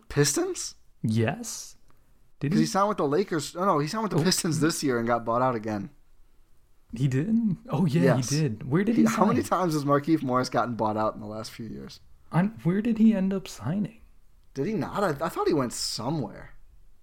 Pistons? 0.09 0.75
yes. 1.03 1.75
Did 2.39 2.53
he? 2.53 2.59
he 2.59 2.65
signed 2.65 2.89
with 2.89 2.97
the 2.97 3.07
Lakers. 3.07 3.55
Oh 3.55 3.65
no, 3.65 3.79
he 3.79 3.87
signed 3.87 4.03
with 4.03 4.11
the 4.17 4.23
Pistons 4.23 4.59
this 4.59 4.81
year 4.83 4.97
and 4.99 5.07
got 5.07 5.25
bought 5.25 5.41
out 5.41 5.55
again. 5.55 5.89
He 6.95 7.07
didn't. 7.07 7.57
Oh 7.69 7.85
yeah, 7.85 8.15
Yes. 8.15 8.29
he 8.29 8.39
did. 8.41 8.69
Where 8.69 8.83
did 8.83 8.95
he? 8.95 9.03
He- 9.03 9.07
how 9.07 9.25
many 9.25 9.43
times 9.43 9.73
has 9.73 9.85
Markieff 9.85 10.23
Morris 10.23 10.49
gotten 10.49 10.75
bought 10.75 10.97
out 10.97 11.13
in 11.15 11.19
the 11.21 11.27
last 11.27 11.51
few 11.51 11.65
years? 11.67 11.99
On, 12.31 12.49
where 12.63 12.81
did 12.81 12.97
he 12.97 13.13
end 13.13 13.33
up 13.33 13.47
signing? 13.47 14.01
Did 14.53 14.65
he 14.67 14.73
not? 14.73 15.03
I, 15.03 15.25
I 15.25 15.29
thought 15.29 15.47
he 15.47 15.53
went 15.53 15.73
somewhere. 15.73 16.51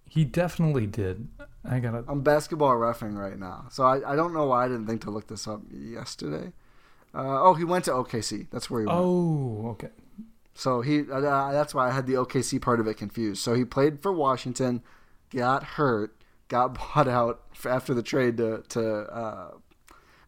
He 0.08 0.24
definitely 0.24 0.86
did. 0.86 1.28
I 1.64 1.78
gotta. 1.80 2.04
I'm 2.08 2.22
basketball 2.22 2.74
refing 2.76 3.16
right 3.16 3.38
now, 3.38 3.66
so 3.70 3.84
I, 3.84 4.12
I 4.12 4.16
don't 4.16 4.32
know 4.32 4.46
why 4.46 4.64
I 4.64 4.68
didn't 4.68 4.86
think 4.86 5.02
to 5.02 5.10
look 5.10 5.26
this 5.26 5.46
up 5.46 5.60
yesterday. 5.70 6.52
Uh, 7.14 7.42
oh, 7.44 7.54
he 7.54 7.64
went 7.64 7.84
to 7.86 7.90
OKC. 7.92 8.46
That's 8.50 8.68
where 8.70 8.80
he 8.82 8.86
went. 8.86 8.98
Oh, 8.98 9.68
okay. 9.70 9.88
So 10.54 10.80
he 10.80 11.00
uh, 11.10 11.20
that's 11.52 11.74
why 11.74 11.88
I 11.88 11.90
had 11.92 12.06
the 12.06 12.14
OKC 12.14 12.60
part 12.60 12.80
of 12.80 12.86
it 12.86 12.94
confused. 12.94 13.42
So 13.42 13.54
he 13.54 13.64
played 13.64 14.00
for 14.00 14.12
Washington, 14.12 14.82
got 15.36 15.62
hurt, 15.64 16.16
got 16.48 16.74
bought 16.78 17.08
out 17.08 17.42
after 17.64 17.94
the 17.94 18.02
trade 18.02 18.36
to 18.38 18.62
to 18.70 18.82
uh, 19.22 19.50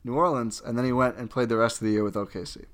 New 0.04 0.14
Orleans, 0.14 0.60
and 0.64 0.76
then 0.76 0.84
he 0.84 0.92
went 0.92 1.16
and 1.16 1.28
played 1.30 1.48
the 1.48 1.56
rest 1.56 1.80
of 1.80 1.86
the 1.86 1.92
year 1.92 2.04
with 2.04 2.14
OKC. 2.14 2.66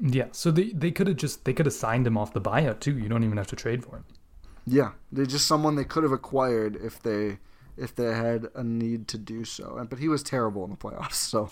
Yeah. 0.00 0.26
So 0.32 0.50
they 0.50 0.70
they 0.70 0.90
could 0.90 1.06
have 1.06 1.16
just 1.16 1.44
they 1.44 1.52
could 1.52 1.66
have 1.66 1.74
signed 1.74 2.06
him 2.06 2.18
off 2.18 2.32
the 2.32 2.40
buyout 2.40 2.80
too. 2.80 2.98
You 2.98 3.08
don't 3.08 3.24
even 3.24 3.36
have 3.38 3.46
to 3.48 3.56
trade 3.56 3.84
for 3.84 3.96
him. 3.96 4.04
Yeah, 4.66 4.92
they're 5.12 5.26
just 5.26 5.46
someone 5.46 5.76
they 5.76 5.84
could 5.84 6.02
have 6.02 6.12
acquired 6.12 6.76
if 6.76 7.00
they 7.02 7.38
if 7.76 7.94
they 7.94 8.06
had 8.06 8.48
a 8.54 8.64
need 8.64 9.06
to 9.08 9.18
do 9.18 9.44
so. 9.44 9.76
And 9.78 9.88
but 9.88 9.98
he 9.98 10.08
was 10.08 10.22
terrible 10.22 10.64
in 10.64 10.70
the 10.70 10.76
playoffs. 10.76 11.14
So 11.14 11.50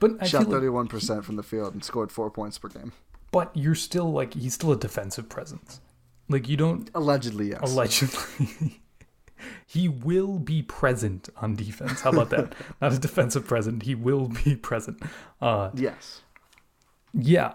But 0.00 0.12
I 0.20 0.26
shot 0.26 0.46
thirty 0.46 0.68
one 0.68 0.88
percent 0.88 1.24
from 1.24 1.36
the 1.36 1.42
field 1.42 1.74
and 1.74 1.84
scored 1.84 2.10
four 2.10 2.30
points 2.30 2.58
per 2.58 2.68
game. 2.68 2.92
but 3.30 3.50
you're 3.54 3.74
still 3.76 4.10
like 4.10 4.34
he's 4.34 4.54
still 4.54 4.72
a 4.72 4.76
defensive 4.76 5.28
presence. 5.28 5.80
Like 6.28 6.48
you 6.48 6.56
don't 6.56 6.90
Allegedly, 6.94 7.50
yes. 7.50 7.60
allegedly. 7.62 8.80
he 9.66 9.88
will 9.88 10.38
be 10.38 10.62
present 10.62 11.28
on 11.36 11.54
defense. 11.56 12.00
How 12.02 12.10
about 12.10 12.30
that? 12.30 12.54
Not 12.80 12.92
a 12.92 12.98
defensive 12.98 13.46
present. 13.46 13.82
He 13.82 13.94
will 13.94 14.28
be 14.44 14.56
present. 14.56 15.02
Uh, 15.40 15.70
yes. 15.74 16.22
Yeah, 17.14 17.54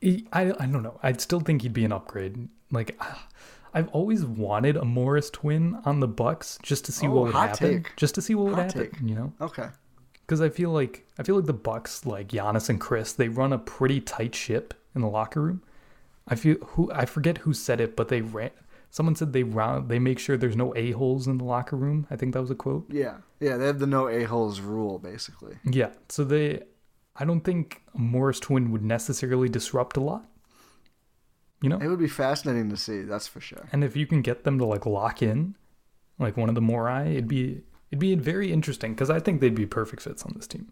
He- 0.00 0.26
I 0.32 0.50
I 0.58 0.66
don't 0.66 0.82
know. 0.82 0.98
I'd 1.02 1.20
still 1.20 1.40
think 1.40 1.62
he'd 1.62 1.72
be 1.72 1.84
an 1.84 1.92
upgrade. 1.92 2.48
Like, 2.70 3.00
I've 3.74 3.88
always 3.88 4.24
wanted 4.24 4.76
a 4.76 4.84
Morris 4.84 5.30
twin 5.30 5.78
on 5.86 6.00
the 6.00 6.08
Bucks 6.08 6.58
just 6.62 6.84
to 6.86 6.92
see 6.92 7.06
Oh, 7.06 7.10
what 7.12 7.24
would 7.26 7.34
happen. 7.34 7.82
take. 7.84 7.96
Just 7.96 8.14
to 8.16 8.22
see 8.22 8.34
what 8.34 8.46
would 8.46 8.54
Hot 8.54 8.72
happen. 8.72 8.90
take. 8.90 9.00
You 9.00 9.14
know, 9.14 9.32
Okay. 9.40 9.68
because 10.26 10.40
I 10.42 10.50
feel 10.50 10.70
like 10.70 11.06
I 11.18 11.22
feel 11.22 11.36
like 11.36 11.46
the 11.46 11.54
Bucks, 11.54 12.04
like 12.04 12.28
Giannis 12.28 12.68
and 12.68 12.78
Khris, 12.80 13.14
they 13.14 13.28
run 13.28 13.52
a 13.52 13.58
pretty 13.58 14.00
tight 14.00 14.34
ship 14.34 14.74
in 14.94 15.00
the 15.00 15.08
locker 15.08 15.40
room. 15.40 15.62
I 16.28 16.34
feel 16.34 16.56
who 16.56 16.90
I 16.92 17.06
forget 17.06 17.38
who 17.38 17.54
said 17.54 17.80
it, 17.80 17.96
but 17.96 18.08
they 18.08 18.20
ran. 18.20 18.50
Someone 18.94 19.16
said 19.16 19.32
they 19.32 19.42
round 19.42 19.88
they 19.88 19.98
make 19.98 20.18
sure 20.18 20.36
there's 20.36 20.54
no 20.54 20.76
a 20.76 20.90
holes 20.90 21.26
in 21.26 21.38
the 21.38 21.44
locker 21.44 21.76
room. 21.76 22.06
I 22.10 22.16
think 22.16 22.34
that 22.34 22.42
was 22.42 22.50
a 22.50 22.54
quote. 22.54 22.84
Yeah. 22.90 23.16
Yeah. 23.40 23.56
They 23.56 23.64
have 23.66 23.78
the 23.78 23.86
no 23.86 24.06
a 24.06 24.24
holes 24.24 24.60
rule 24.60 24.98
basically. 24.98 25.56
Yeah, 25.64 25.92
so 26.10 26.24
they, 26.24 26.60
I 27.16 27.24
don't 27.24 27.40
think 27.40 27.80
a 27.94 27.98
Morris 27.98 28.38
twin 28.38 28.70
would 28.70 28.84
necessarily 28.84 29.48
disrupt 29.48 29.96
a 29.96 30.00
lot. 30.00 30.26
You 31.62 31.70
know, 31.70 31.78
It 31.78 31.88
would 31.88 32.00
be 32.00 32.06
fascinating 32.08 32.68
to 32.68 32.76
see. 32.76 33.00
That's 33.02 33.26
for 33.26 33.40
sure. 33.40 33.66
and 33.72 33.82
if 33.82 33.96
you 33.96 34.06
can 34.06 34.20
get 34.20 34.44
them 34.44 34.58
to 34.58 34.66
like 34.66 34.84
lock 34.84 35.22
in, 35.22 35.56
like 36.18 36.36
one 36.36 36.50
of 36.50 36.54
the 36.54 36.60
Morai, 36.60 37.12
it'd 37.12 37.28
be 37.28 37.62
it'd 37.90 37.98
be 37.98 38.14
very 38.14 38.52
interesting 38.52 38.92
because 38.92 39.08
I 39.10 39.20
think 39.20 39.40
they'd 39.40 39.54
be 39.54 39.64
perfect 39.66 40.02
fits 40.02 40.22
on 40.24 40.34
this 40.36 40.46
team. 40.46 40.70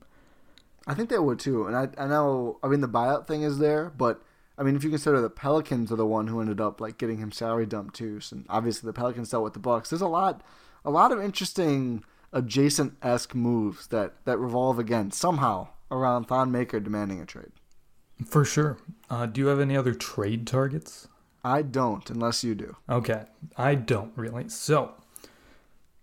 I 0.87 0.93
think 0.95 1.09
they 1.09 1.19
would 1.19 1.39
too. 1.39 1.67
And 1.67 1.75
I 1.77 1.89
I 1.97 2.07
know. 2.07 2.59
I 2.63 2.69
mean, 2.69 2.81
the 2.83 2.89
buyout 2.89 3.27
thing 3.27 3.43
is 3.43 3.59
there, 3.59 3.91
but. 3.97 4.21
I 4.61 4.63
mean, 4.63 4.77
if 4.77 4.85
you 4.85 4.91
consider 4.91 5.23
the 5.23 5.31
Pelicans 5.31 5.91
are 5.91 5.97
the 5.97 6.07
one 6.07 6.27
who 6.27 6.39
ended 6.39 6.61
up 6.61 6.83
like 6.83 6.99
getting 6.99 7.17
him 7.17 7.33
salary 7.33 7.65
dumped 7.65 7.97
too, 7.97 8.21
so 8.21 8.41
obviously 8.51 8.87
the 8.87 8.93
Pelicans 8.93 9.31
dealt 9.31 9.43
with 9.43 9.55
the 9.55 9.59
Bucks. 9.59 9.89
There's 9.89 10.03
a 10.03 10.07
lot, 10.07 10.43
a 10.85 10.91
lot 10.91 11.13
of 11.13 11.23
interesting 11.23 12.05
adjacent 12.31 12.93
esque 13.03 13.35
moves 13.35 13.87
that 13.87 14.23
that 14.27 14.37
revolve 14.37 14.79
again 14.79 15.13
somehow 15.13 15.69
around 15.91 16.27
Thon 16.27 16.53
Maker 16.53 16.79
demanding 16.79 17.21
a 17.21 17.27
trade. 17.27 17.53
For 18.27 18.45
sure. 18.45 18.77
Uh, 19.09 19.25
do 19.25 19.41
you 19.41 19.47
have 19.47 19.61
any 19.61 19.79
other 19.79 19.95
trade 19.95 20.47
targets? 20.47 21.09
I 21.43 21.63
don't, 21.63 22.09
unless 22.11 22.45
you 22.45 22.55
do. 22.55 22.77
Okay, 22.87 23.25
I 23.57 23.75
don't 23.75 24.13
really. 24.15 24.51
So, 24.51 24.93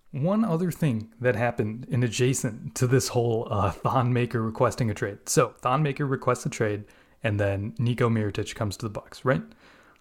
one 0.09 0.43
other 0.43 0.71
thing 0.71 1.13
that 1.21 1.35
happened 1.35 1.85
in 1.91 2.01
adjacent 2.01 2.73
to 2.73 2.87
this 2.87 3.09
whole 3.09 3.47
uh, 3.51 3.69
Thon 3.69 4.11
Maker 4.11 4.41
requesting 4.41 4.89
a 4.89 4.95
trade. 4.95 5.19
So, 5.27 5.53
Thon 5.59 5.83
Maker 5.83 6.07
requests 6.07 6.47
a 6.47 6.49
trade, 6.49 6.85
and 7.24 7.39
then 7.39 7.74
Nico 7.78 8.09
Mirotic 8.09 8.55
comes 8.55 8.78
to 8.78 8.86
the 8.86 8.89
Bucks, 8.89 9.26
right? 9.26 9.43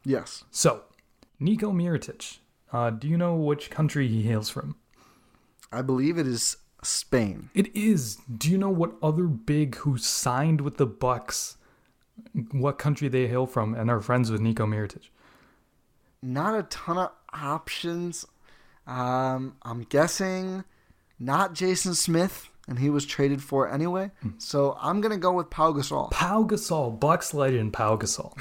Yes. 0.05 0.45
So, 0.51 0.85
Nico 1.41 1.73
Mirotic. 1.73 2.39
Uh, 2.73 2.91
do 2.91 3.09
you 3.09 3.17
know 3.17 3.35
which 3.35 3.71
country 3.71 4.09
he 4.09 4.23
hails 4.23 4.51
from? 4.51 4.77
I 5.73 5.83
believe 5.83 6.19
it 6.19 6.27
is 6.27 6.57
Spain. 6.83 7.51
It 7.55 7.75
is. 7.75 8.17
Do 8.37 8.51
you 8.51 8.59
know 8.59 8.71
what 8.71 8.95
other 9.03 9.25
big 9.25 9.77
who 9.77 9.99
signed 9.99 10.61
with 10.61 10.77
the 10.77 10.87
Bucks? 10.87 11.57
What 12.53 12.79
country 12.79 13.09
they 13.09 13.27
hail 13.27 13.47
from 13.47 13.75
and 13.75 13.91
are 13.91 14.01
friends 14.01 14.31
with 14.31 14.41
Nico 14.41 14.67
Mirotic? 14.67 15.09
Not 16.23 16.59
a 16.59 16.63
ton 16.65 16.99
of 16.99 17.11
options. 17.33 18.25
Um, 18.87 19.57
I'm 19.63 19.83
guessing 19.83 20.65
not 21.19 21.55
Jason 21.55 21.95
Smith, 21.95 22.51
and 22.69 22.79
he 22.79 22.91
was 22.91 23.07
traded 23.07 23.43
for 23.43 23.71
anyway. 23.71 24.11
So 24.39 24.77
I'm 24.81 25.01
gonna 25.01 25.17
go 25.19 25.33
with 25.33 25.51
Pau 25.51 25.73
Gasol. 25.73 26.11
Pau 26.11 26.45
Gasol, 26.45 26.99
Bucks 26.99 27.33
legend 27.35 27.73
Pau 27.73 27.97
Gasol. 27.97 28.37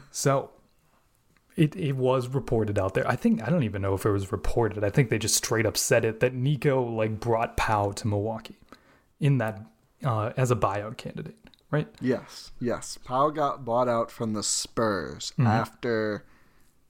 so 0.10 0.50
it 1.56 1.74
it 1.74 1.96
was 1.96 2.28
reported 2.28 2.78
out 2.78 2.94
there. 2.94 3.08
I 3.08 3.16
think 3.16 3.42
I 3.42 3.50
don't 3.50 3.64
even 3.64 3.82
know 3.82 3.94
if 3.94 4.04
it 4.06 4.10
was 4.10 4.30
reported. 4.30 4.84
I 4.84 4.90
think 4.90 5.10
they 5.10 5.18
just 5.18 5.34
straight 5.34 5.66
up 5.66 5.76
said 5.76 6.04
it 6.04 6.20
that 6.20 6.34
Nico 6.34 6.82
like 6.82 7.18
brought 7.18 7.56
Pau 7.56 7.92
to 7.92 8.06
Milwaukee 8.06 8.58
in 9.18 9.38
that 9.38 9.60
uh, 10.04 10.32
as 10.36 10.50
a 10.50 10.56
buyout 10.56 10.96
candidate, 10.96 11.36
right? 11.70 11.88
Yes, 12.00 12.52
yes. 12.60 12.98
Pau 13.04 13.30
got 13.30 13.64
bought 13.64 13.88
out 13.88 14.10
from 14.10 14.34
the 14.34 14.42
Spurs 14.42 15.32
after 15.38 16.24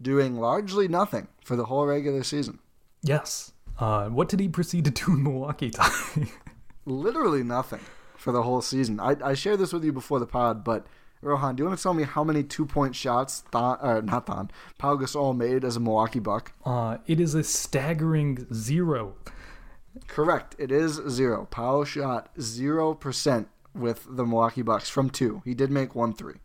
doing 0.03 0.37
largely 0.37 0.89
nothing 0.89 1.29
for 1.45 1.57
the 1.57 1.67
whole 1.67 1.87
regular 1.87 2.23
season. 2.23 2.59
Yes. 3.03 3.53
Uh, 3.79 4.09
what 4.09 4.29
did 4.29 4.41
he 4.41 4.49
proceed 4.49 4.85
to 4.87 4.91
do 4.91 5.13
in 5.13 5.23
Milwaukee? 5.23 5.73
Literally 6.87 7.43
nothing 7.43 7.81
for 8.17 8.33
the 8.33 8.43
whole 8.43 8.63
season. 8.63 8.99
I, 9.01 9.17
I 9.23 9.35
shared 9.35 9.59
this 9.59 9.73
with 9.73 9.85
you 9.85 9.93
before 9.93 10.19
the 10.21 10.27
pod, 10.27 10.65
but 10.65 10.87
Rohan, 11.21 11.57
do 11.57 11.63
you 11.63 11.67
want 11.67 11.79
to 11.79 11.83
tell 11.83 11.95
me 11.95 12.05
how 12.05 12.23
many 12.23 12.43
two 12.43 12.65
point 12.65 12.95
shots 12.95 13.45
Thon, 13.51 13.79
or 13.83 14.03
not 14.03 14.27
Thon, 14.27 14.51
Pau 14.79 14.97
Gasol 14.97 15.37
made 15.37 15.65
as 15.65 15.77
a 15.77 15.81
Milwaukee 15.81 16.21
Buck? 16.21 16.53
uh, 16.65 16.99
it 17.07 17.21
is 17.21 17.35
a 17.35 17.43
staggering 17.43 18.47
zero. 18.55 19.15
Correct. 20.07 20.55
It 20.59 20.71
is 20.71 21.01
zero. 21.09 21.47
Pau 21.51 21.85
shot 21.85 22.31
zero 22.41 22.95
percent 22.95 23.49
with 23.75 24.07
the 24.09 24.25
Milwaukee 24.25 24.63
Bucks 24.63 24.89
from 24.89 25.11
two. 25.11 25.43
He 25.45 25.55
did 25.55 25.71
make 25.71 25.95
one 25.95 26.15
three. 26.15 26.37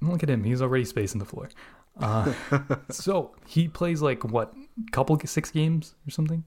Look 0.00 0.22
at 0.22 0.30
him; 0.30 0.44
he's 0.44 0.62
already 0.62 0.84
spacing 0.84 1.18
the 1.18 1.26
floor. 1.26 1.50
Uh, 1.98 2.32
so 2.90 3.34
he 3.46 3.68
plays 3.68 4.00
like 4.00 4.24
what, 4.24 4.54
couple 4.92 5.18
six 5.26 5.50
games 5.50 5.94
or 6.06 6.10
something, 6.10 6.44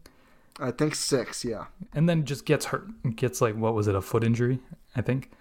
I 0.59 0.71
think 0.71 0.95
six. 0.95 1.43
Yeah. 1.43 1.65
and 1.93 2.07
then 2.07 2.25
just 2.25 2.45
gets 2.45 2.65
hurt. 2.65 2.87
Gets 3.15 3.41
like 3.41 3.55
what 3.55 3.73
was 3.73 3.87
it, 3.87 3.95
a 3.95 4.01
foot 4.01 4.23
injury? 4.23 4.59
I 4.95 5.01
think, 5.01 5.31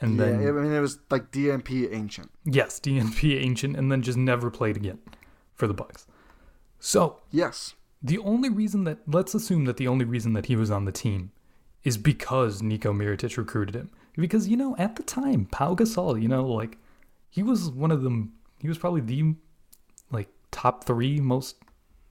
and 0.00 0.16
Yeah. 0.16 0.24
then 0.26 0.48
I 0.48 0.52
mean, 0.52 0.72
it 0.72 0.80
was 0.80 0.98
like 1.10 1.30
DNP 1.30 1.92
ancient. 1.92 2.30
yes, 2.44 2.80
DNP 2.80 3.38
ancient, 3.40 3.76
and 3.76 3.90
then 3.92 4.02
just 4.02 4.18
never 4.18 4.50
played 4.50 4.76
again 4.76 4.98
for 5.54 5.66
the 5.66 5.74
Bucks. 5.74 6.06
So 6.78 7.20
Yes. 7.30 7.74
the 8.02 8.18
only 8.18 8.48
reason 8.48 8.84
that 8.84 8.98
let's 9.06 9.34
assume 9.34 9.64
that 9.66 9.76
the 9.76 9.88
only 9.88 10.04
reason 10.04 10.32
that 10.32 10.46
he 10.46 10.56
was 10.56 10.70
on 10.70 10.84
the 10.84 10.92
team 10.92 11.30
is 11.84 11.96
because 11.98 12.62
Nico 12.62 12.92
Mirotic 12.92 13.36
recruited 13.36 13.74
him. 13.74 13.90
Because 14.16 14.48
you 14.48 14.56
know, 14.56 14.76
at 14.78 14.96
the 14.96 15.02
time, 15.02 15.46
Pau 15.46 15.74
Gasol, 15.74 16.20
you 16.20 16.28
know, 16.28 16.46
like 16.46 16.78
he 17.30 17.42
was 17.42 17.70
one 17.70 17.90
of 17.90 18.02
them. 18.02 18.32
He 18.58 18.68
was 18.68 18.78
probably 18.78 19.00
the 19.00 19.34
like 20.10 20.28
top 20.50 20.84
three 20.84 21.18
most 21.20 21.56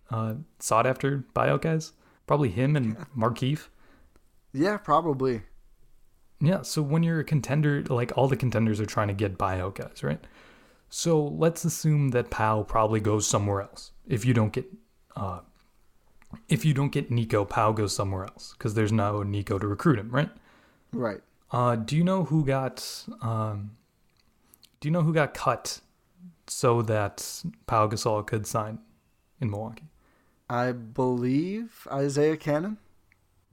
uh, 0.09 0.36
sought 0.59 0.86
after 0.88 1.24
buyout 1.36 1.62
guys. 1.62 1.93
Probably 2.32 2.48
him 2.48 2.78
and 2.78 2.96
Markieff. 3.14 3.68
Yeah, 4.54 4.78
probably. 4.78 5.42
Yeah, 6.40 6.62
so 6.62 6.82
when 6.82 7.04
you're 7.04 7.20
a 7.20 7.26
contender, 7.26 7.84
like 7.90 8.14
all 8.16 8.30
the 8.30 8.38
contenders 8.38 8.80
are 8.80 8.86
trying 8.86 9.10
to 9.10 9.14
get 9.14 9.38
buyout 9.38 9.76
guys, 9.76 10.02
right? 10.02 10.26
So 10.88 11.22
let's 11.22 11.66
assume 11.66 12.12
that 12.12 12.30
Pau 12.30 12.64
probably 12.64 13.02
goes 13.02 13.28
somewhere 13.28 13.64
else. 13.64 13.92
If 14.08 14.24
you 14.24 14.34
don't 14.34 14.54
get, 14.54 14.66
uh, 15.18 15.42
if 16.48 16.64
you 16.64 16.74
don't 16.74 16.94
get 16.94 17.12
Nico, 17.12 17.44
Pau 17.44 17.74
goes 17.74 17.94
somewhere 17.94 18.24
else 18.24 18.56
because 18.58 18.76
there's 18.76 18.94
no 18.94 19.24
Nico 19.24 19.60
to 19.60 19.68
recruit 19.68 20.00
him, 20.00 20.10
right? 20.10 20.30
Right. 20.94 21.20
Uh, 21.52 21.76
do 21.76 21.98
you 21.98 22.04
know 22.06 22.24
who 22.24 22.46
got, 22.46 23.04
um, 23.22 23.72
do 24.80 24.88
you 24.88 24.94
know 24.94 25.02
who 25.02 25.14
got 25.14 25.34
cut 25.34 25.82
so 26.48 26.82
that 26.84 27.44
Pau 27.68 27.90
Gasol 27.90 28.26
could 28.26 28.48
sign 28.48 28.80
in 29.42 29.52
Milwaukee? 29.52 29.91
I 30.52 30.74
believe 30.74 31.88
Isaiah 31.89 32.36
Canaan. 32.36 32.78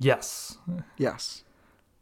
Yes. 0.01 0.59
Yes. 0.97 1.45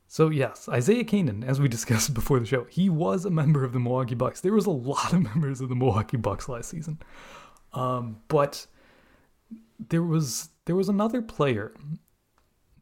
So 0.08 0.30
yes, 0.30 0.70
Isaiah 0.70 1.04
Canaan, 1.04 1.44
as 1.44 1.60
we 1.60 1.68
discussed 1.68 2.14
before 2.20 2.40
the 2.40 2.46
show, 2.46 2.64
he 2.64 2.88
was 2.88 3.26
a 3.26 3.30
member 3.30 3.62
of 3.62 3.74
the 3.74 3.78
Milwaukee 3.78 4.14
Bucks. 4.14 4.40
There 4.40 4.54
was 4.54 4.64
a 4.64 4.70
lot 4.70 5.12
of 5.12 5.22
members 5.34 5.60
of 5.60 5.68
the 5.68 5.74
Milwaukee 5.74 6.16
Bucks 6.16 6.48
last 6.48 6.70
season, 6.70 6.98
um, 7.74 8.16
but 8.28 8.66
there 9.88 10.02
was 10.02 10.48
there 10.64 10.76
was 10.76 10.88
another 10.88 11.20
player 11.20 11.74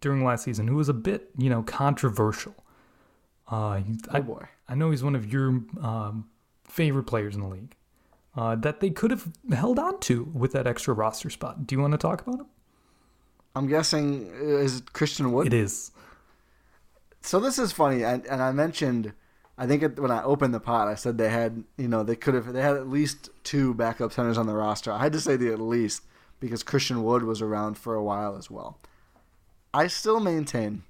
during 0.01 0.25
last 0.25 0.45
season 0.45 0.69
who 0.69 0.77
was 0.77 0.89
a 0.89 0.95
bit, 0.95 1.31
you 1.37 1.51
know, 1.51 1.65
controversial. 1.65 2.55
Uh, 3.51 3.81
I, 4.11 4.21
boy. 4.21 4.47
I 4.69 4.77
know 4.77 4.93
he's 4.93 5.03
one 5.03 5.17
of 5.17 5.33
your 5.33 5.49
um, 5.83 6.29
favorite 6.69 7.05
players 7.05 7.35
in 7.35 7.41
the 7.41 7.49
league. 7.49 7.75
Uh, 8.37 8.57
that 8.57 8.81
they 8.81 8.91
could 8.91 9.13
have 9.13 9.29
held 9.53 9.79
on 9.79 10.01
to 10.01 10.25
with 10.35 10.53
that 10.53 10.67
extra 10.67 10.93
roster 10.93 11.31
spot. 11.31 11.67
Do 11.67 11.75
you 11.75 11.81
want 11.81 11.93
to 11.93 11.99
talk 11.99 12.21
about 12.27 12.41
him? 12.41 12.47
I'm 13.55 13.69
guessing 13.69 14.29
uh, 14.41 14.57
is 14.57 14.79
it 14.79 14.93
Christian 14.93 15.33
Wood? 15.33 15.47
It 15.47 15.55
is. 15.55 15.93
So 17.21 17.41
this 17.41 17.59
is 17.59 17.73
funny, 17.73 18.03
and, 18.03 18.27
and 18.27 18.43
I 18.43 18.53
mentioned, 18.53 19.13
I 19.57 19.67
think 19.67 19.83
it, 19.83 19.99
when 19.99 20.11
I 20.11 20.23
opened 20.23 20.53
the 20.53 20.61
pot, 20.61 20.89
I 20.89 20.95
said 20.95 21.17
they 21.17 21.31
had, 21.31 21.65
you 21.79 21.89
know, 21.89 22.03
they 22.03 22.17
could 22.17 22.35
have, 22.35 22.53
they 22.53 22.61
had 22.61 22.77
at 22.77 22.89
least 22.89 23.31
two 23.45 23.73
backup 23.73 24.13
centers 24.13 24.37
on 24.37 24.47
the 24.47 24.55
roster. 24.55 24.93
I 24.93 24.99
had 24.99 25.13
to 25.13 25.21
say 25.21 25.37
the 25.37 25.53
at 25.53 25.61
least 25.61 26.03
because 26.41 26.63
Christian 26.63 27.03
Wood 27.03 27.23
was 27.23 27.41
around 27.41 27.79
for 27.79 27.95
a 27.95 28.03
while 28.03 28.37
as 28.37 28.51
well. 28.51 28.79
I 29.73 29.87
still 29.87 30.21
maintain, 30.21 30.83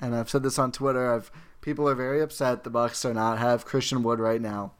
and 0.00 0.14
I've 0.14 0.30
said 0.30 0.42
this 0.42 0.58
on 0.58 0.72
Twitter. 0.72 1.12
I've 1.12 1.32
people 1.62 1.88
are 1.88 1.94
very 1.94 2.20
upset 2.20 2.64
the 2.64 2.70
Bucks 2.70 3.00
do 3.02 3.14
not 3.14 3.38
have 3.38 3.64
Christian 3.64 4.02
Wood 4.02 4.20
right 4.20 4.40
now. 4.40 4.72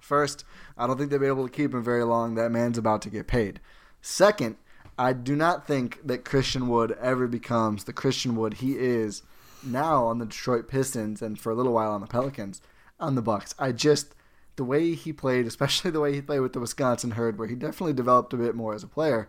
First, 0.00 0.44
I 0.76 0.86
don't 0.86 0.96
think 0.96 1.10
they'll 1.10 1.18
be 1.18 1.26
able 1.26 1.46
to 1.46 1.52
keep 1.52 1.74
him 1.74 1.82
very 1.82 2.04
long. 2.04 2.34
That 2.34 2.50
man's 2.50 2.78
about 2.78 3.02
to 3.02 3.10
get 3.10 3.26
paid. 3.26 3.60
Second, 4.00 4.56
I 4.98 5.12
do 5.12 5.36
not 5.36 5.66
think 5.66 6.00
that 6.06 6.24
Christian 6.24 6.68
Wood 6.68 6.96
ever 7.00 7.26
becomes 7.26 7.84
the 7.84 7.92
Christian 7.92 8.36
Wood 8.36 8.54
he 8.54 8.76
is 8.76 9.22
now 9.62 10.04
on 10.04 10.18
the 10.18 10.26
Detroit 10.26 10.68
Pistons 10.68 11.22
and 11.22 11.38
for 11.38 11.50
a 11.50 11.54
little 11.54 11.72
while 11.72 11.92
on 11.92 12.00
the 12.00 12.06
Pelicans 12.06 12.60
on 12.98 13.14
the 13.14 13.22
Bucks. 13.22 13.54
I 13.58 13.72
just 13.72 14.14
the 14.56 14.64
way 14.64 14.94
he 14.94 15.12
played, 15.12 15.46
especially 15.46 15.90
the 15.90 16.00
way 16.00 16.12
he 16.12 16.20
played 16.20 16.40
with 16.40 16.52
the 16.52 16.60
Wisconsin 16.60 17.12
Herd, 17.12 17.38
where 17.38 17.48
he 17.48 17.54
definitely 17.54 17.92
developed 17.92 18.32
a 18.32 18.36
bit 18.36 18.54
more 18.54 18.74
as 18.74 18.82
a 18.82 18.88
player. 18.88 19.28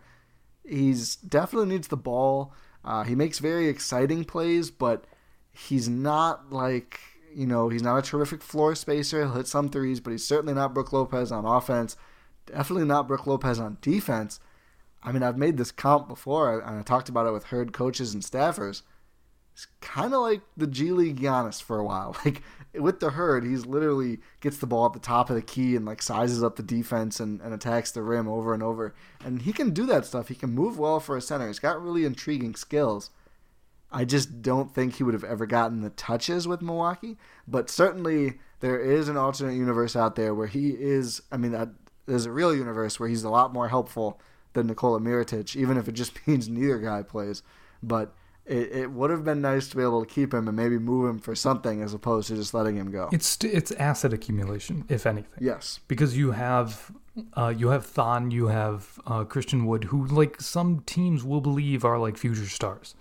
He's 0.65 1.15
definitely 1.15 1.69
needs 1.69 1.87
the 1.87 1.97
ball. 1.97 2.53
Uh, 2.83 3.03
he 3.03 3.15
makes 3.15 3.39
very 3.39 3.67
exciting 3.67 4.23
plays, 4.25 4.71
but 4.71 5.05
he's 5.51 5.87
not 5.87 6.51
like 6.51 6.99
you 7.33 7.45
know 7.45 7.69
he's 7.69 7.83
not 7.83 7.97
a 7.97 8.01
terrific 8.01 8.41
floor 8.41 8.75
spacer. 8.75 9.21
He'll 9.21 9.33
hit 9.33 9.47
some 9.47 9.69
threes, 9.69 9.99
but 9.99 10.11
he's 10.11 10.25
certainly 10.25 10.53
not 10.53 10.73
Brook 10.73 10.93
Lopez 10.93 11.31
on 11.31 11.45
offense. 11.45 11.95
Definitely 12.45 12.85
not 12.85 13.07
Brook 13.07 13.27
Lopez 13.27 13.59
on 13.59 13.77
defense. 13.81 14.39
I 15.01 15.11
mean, 15.11 15.23
I've 15.23 15.37
made 15.37 15.57
this 15.57 15.71
comp 15.71 16.07
before, 16.07 16.59
and 16.59 16.79
I 16.79 16.81
talked 16.81 17.09
about 17.09 17.27
it 17.27 17.31
with 17.31 17.45
herd 17.45 17.71
coaches 17.71 18.13
and 18.13 18.23
staffers. 18.23 18.81
It's 19.53 19.67
kind 19.81 20.13
of 20.13 20.21
like 20.21 20.41
the 20.55 20.67
G 20.67 20.91
League 20.91 21.19
Giannis 21.19 21.61
for 21.61 21.77
a 21.79 21.83
while. 21.83 22.15
Like 22.25 22.41
with 22.73 22.99
the 22.99 23.11
herd, 23.11 23.45
he's 23.45 23.65
literally 23.65 24.19
gets 24.41 24.57
the 24.57 24.67
ball 24.67 24.85
at 24.85 24.93
the 24.93 24.99
top 24.99 25.29
of 25.29 25.35
the 25.35 25.41
key 25.41 25.75
and 25.75 25.85
like 25.85 26.03
sizes 26.03 26.43
up 26.43 26.55
the 26.55 26.63
defense 26.63 27.19
and, 27.19 27.41
and 27.41 27.51
attacks 27.51 27.91
the 27.91 28.03
rim 28.03 28.27
over 28.27 28.53
and 28.53 28.61
over. 28.61 28.93
And 29.23 29.41
he 29.41 29.51
can 29.51 29.71
do 29.71 29.87
that 29.87 30.05
stuff. 30.05 30.27
He 30.27 30.35
can 30.35 30.51
move 30.51 30.77
well 30.77 30.99
for 30.99 31.17
a 31.17 31.21
center. 31.21 31.47
He's 31.47 31.59
got 31.59 31.81
really 31.81 32.05
intriguing 32.05 32.55
skills. 32.55 33.09
I 33.91 34.05
just 34.05 34.41
don't 34.41 34.73
think 34.73 34.95
he 34.95 35.03
would 35.03 35.13
have 35.13 35.23
ever 35.23 35.45
gotten 35.45 35.81
the 35.81 35.89
touches 35.89 36.47
with 36.47 36.61
Milwaukee. 36.61 37.17
But 37.47 37.69
certainly 37.69 38.39
there 38.59 38.79
is 38.79 39.09
an 39.09 39.17
alternate 39.17 39.55
universe 39.55 39.95
out 39.95 40.15
there 40.15 40.33
where 40.33 40.47
he 40.47 40.69
is. 40.69 41.21
I 41.31 41.37
mean, 41.37 41.51
that, 41.53 41.69
there's 42.05 42.25
a 42.25 42.31
real 42.31 42.55
universe 42.55 42.99
where 42.99 43.09
he's 43.09 43.23
a 43.23 43.29
lot 43.29 43.53
more 43.53 43.69
helpful 43.69 44.19
than 44.53 44.67
Nikola 44.67 44.99
Mirotic, 44.99 45.55
even 45.55 45.77
if 45.77 45.87
it 45.87 45.93
just 45.93 46.15
means 46.27 46.49
neither 46.49 46.77
guy 46.77 47.01
plays. 47.01 47.41
But 47.81 48.13
it, 48.49 48.71
it 48.71 48.91
would 48.91 49.11
have 49.11 49.23
been 49.23 49.41
nice 49.41 49.69
to 49.69 49.77
be 49.77 49.83
able 49.83 50.03
to 50.03 50.11
keep 50.11 50.33
him 50.33 50.47
and 50.47 50.57
maybe 50.57 50.79
move 50.79 51.09
him 51.09 51.19
for 51.19 51.35
something 51.35 51.81
as 51.81 51.93
opposed 51.93 52.29
to 52.29 52.35
just 52.35 52.53
letting 52.53 52.75
him 52.75 52.91
go. 52.91 53.09
It's 53.11 53.37
it's 53.43 53.71
asset 53.73 54.11
accumulation, 54.11 54.85
if 54.89 55.05
anything. 55.05 55.31
yes. 55.39 55.79
because 55.87 56.17
you 56.17 56.31
have 56.31 56.91
uh, 57.33 57.53
you 57.55 57.69
have 57.69 57.85
Thon, 57.85 58.31
you 58.31 58.47
have 58.47 58.99
uh, 59.05 59.23
Christian 59.23 59.65
Wood, 59.65 59.85
who 59.85 60.05
like 60.07 60.41
some 60.41 60.81
teams 60.81 61.23
will 61.23 61.41
believe 61.41 61.85
are 61.85 61.99
like 61.99 62.17
future 62.17 62.47
stars. 62.47 62.95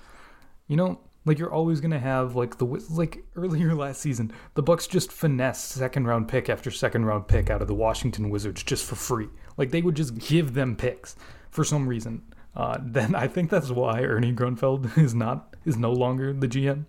You 0.69 0.77
know, 0.77 1.01
like 1.25 1.39
you're 1.39 1.53
always 1.53 1.81
gonna 1.81 1.99
have 1.99 2.37
like 2.37 2.59
the 2.59 2.65
like 2.91 3.25
earlier 3.37 3.75
last 3.85 4.01
season, 4.01 4.33
the 4.55 4.63
Bucks 4.63 4.87
just 4.87 5.11
finessed 5.13 5.71
second 5.71 6.07
round 6.07 6.29
pick 6.29 6.49
after 6.49 6.71
second 6.71 7.05
round 7.07 7.27
pick 7.29 7.51
out 7.51 7.61
of 7.63 7.69
the 7.69 7.75
Washington 7.75 8.31
Wizards 8.31 8.63
just 8.63 8.85
for 8.85 8.95
free. 8.95 9.29
Like 9.57 9.71
they 9.71 9.83
would 9.83 9.97
just 9.97 10.17
give 10.19 10.55
them 10.55 10.77
picks 10.77 11.17
for 11.51 11.65
some 11.65 11.89
reason. 11.89 12.23
Uh, 12.55 12.79
then 12.83 13.15
I 13.15 13.27
think 13.29 13.51
that's 13.51 13.71
why 13.71 14.03
Ernie 14.03 14.33
Grunfeld 14.33 14.97
is 15.03 15.15
not 15.15 15.55
is 15.65 15.77
no 15.77 15.93
longer 15.93 16.33
the 16.33 16.49
GM, 16.49 16.85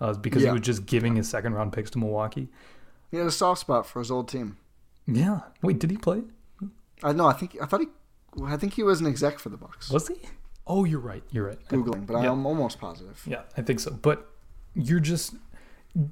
uh, 0.00 0.14
because 0.14 0.42
Yeah. 0.42 0.48
he 0.50 0.52
was 0.54 0.62
just 0.62 0.86
giving 0.86 1.16
his 1.16 1.28
second 1.28 1.54
round 1.54 1.72
picks 1.72 1.90
to 1.92 1.98
Milwaukee. 1.98 2.48
He 3.10 3.16
had 3.16 3.26
a 3.26 3.30
soft 3.30 3.60
spot 3.60 3.86
for 3.86 3.98
his 3.98 4.10
old 4.10 4.28
team. 4.28 4.56
Yeah. 5.06 5.40
Wait, 5.62 5.78
did 5.78 5.90
he 5.90 5.96
play? 5.96 6.22
I 7.02 7.12
know. 7.12 7.26
I 7.26 7.32
think 7.32 7.56
I 7.60 7.66
thought 7.66 7.80
he 7.80 7.88
I 8.44 8.56
think 8.56 8.74
he 8.74 8.82
was 8.82 9.00
an 9.00 9.06
exec 9.06 9.38
for 9.40 9.48
the 9.48 9.56
Bucks. 9.56 9.90
Was 9.90 10.06
he? 10.08 10.16
Oh, 10.72 10.84
you're 10.84 11.00
right. 11.00 11.24
You're 11.32 11.46
right. 11.48 11.58
Googling, 11.68 12.06
but 12.06 12.22
Yeah. 12.22 12.30
I'm 12.30 12.46
almost 12.46 12.78
positive. 12.78 13.20
Yeah, 13.26 13.42
I 13.56 13.62
think 13.62 13.80
so. 13.80 13.90
But 13.90 14.30
you're 14.74 15.00
just 15.00 15.34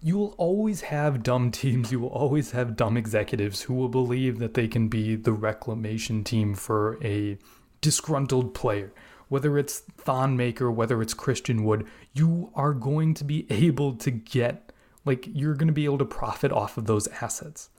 you'll 0.02 0.34
always 0.36 0.80
have 0.80 1.22
dumb 1.22 1.50
teams. 1.62 1.92
You 1.92 2.00
will 2.00 2.08
always 2.08 2.50
have 2.50 2.74
dumb 2.74 2.96
executives 2.96 3.62
who 3.62 3.74
will 3.74 3.88
believe 3.88 4.40
that 4.40 4.54
they 4.54 4.66
can 4.66 4.88
be 4.88 5.14
the 5.14 5.32
reclamation 5.32 6.24
team 6.24 6.54
for 6.54 6.98
a 7.04 7.38
disgruntled 7.80 8.52
player. 8.54 8.92
Whether 9.28 9.58
it's 9.58 9.80
Thon 9.98 10.36
Maker, 10.36 10.70
whether 10.72 11.00
it's 11.02 11.14
Christian 11.14 11.62
Wood, 11.62 11.86
you 12.12 12.50
are 12.54 12.72
going 12.72 13.14
to 13.14 13.24
be 13.24 13.46
able 13.66 13.94
to 13.96 14.10
get 14.10 14.72
like 15.04 15.28
you're 15.32 15.54
going 15.54 15.68
to 15.68 15.72
be 15.72 15.84
able 15.84 15.98
to 15.98 16.04
profit 16.04 16.50
off 16.50 16.76
of 16.76 16.86
those 16.86 17.06
assets. 17.22 17.70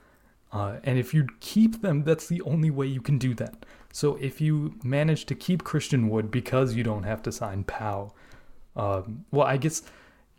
Uh, 0.52 0.78
and 0.82 0.98
if 0.98 1.12
you 1.12 1.28
keep 1.40 1.82
them, 1.82 2.02
that's 2.04 2.26
the 2.26 2.40
only 2.42 2.70
way 2.70 2.86
you 2.86 3.00
can 3.00 3.18
do 3.18 3.34
that. 3.34 3.66
So 3.92 4.16
if 4.16 4.40
you 4.40 4.74
manage 4.84 5.26
to 5.26 5.34
keep 5.34 5.64
Christian 5.64 6.08
Wood 6.08 6.30
because 6.30 6.74
you 6.74 6.82
don't 6.84 7.02
have 7.02 7.22
to 7.22 7.32
sign 7.32 7.64
Pau, 7.64 8.12
um, 8.76 9.24
well, 9.32 9.46
I 9.46 9.56
guess 9.56 9.82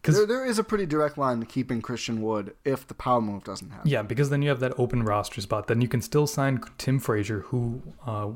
because 0.02 0.16
There, 0.16 0.26
there 0.26 0.46
is 0.46 0.58
a 0.58 0.64
pretty 0.64 0.86
direct 0.86 1.18
line 1.18 1.40
to 1.42 1.46
keeping 1.46 1.82
Christian 1.82 2.22
Wood 2.22 2.56
if 2.66 2.88
the 2.88 2.94
power 2.96 3.22
move 3.22 3.44
doesn't 3.44 3.70
happen. 3.70 3.90
yeah, 3.90 4.02
because 4.02 4.30
then 4.30 4.42
you 4.42 4.50
have 4.50 4.60
that 4.62 4.74
open 4.80 5.04
roster 5.04 5.42
spot. 5.42 5.68
Then 5.68 5.82
you 5.82 5.88
can 5.88 6.02
still 6.02 6.26
sign 6.28 6.62
Tim 6.78 6.98
Frazier, 6.98 7.42
who 7.42 7.82
uh, 8.06 8.30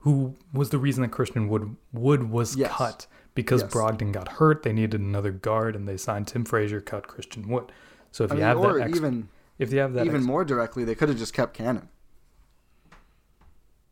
who 0.00 0.34
was 0.52 0.70
the 0.70 0.78
reason 0.78 1.02
that 1.02 1.10
Christian 1.10 1.48
Wood 1.48 1.76
Wood 1.92 2.30
was 2.30 2.56
Yes. 2.56 2.72
cut 2.72 3.06
because 3.34 3.62
Yes. 3.62 3.70
Brogdon 3.72 4.12
got 4.12 4.28
hurt. 4.28 4.62
They 4.62 4.72
needed 4.72 5.00
another 5.00 5.30
guard, 5.30 5.76
and 5.76 5.86
they 5.86 5.96
signed 5.96 6.26
Tim 6.26 6.44
Frazier, 6.44 6.80
cut 6.80 7.06
Christian 7.06 7.48
Wood. 7.48 7.70
So 8.10 8.24
if 8.24 8.32
I 8.32 8.34
you 8.34 8.38
mean, 8.40 8.46
have 8.48 8.62
that, 8.62 8.80
extra, 8.80 8.96
even 8.96 9.28
if 9.58 9.72
you 9.72 9.78
have 9.80 9.92
that, 9.92 10.04
even 10.06 10.16
extra- 10.16 10.26
more 10.32 10.44
directly, 10.44 10.84
they 10.84 10.94
could 10.94 11.10
have 11.10 11.18
just 11.18 11.34
kept 11.34 11.54
Canaan. 11.54 11.88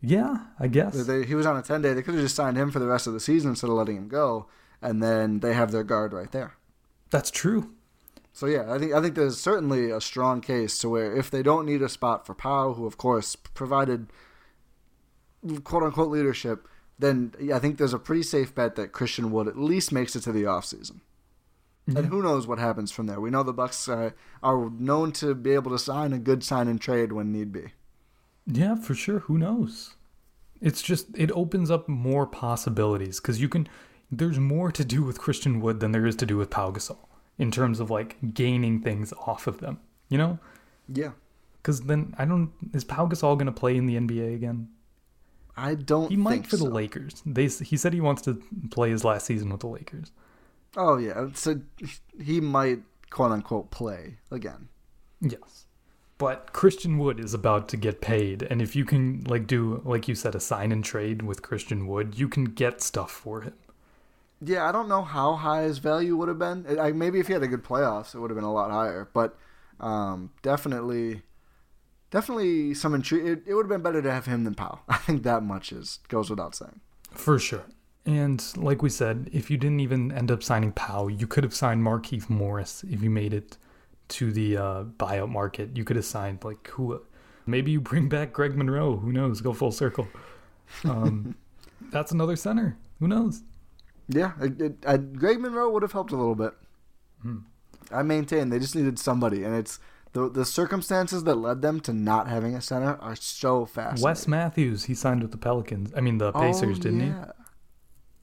Yeah, 0.01 0.38
I 0.59 0.68
guess. 0.68 1.07
They, 1.07 1.24
he 1.24 1.34
was 1.34 1.46
on 1.46 1.57
a 1.57 1.62
ten 1.62 1.82
day. 1.82 1.92
They 1.92 2.03
could 2.03 2.14
have 2.14 2.22
just 2.22 2.36
signed 2.36 2.57
him 2.57 2.70
for 2.70 2.78
the 2.78 2.86
rest 2.86 3.07
of 3.07 3.12
the 3.12 3.20
season 3.20 3.51
instead 3.51 3.70
of 3.70 3.76
letting 3.76 3.96
him 3.96 4.09
go, 4.09 4.46
and 4.80 5.03
then 5.03 5.40
they 5.40 5.55
have 5.55 5.72
their 5.72 5.82
guard 5.82 6.12
right 6.12 6.30
there. 6.30 6.55
That's 7.11 7.30
true. 7.30 7.74
So 8.32 8.46
yeah, 8.46 8.72
I 8.72 8.78
think 8.78 8.92
I 8.92 9.01
think 9.01 9.16
there's 9.16 9.40
certainly 9.40 9.90
a 9.90 10.01
strong 10.01 10.40
case 10.40 10.78
to 10.78 10.88
where 10.88 11.16
if 11.16 11.30
they 11.30 11.42
don't 11.42 11.66
need 11.66 11.82
a 11.82 11.88
spot 11.88 12.24
for 12.24 12.34
Pau, 12.34 12.74
who 12.74 12.86
of 12.86 12.96
course 12.96 13.34
provided 13.34 14.07
quote 15.64 15.82
unquote 15.82 16.11
leadership, 16.11 16.68
then 16.99 17.34
yeah, 17.40 17.57
I 17.57 17.59
think 17.59 17.78
there's 17.78 17.94
a 17.94 17.99
pretty 17.99 18.22
safe 18.22 18.55
bet 18.55 18.76
that 18.76 18.92
Christian 18.92 19.32
Wood 19.32 19.49
at 19.49 19.59
least 19.59 19.90
makes 19.90 20.14
it 20.14 20.20
to 20.20 20.32
the 20.32 20.44
offseason. 20.44 21.01
And 21.88 22.07
who 22.07 22.22
knows 22.22 22.46
what 22.46 22.59
happens 22.59 22.92
from 22.92 23.07
there? 23.07 23.18
We 23.18 23.30
know 23.30 23.42
the 23.42 23.53
Bucks 23.55 23.88
uh, 23.88 24.11
are 24.42 24.70
known 24.70 25.11
to 25.12 25.34
be 25.34 25.53
able 25.53 25.70
to 25.70 25.78
sign 25.78 26.12
a 26.12 26.18
good 26.18 26.44
sign 26.44 26.68
and 26.68 26.78
trade 26.78 27.12
when 27.12 27.32
need 27.32 27.51
be. 27.51 27.72
Yeah, 28.51 28.76
for 28.76 28.94
sure. 28.94 29.20
Who 29.20 29.38
knows? 29.38 29.94
It's 30.61 30.82
just 30.82 31.07
it 31.16 31.30
opens 31.32 31.70
up 31.70 31.88
more 31.88 32.26
possibilities 32.26 33.20
because 33.20 33.40
you 33.40 33.49
can. 33.49 33.68
There's 34.11 34.38
more 34.38 34.72
to 34.72 34.84
do 34.84 35.03
with 35.03 35.18
Christian 35.18 35.61
Wood 35.61 35.80
than 35.80 35.92
there 35.92 36.07
is 36.07 36.16
to 36.16 36.26
do 36.26 36.38
with 36.38 36.49
Pau 36.51 36.70
Gasol 36.70 36.96
in 37.38 37.51
terms 37.51 37.78
of 37.78 37.90
like 37.90 38.16
gaining 38.34 38.80
things 38.80 39.12
off 39.26 39.46
of 39.46 39.61
them. 39.61 39.78
You 40.09 40.16
know, 40.18 40.38
Yeah, 40.88 41.12
because 41.62 41.82
then 41.82 42.14
I 42.18 42.24
don't. 42.24 42.51
Is 42.72 42.84
Pau 42.84 43.07
Gasol 43.07 43.38
gonna 43.38 43.53
play 43.53 43.76
in 43.76 43.86
the 43.86 43.96
NBA 43.96 44.34
again? 44.34 44.68
I 45.57 45.74
don't. 45.74 46.09
He 46.09 46.16
might 46.16 46.46
for 46.46 46.57
the. 46.57 46.64
Lakers. 46.64 47.22
They 47.26 47.49
he 47.49 47.76
said 47.76 47.92
he 47.92 48.01
wants 48.01 48.22
to 48.22 48.42
play 48.70 48.90
his 48.90 49.05
last 49.05 49.26
season 49.26 49.51
with 49.51 49.61
the 49.61 49.68
Lakers. 49.68 50.11
Oh 50.76 50.96
yeah, 50.96 51.28
so 51.34 51.61
he 52.20 52.40
might 52.40 52.80
quote 53.11 53.32
unquote 53.32 53.70
play 53.70 54.16
again. 54.30 54.68
Yes. 55.20 55.66
But 56.18 56.52
Christian 56.52 56.98
Wood 56.98 57.20
is 57.20 57.32
about 57.32 57.68
to 57.68 57.76
get 57.76 58.00
paid, 58.00 58.42
and 58.42 58.60
if 58.60 58.74
you 58.74 58.84
can 58.84 59.22
like 59.28 59.46
do 59.46 59.80
like 59.84 60.08
you 60.08 60.16
said 60.16 60.34
a 60.34 60.40
sign 60.40 60.72
and 60.72 60.84
trade 60.84 61.22
with 61.22 61.42
Christian 61.42 61.86
Wood, 61.86 62.18
you 62.18 62.28
can 62.28 62.44
get 62.44 62.82
stuff 62.82 63.12
for 63.12 63.42
him. 63.42 63.54
Yeah, 64.40 64.68
I 64.68 64.72
don't 64.72 64.88
know 64.88 65.02
how 65.02 65.34
high 65.34 65.62
his 65.62 65.78
value 65.78 66.16
would 66.16 66.28
have 66.28 66.38
been. 66.38 66.78
I, 66.78 66.92
maybe 66.92 67.20
if 67.20 67.28
he 67.28 67.32
had 67.32 67.42
a 67.42 67.48
good 67.48 67.64
playoffs, 67.64 68.14
it 68.14 68.20
would 68.20 68.30
have 68.30 68.36
been 68.36 68.44
a 68.44 68.52
lot 68.52 68.70
higher. 68.70 69.08
But 69.12 69.36
um, 69.80 70.30
definitely, 70.42 71.22
definitely 72.10 72.74
some 72.74 72.94
intrigue. 72.94 73.26
It, 73.26 73.42
it 73.46 73.54
would 73.54 73.64
have 73.64 73.70
been 73.70 73.82
better 73.82 74.02
to 74.02 74.12
have 74.12 74.26
him 74.26 74.44
than 74.44 74.54
Pau. 74.54 74.80
I 74.88 74.96
think 74.96 75.22
that 75.22 75.42
much 75.42 75.72
is 75.72 76.00
goes 76.08 76.30
without 76.30 76.54
saying. 76.54 76.80
For 77.12 77.38
sure. 77.38 77.64
And 78.06 78.42
like 78.56 78.80
we 78.80 78.90
said, 78.90 79.28
if 79.32 79.50
you 79.50 79.56
didn't 79.56 79.80
even 79.80 80.10
end 80.12 80.30
up 80.30 80.42
signing 80.42 80.72
Pau, 80.72 81.08
you 81.08 81.26
could 81.26 81.44
have 81.44 81.54
signed 81.54 81.82
Markieff 81.82 82.30
Morris 82.30 82.84
if 82.88 83.02
you 83.02 83.10
made 83.10 83.34
it 83.34 83.58
to 84.09 84.32
the 84.32 84.56
uh, 84.56 84.84
buyout 84.84 85.28
market. 85.30 85.76
You 85.76 85.84
could 85.84 85.96
assign 85.96 86.38
like 86.42 86.66
who? 86.68 87.00
Maybe 87.46 87.70
you 87.70 87.80
bring 87.80 88.09
back 88.09 88.32
Greg 88.32 88.56
Monroe. 88.56 88.96
Who 88.96 89.12
knows? 89.12 89.40
Go 89.40 89.52
full 89.52 89.72
circle. 89.72 90.09
Um, 90.84 91.34
that's 91.90 92.12
another 92.12 92.36
center. 92.36 92.76
Who 93.00 93.09
knows? 93.09 93.42
Yeah, 94.09 94.32
it, 94.40 94.61
it, 94.61 94.76
I, 94.86 94.96
Greg 94.96 95.40
Monroe 95.40 95.70
would 95.70 95.82
have 95.82 95.92
helped 95.92 96.12
a 96.12 96.16
little 96.16 96.34
bit. 96.34 96.52
I 97.90 98.02
maintain 98.02 98.48
they 98.50 98.59
just 98.59 98.76
needed 98.76 98.98
somebody, 98.98 99.42
and 99.44 99.54
it's 99.54 99.78
the 100.12 100.28
the 100.30 100.44
circumstances 100.44 101.24
that 101.24 101.34
led 101.36 101.62
them 101.62 101.80
to 101.80 101.92
not 101.92 102.28
having 102.28 102.54
a 102.54 102.61
center 102.62 102.96
are 103.00 103.16
so 103.16 103.66
fast. 103.66 104.02
Wes 104.02 104.28
Matthews, 104.28 104.84
he 104.84 104.94
signed 104.94 105.22
with 105.22 105.32
the 105.32 105.38
Pelicans. 105.38 105.92
I 105.96 106.00
mean 106.00 106.18
the 106.18 106.32
Pacers, 106.32 106.78
Oh, 106.78 106.82
didn't 106.82 107.00
he? 107.00 107.06
yeah. 107.06 107.32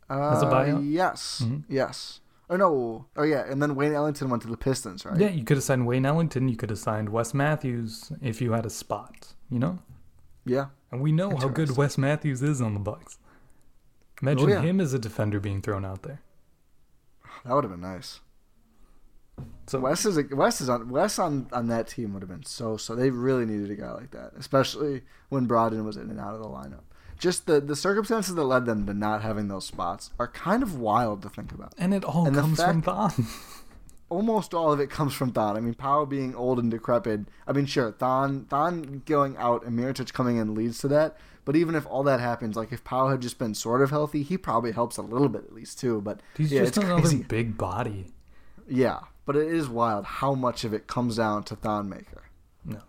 Uh, 0.10 0.32
As 0.36 0.42
a 0.44 0.46
buyout? 0.46 0.84
Mm-hmm. 1.42 1.58
Yes. 1.68 2.20
Oh 2.50 2.58
no. 2.58 3.06
Oh 3.16 3.24
yeah. 3.24 3.44
And 3.50 3.62
then 3.62 3.76
Wayne 3.76 3.94
Ellington 3.94 4.30
went 4.30 4.44
to 4.44 4.50
the 4.50 4.58
Pistons, 4.58 5.06
right? 5.06 5.20
Yeah, 5.20 5.30
you 5.30 5.44
could 5.44 5.58
have 5.58 5.64
signed 5.64 5.88
Wayne 5.88 6.06
Ellington. 6.06 6.48
You 6.48 6.56
could 6.56 6.70
have 6.70 6.80
signed 6.80 7.10
Wes 7.10 7.34
Matthews 7.34 8.12
if 8.22 8.42
you 8.42 8.52
had 8.52 8.66
a 8.66 8.70
spot. 8.70 9.34
You 9.50 9.60
know, 9.60 9.80
Yeah. 10.46 10.68
and 10.92 11.02
we 11.02 11.12
know 11.12 11.36
how 11.36 11.48
good 11.48 11.76
Wes 11.78 11.98
Matthews 11.98 12.42
is 12.42 12.62
on 12.62 12.74
the 12.74 12.80
Bucks. 12.80 13.18
Imagine 14.22 14.46
Oh, 14.50 14.54
yeah. 14.54 14.62
him 14.62 14.80
as 14.80 14.94
a 14.94 15.00
defender 15.00 15.40
being 15.40 15.62
thrown 15.62 15.84
out 15.86 16.04
there. 16.04 16.22
That 17.46 17.54
would 17.54 17.64
have 17.64 17.72
been 17.72 17.82
nice. 17.82 18.22
So 19.68 19.80
Wes 19.80 20.06
is 20.06 20.18
a, 20.18 20.24
Wes 20.32 20.62
is 20.62 20.70
on 20.70 20.90
Wes 20.90 21.20
on, 21.20 21.48
on 21.52 21.68
that 21.68 21.88
team 21.88 22.14
would 22.14 22.22
have 22.22 22.30
been 22.30 22.46
so 22.46 22.78
so. 22.78 22.96
They 22.96 23.10
really 23.10 23.46
needed 23.46 23.70
a 23.72 23.76
guy 23.76 23.92
like 23.92 24.12
that, 24.12 24.32
especially 24.38 25.02
when 25.30 25.48
Brogdon 25.48 25.84
was 25.84 25.98
in 25.98 26.10
and 26.10 26.20
out 26.20 26.34
of 26.36 26.40
the 26.42 26.48
lineup. 26.48 26.84
Just 27.18 27.46
the 27.46 27.60
the 27.62 27.76
circumstances 27.76 28.36
that 28.36 28.44
led 28.44 28.66
them 28.66 28.86
to 28.88 28.94
not 28.94 29.22
having 29.22 29.48
those 29.48 29.66
spots 29.66 30.12
are 30.20 30.28
kind 30.28 30.62
of 30.64 30.78
wild 30.80 31.22
to 31.24 31.30
think 31.30 31.52
about. 31.52 31.74
and 31.78 31.94
it 31.94 32.04
all 32.04 32.28
And 32.28 32.36
comes 32.36 32.62
from 32.62 32.82
Thon. 32.82 33.28
Almost 34.08 34.54
all 34.54 34.72
of 34.72 34.80
it 34.80 34.90
comes 34.92 35.14
from 35.14 35.32
Thon. 35.32 35.58
I 35.58 35.60
mean, 35.62 35.74
Pau 35.74 36.06
being 36.06 36.36
old 36.36 36.60
and 36.60 36.70
decrepit. 36.70 37.22
I 37.48 37.54
mean, 37.54 37.66
sure, 37.66 37.92
Thon 37.92 38.46
Thon 38.50 39.02
going 39.06 39.36
out 39.38 39.66
and 39.66 39.78
Mirotic 39.78 40.14
coming 40.14 40.38
in 40.38 40.54
leads 40.54 40.78
to 40.80 40.88
that. 40.90 41.18
But 41.44 41.56
even 41.56 41.76
if 41.76 41.86
all 41.88 42.04
that 42.04 42.20
happens, 42.20 42.56
like 42.56 42.72
if 42.72 42.84
Pau 42.84 43.10
had 43.10 43.22
just 43.22 43.38
been 43.40 43.54
sort 43.56 43.82
of 43.82 43.90
healthy, 43.92 44.22
he 44.24 44.38
probably 44.38 44.72
helps 44.72 44.98
a 44.98 45.02
little 45.02 45.30
bit 45.30 45.44
at 45.46 45.54
least 45.54 45.80
too. 45.80 46.02
But 46.02 46.20
He's 46.38 46.52
yeah, 46.52 46.62
just 46.62 46.78
it's 46.78 46.86
another 46.86 47.02
crazy. 47.02 47.24
big 47.24 47.58
body. 47.58 48.08
Yeah, 48.68 49.00
but 49.26 49.36
it 49.36 49.48
is 49.48 49.68
wild 49.70 50.06
how 50.06 50.34
much 50.34 50.64
of 50.64 50.74
it 50.74 50.88
comes 50.88 51.18
down 51.18 51.44
to 51.46 51.56
Thon 51.56 51.88
Maker. 51.90 52.24
No. 52.64 52.82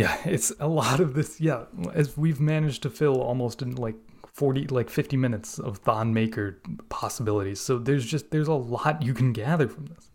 Yeah, 0.00 0.16
it's 0.24 0.50
a 0.58 0.66
lot 0.66 1.00
of 1.00 1.12
this. 1.12 1.40
Yeah, 1.42 1.64
as 1.92 2.16
we've 2.16 2.40
managed 2.40 2.82
to 2.84 2.90
fill 2.90 3.20
almost 3.20 3.60
in 3.60 3.76
like 3.76 3.96
40, 4.32 4.68
like 4.68 4.88
50 4.88 5.18
minutes 5.18 5.58
of 5.58 5.76
Thon 5.78 6.14
Maker 6.14 6.58
possibilities. 6.88 7.60
So 7.60 7.78
there's 7.78 8.06
just, 8.06 8.30
there's 8.30 8.48
a 8.48 8.54
lot 8.54 9.02
you 9.02 9.12
can 9.12 9.34
gather 9.34 9.68
from 9.68 9.86
this. 9.86 10.08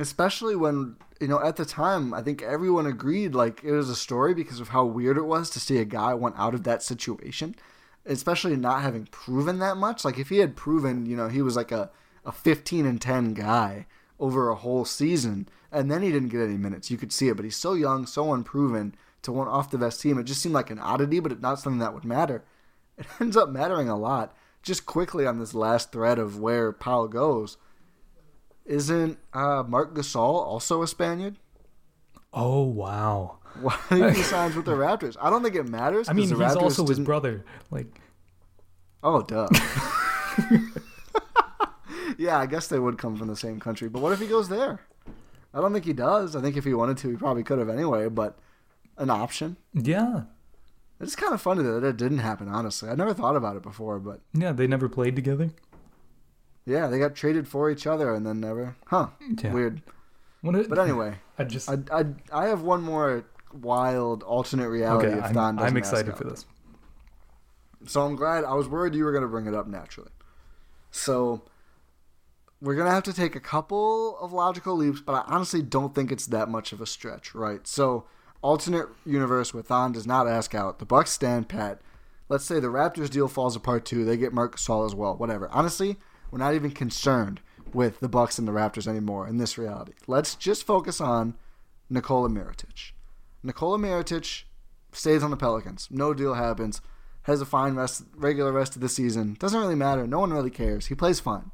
Especially 0.00 0.56
when, 0.56 0.96
you 1.20 1.28
know, 1.28 1.40
at 1.40 1.54
the 1.54 1.64
time, 1.64 2.12
I 2.12 2.20
think 2.20 2.42
everyone 2.42 2.86
agreed 2.86 3.36
like 3.36 3.62
it 3.62 3.70
was 3.70 3.88
a 3.88 3.94
story 3.94 4.34
because 4.34 4.58
of 4.58 4.70
how 4.70 4.84
weird 4.84 5.16
it 5.16 5.26
was 5.26 5.50
to 5.50 5.60
see 5.60 5.78
a 5.78 5.84
guy 5.84 6.14
went 6.14 6.36
out 6.36 6.54
of 6.54 6.64
that 6.64 6.82
situation. 6.82 7.54
Especially 8.06 8.56
not 8.56 8.82
having 8.82 9.06
proven 9.06 9.60
that 9.60 9.76
much. 9.76 10.04
Like 10.04 10.18
if 10.18 10.30
he 10.30 10.38
had 10.38 10.56
proven, 10.56 11.06
you 11.06 11.16
know, 11.16 11.28
he 11.28 11.42
was 11.42 11.54
like 11.54 11.70
a, 11.70 11.90
a 12.24 12.32
15 12.32 12.86
and 12.86 13.00
10 13.00 13.34
guy 13.34 13.86
over 14.18 14.48
a 14.48 14.56
whole 14.56 14.84
season 14.84 15.48
and 15.70 15.88
then 15.88 16.02
he 16.02 16.10
didn't 16.10 16.30
get 16.30 16.40
any 16.40 16.56
minutes, 16.56 16.90
you 16.90 16.96
could 16.96 17.12
see 17.12 17.28
it. 17.28 17.36
But 17.36 17.44
he's 17.44 17.56
so 17.56 17.74
young, 17.74 18.04
so 18.04 18.32
unproven 18.32 18.96
to 19.22 19.32
one 19.32 19.48
off 19.48 19.70
the 19.70 19.78
best 19.78 20.00
team. 20.00 20.18
It 20.18 20.24
just 20.24 20.40
seemed 20.42 20.54
like 20.54 20.70
an 20.70 20.78
oddity, 20.78 21.20
but 21.20 21.40
not 21.40 21.58
something 21.58 21.80
that 21.80 21.94
would 21.94 22.04
matter. 22.04 22.44
It 22.98 23.06
ends 23.20 23.36
up 23.36 23.48
mattering 23.50 23.88
a 23.88 23.96
lot. 23.96 24.34
Just 24.62 24.84
quickly 24.84 25.24
on 25.24 25.38
this 25.38 25.54
last 25.54 25.92
thread 25.92 26.18
of 26.18 26.40
where 26.40 26.72
Pau 26.72 27.06
goes. 27.06 27.56
Isn't 28.66 29.18
uh, 29.32 29.62
Marc 29.66 29.94
Gasol 29.94 30.18
also 30.44 30.82
a 30.82 30.88
Spaniard? 30.88 31.36
Oh, 32.32 32.64
wow. 32.64 33.38
Why 33.60 33.78
did 33.88 34.14
he 34.14 34.22
signs 34.34 34.56
with 34.56 34.64
the 34.64 34.72
Raptors? 34.72 35.16
I 35.20 35.30
don't 35.30 35.44
think 35.44 35.54
it 35.54 35.68
matters. 35.68 36.08
I 36.08 36.12
mean, 36.12 36.28
he's 36.28 36.56
also 36.56 36.84
his 36.86 36.98
brother. 36.98 37.44
Like, 37.70 37.86
Oh, 39.02 39.22
duh. 39.22 39.48
yeah, 42.18 42.38
I 42.38 42.46
guess 42.46 42.66
they 42.66 42.78
would 42.78 42.98
come 42.98 43.16
from 43.16 43.28
the 43.28 43.36
same 43.36 43.60
country. 43.60 43.88
But 43.88 44.02
what 44.02 44.12
if 44.12 44.18
he 44.18 44.26
goes 44.26 44.48
there? 44.48 44.80
I 45.54 45.60
don't 45.60 45.72
think 45.72 45.84
he 45.84 45.92
does. 45.92 46.34
I 46.34 46.40
think 46.40 46.56
if 46.56 46.64
he 46.64 46.74
wanted 46.74 46.98
to, 46.98 47.10
he 47.10 47.16
probably 47.16 47.42
could 47.44 47.58
have 47.58 47.68
anyway. 47.68 48.08
But 48.08 48.38
an 48.98 49.10
option. 49.10 49.56
yeah. 49.72 50.22
It's 51.00 51.14
kind 51.14 51.32
of 51.32 51.40
funny 51.40 51.62
that 51.62 51.84
it 51.84 51.96
didn't 51.96 52.18
happen. 52.18 52.48
Honestly, 52.48 52.88
I 52.90 52.96
never 52.96 53.14
thought 53.14 53.36
about 53.36 53.54
it 53.54 53.62
before. 53.62 54.00
But 54.00 54.20
Yeah, 54.34 54.50
they 54.50 54.66
never 54.66 54.88
played 54.88 55.14
together. 55.14 55.50
yeah, 56.66 56.88
they 56.88 56.98
got 56.98 57.14
traded 57.14 57.46
for 57.46 57.70
each 57.70 57.86
other 57.86 58.12
and 58.12 58.26
then 58.26 58.40
never. 58.40 58.74
Huh. 58.86 59.08
Yeah. 59.42 59.52
Weird. 59.52 59.80
A- 60.44 60.50
But 60.68 60.78
anyway, 60.80 61.18
I 61.38 61.44
just, 61.44 61.70
I, 61.70 61.78
I, 61.92 62.04
I 62.32 62.46
have 62.48 62.62
one 62.62 62.82
more 62.82 63.24
wild 63.52 64.24
alternate 64.24 64.68
reality 64.70 65.06
okay, 65.08 65.18
if 65.18 65.24
I'm, 65.26 65.32
doesn't 65.34 65.58
I'm 65.60 65.76
excited 65.76 66.16
for 66.16 66.24
this. 66.24 66.46
So 67.86 68.02
I'm 68.04 68.16
glad. 68.16 68.42
I 68.42 68.54
was 68.54 68.66
worried 68.68 68.96
you 68.96 69.04
were 69.04 69.12
going 69.12 69.22
to 69.22 69.28
bring 69.28 69.46
it 69.46 69.54
up 69.54 69.68
naturally. 69.68 70.10
So 70.90 71.42
we're 72.60 72.74
going 72.74 72.88
to 72.88 72.92
have 72.92 73.04
to 73.04 73.12
take 73.12 73.36
a 73.36 73.40
couple 73.40 74.18
of 74.18 74.32
logical 74.32 74.74
leaps, 74.76 75.00
but 75.00 75.12
I 75.12 75.22
honestly 75.32 75.62
don't 75.62 75.94
think 75.94 76.10
it's 76.10 76.26
that 76.26 76.48
much 76.48 76.72
of 76.72 76.80
a 76.80 76.86
stretch, 76.86 77.36
right? 77.36 77.64
So 77.68 78.04
alternate 78.42 78.88
universe 79.04 79.52
with 79.52 79.66
Thon 79.66 79.92
does 79.92 80.06
not 80.06 80.28
ask 80.28 80.54
out. 80.54 80.78
The 80.78 80.84
Bucks 80.84 81.10
stand 81.10 81.48
pat. 81.48 81.80
Let's 82.28 82.44
say 82.44 82.60
the 82.60 82.68
Raptors 82.68 83.10
deal 83.10 83.28
falls 83.28 83.56
apart 83.56 83.84
too. 83.84 84.04
They 84.04 84.16
get 84.16 84.32
Marc 84.32 84.56
Gasol 84.56 84.86
as 84.86 84.94
well. 84.94 85.16
Whatever. 85.16 85.48
Honestly, 85.50 85.96
we're 86.30 86.38
not 86.38 86.54
even 86.54 86.70
concerned 86.70 87.40
with 87.72 88.00
the 88.00 88.08
Bucks 88.08 88.38
and 88.38 88.46
the 88.46 88.52
Raptors 88.52 88.86
anymore 88.86 89.26
in 89.26 89.38
this 89.38 89.58
reality. 89.58 89.92
Let's 90.06 90.34
just 90.34 90.64
focus 90.64 91.00
on 91.00 91.36
Nikola 91.90 92.28
Mirotic. 92.28 92.92
Nikola 93.42 93.78
Mirotic 93.78 94.44
stays 94.92 95.22
on 95.22 95.30
the 95.30 95.36
Pelicans. 95.36 95.88
No 95.90 96.14
deal 96.14 96.34
happens. 96.34 96.80
Has 97.22 97.40
a 97.40 97.46
fine 97.46 97.74
rest, 97.74 98.04
regular 98.14 98.52
rest 98.52 98.74
of 98.74 98.80
the 98.80 98.88
season. 98.88 99.36
Doesn't 99.38 99.60
really 99.60 99.74
matter. 99.74 100.06
No 100.06 100.20
one 100.20 100.32
really 100.32 100.50
cares. 100.50 100.86
He 100.86 100.94
plays 100.94 101.20
fine. 101.20 101.50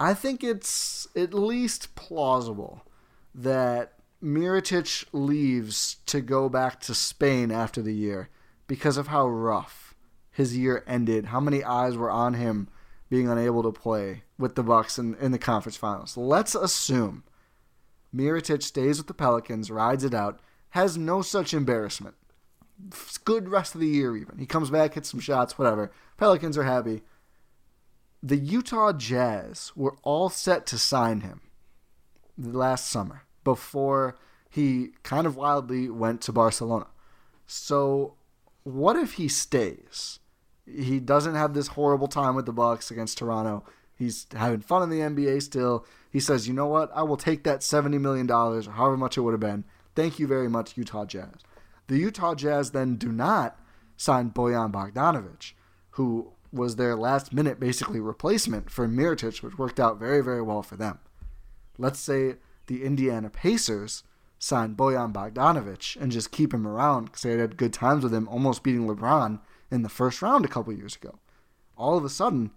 I 0.00 0.14
think 0.14 0.42
it's 0.42 1.08
at 1.14 1.34
least 1.34 1.94
plausible 1.94 2.86
that 3.34 3.94
Mirotic 4.22 5.06
leaves 5.12 5.96
to 6.06 6.20
go 6.20 6.48
back 6.48 6.80
to 6.80 6.94
Spain 6.94 7.50
after 7.50 7.80
the 7.80 7.94
year 7.94 8.28
because 8.66 8.96
of 8.96 9.06
how 9.06 9.26
rough 9.26 9.94
his 10.30 10.56
year 10.56 10.84
ended, 10.86 11.26
how 11.26 11.40
many 11.40 11.64
eyes 11.64 11.96
were 11.96 12.10
on 12.10 12.34
him 12.34 12.68
being 13.08 13.28
unable 13.28 13.62
to 13.62 13.72
play 13.72 14.24
with 14.38 14.54
the 14.54 14.62
Bucks 14.62 14.98
in, 14.98 15.14
in 15.16 15.32
the 15.32 15.38
conference 15.38 15.76
finals. 15.76 16.16
Let's 16.16 16.54
assume 16.54 17.24
Mirotic 18.14 18.62
stays 18.62 18.98
with 18.98 19.06
the 19.06 19.14
Pelicans, 19.14 19.70
rides 19.70 20.04
it 20.04 20.14
out, 20.14 20.40
has 20.70 20.98
no 20.98 21.22
such 21.22 21.54
embarrassment. 21.54 22.14
Good 23.24 23.48
rest 23.48 23.74
of 23.74 23.80
the 23.80 23.88
year, 23.88 24.16
even. 24.16 24.38
He 24.38 24.46
comes 24.46 24.70
back, 24.70 24.94
hits 24.94 25.10
some 25.10 25.20
shots, 25.20 25.58
whatever. 25.58 25.90
Pelicans 26.16 26.56
are 26.56 26.64
happy. 26.64 27.02
The 28.22 28.36
Utah 28.36 28.92
Jazz 28.92 29.72
were 29.74 29.96
all 30.02 30.28
set 30.28 30.66
to 30.66 30.78
sign 30.78 31.22
him 31.22 31.40
last 32.38 32.88
summer 32.88 33.22
before 33.44 34.16
he 34.48 34.90
kind 35.02 35.26
of 35.26 35.36
wildly 35.36 35.88
went 35.88 36.20
to 36.22 36.32
Barcelona. 36.32 36.86
So, 37.46 38.14
what 38.64 38.96
if 38.96 39.14
he 39.14 39.28
stays? 39.28 40.18
He 40.66 41.00
doesn't 41.00 41.34
have 41.34 41.54
this 41.54 41.68
horrible 41.68 42.08
time 42.08 42.34
with 42.34 42.46
the 42.46 42.52
Bucks 42.52 42.90
against 42.90 43.18
Toronto. 43.18 43.64
He's 43.94 44.26
having 44.32 44.60
fun 44.60 44.82
in 44.82 44.90
the 44.90 45.00
NBA 45.00 45.42
still. 45.42 45.84
He 46.10 46.20
says, 46.20 46.48
"You 46.48 46.54
know 46.54 46.66
what? 46.66 46.90
I 46.94 47.02
will 47.02 47.16
take 47.16 47.44
that 47.44 47.62
70 47.62 47.98
million 47.98 48.26
dollars 48.26 48.66
or 48.66 48.72
however 48.72 48.96
much 48.96 49.16
it 49.16 49.22
would 49.22 49.32
have 49.32 49.40
been. 49.40 49.64
Thank 49.94 50.18
you 50.18 50.26
very 50.26 50.48
much, 50.48 50.76
Utah 50.76 51.04
Jazz." 51.04 51.34
The 51.86 51.98
Utah 51.98 52.34
Jazz 52.34 52.70
then 52.70 52.96
do 52.96 53.10
not 53.12 53.58
sign 53.96 54.30
Bojan 54.30 54.72
Bogdanovic, 54.72 55.52
who 55.90 56.32
was 56.52 56.76
their 56.76 56.96
last 56.96 57.32
minute 57.32 57.60
basically 57.60 58.00
replacement 58.00 58.70
for 58.70 58.88
Mirotic, 58.88 59.42
which 59.42 59.58
worked 59.58 59.78
out 59.78 59.98
very, 59.98 60.22
very 60.22 60.42
well 60.42 60.62
for 60.62 60.76
them. 60.76 60.98
Let's 61.78 62.00
say 62.00 62.36
the 62.70 62.84
Indiana 62.84 63.28
Pacers 63.28 64.04
sign 64.38 64.76
Bojan 64.76 65.12
Bogdanovic 65.12 66.00
and 66.00 66.12
just 66.12 66.30
keep 66.30 66.54
him 66.54 66.68
around 66.68 67.06
because 67.06 67.22
they 67.22 67.36
had 67.36 67.56
good 67.56 67.72
times 67.72 68.04
with 68.04 68.14
him, 68.14 68.28
almost 68.28 68.62
beating 68.62 68.86
LeBron 68.86 69.40
in 69.72 69.82
the 69.82 69.88
first 69.88 70.22
round 70.22 70.44
a 70.44 70.48
couple 70.48 70.72
years 70.72 70.94
ago. 70.94 71.18
All 71.76 71.98
of 71.98 72.04
a 72.04 72.08
sudden, 72.08 72.52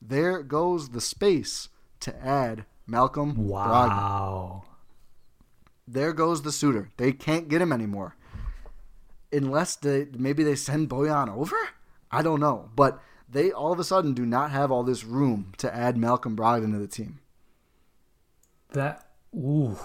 there 0.00 0.42
goes 0.42 0.88
the 0.88 1.00
space 1.02 1.68
to 2.00 2.26
add 2.26 2.64
Malcolm 2.86 3.48
wow. 3.48 4.62
Brogdon. 4.64 4.68
There 5.86 6.14
goes 6.14 6.40
the 6.40 6.52
suitor. 6.52 6.88
They 6.96 7.12
can't 7.12 7.48
get 7.48 7.60
him 7.60 7.70
anymore. 7.70 8.16
Unless 9.30 9.76
they 9.76 10.06
maybe 10.16 10.42
they 10.42 10.56
send 10.56 10.88
Boyan 10.88 11.28
over? 11.28 11.56
I 12.10 12.22
don't 12.22 12.40
know. 12.40 12.70
But 12.74 12.98
they 13.28 13.52
all 13.52 13.72
of 13.72 13.78
a 13.78 13.84
sudden 13.84 14.14
do 14.14 14.24
not 14.24 14.52
have 14.52 14.72
all 14.72 14.84
this 14.84 15.04
room 15.04 15.52
to 15.58 15.74
add 15.74 15.98
Malcolm 15.98 16.34
Brogdon 16.34 16.72
to 16.72 16.78
the 16.78 16.88
team. 16.88 17.20
That 18.72 19.09
ooh. 19.34 19.76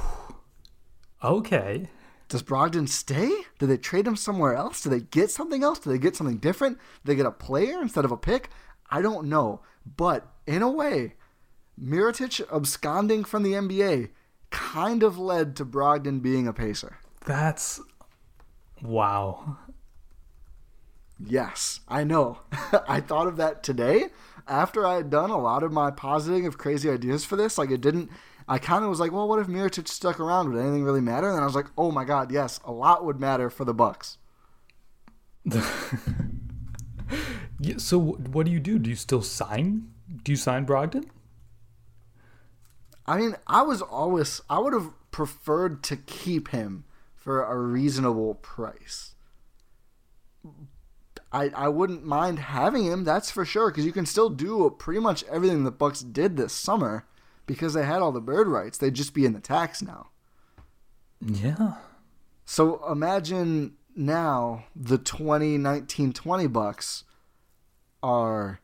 Okay. 1.24 1.90
Does 2.28 2.44
Brogdon 2.44 2.90
stay? 2.90 3.32
Do 3.60 3.68
they 3.68 3.78
trade 3.78 4.08
him 4.08 4.16
somewhere 4.16 4.56
else? 4.56 4.82
Do 4.82 4.90
they 4.90 5.02
get 5.02 5.30
something 5.30 5.64
else? 5.64 5.80
Do 5.80 5.92
they 5.92 5.98
get 5.98 6.16
something 6.16 6.38
different? 6.38 6.78
Do 6.78 6.84
they 7.12 7.16
get 7.16 7.26
a 7.26 7.32
player 7.32 7.82
instead 7.82 8.06
of 8.06 8.12
a 8.12 8.18
pick? 8.18 8.50
I 8.90 9.02
don't 9.02 9.28
know. 9.28 9.62
But 9.86 10.28
in 10.48 10.62
a 10.62 10.70
way, 10.70 11.14
Mirotic 11.82 12.42
absconding 12.52 13.24
from 13.24 13.44
the 13.44 13.54
NBA 13.54 14.10
kind 14.50 15.04
of 15.04 15.18
led 15.18 15.56
to 15.58 15.66
Brogdon 15.66 16.22
being 16.22 16.48
a 16.48 16.54
pacer. 16.54 16.98
That's 17.26 17.80
wow. 18.82 19.58
Yes, 21.20 21.82
I 21.88 22.04
know. 22.04 22.40
I 22.88 23.02
thought 23.02 23.28
of 23.28 23.38
that 23.38 23.64
today 23.64 24.10
after 24.48 24.86
I 24.86 24.96
had 24.96 25.10
done 25.10 25.30
a 25.30 25.40
lot 25.40 25.64
of 25.64 25.72
my 25.72 25.92
positing 25.92 26.46
of 26.46 26.58
crazy 26.58 26.90
ideas 26.90 27.26
for 27.26 27.36
this. 27.36 27.58
Like 27.58 27.72
it 27.72 27.82
didn't. 27.82 28.10
I 28.48 28.60
kind 28.60 28.84
of 28.84 28.90
was 28.90 29.00
like, 29.00 29.12
well, 29.12 29.28
what 29.28 29.40
if 29.40 29.48
Mirotic 29.48 29.88
stuck 29.88 30.20
around? 30.20 30.52
Would 30.52 30.60
anything 30.60 30.84
really 30.84 31.02
matter? 31.02 31.30
And 31.30 31.40
I 31.40 31.46
was 31.46 31.56
like, 31.56 31.66
oh 31.78 31.92
my 31.92 32.04
god, 32.06 32.32
yes, 32.32 32.60
a 32.64 32.72
lot 32.72 33.04
would 33.04 33.20
matter 33.20 33.50
for 33.50 33.66
the 33.66 33.74
Bucks. 33.74 34.18
yeah, 37.60 37.78
so 37.78 38.00
what 38.00 38.46
do 38.46 38.52
you 38.52 38.60
do? 38.60 38.78
Do 38.78 38.90
you 38.90 38.96
still 38.96 39.22
sign? 39.22 39.90
Do 40.24 40.32
you 40.32 40.36
sign 40.36 40.66
Brogdon? 40.66 41.06
I 43.08 43.18
mean, 43.18 43.36
I 43.48 43.64
was 43.64 43.82
always 43.82 44.42
I 44.50 44.60
would 44.60 44.74
have 44.74 44.92
preferred 45.12 45.84
to 45.84 45.96
keep 45.96 46.50
him 46.50 46.86
for 47.16 47.44
a 47.44 47.58
reasonable 47.58 48.36
price. 48.36 49.16
I 51.32 51.50
I 51.50 51.68
wouldn't 51.70 52.06
mind 52.06 52.40
having 52.40 52.86
him, 52.86 53.04
that's 53.04 53.32
for 53.32 53.46
sure, 53.46 53.72
because 53.72 53.86
you 53.86 53.92
can 53.92 54.06
still 54.06 54.30
do 54.30 54.76
pretty 54.78 55.00
much 55.00 55.24
everything 55.26 55.64
the 55.64 55.72
Bucks 55.72 56.02
did 56.02 56.38
this 56.38 56.54
summer 56.54 57.06
because 57.46 57.74
they 57.74 57.86
had 57.86 58.02
all 58.02 58.12
the 58.12 58.22
bird 58.22 58.48
rights. 58.48 58.78
They'd 58.78 58.94
just 58.94 59.14
be 59.14 59.26
in 59.26 59.34
the 59.34 59.40
tax 59.40 59.82
now. 59.82 60.10
Yeah. 61.22 61.76
So 62.46 62.90
imagine 62.92 63.76
now 63.96 64.66
the 64.76 65.00
2019-20 65.00 66.52
Bucks 66.52 67.04
are 68.04 68.60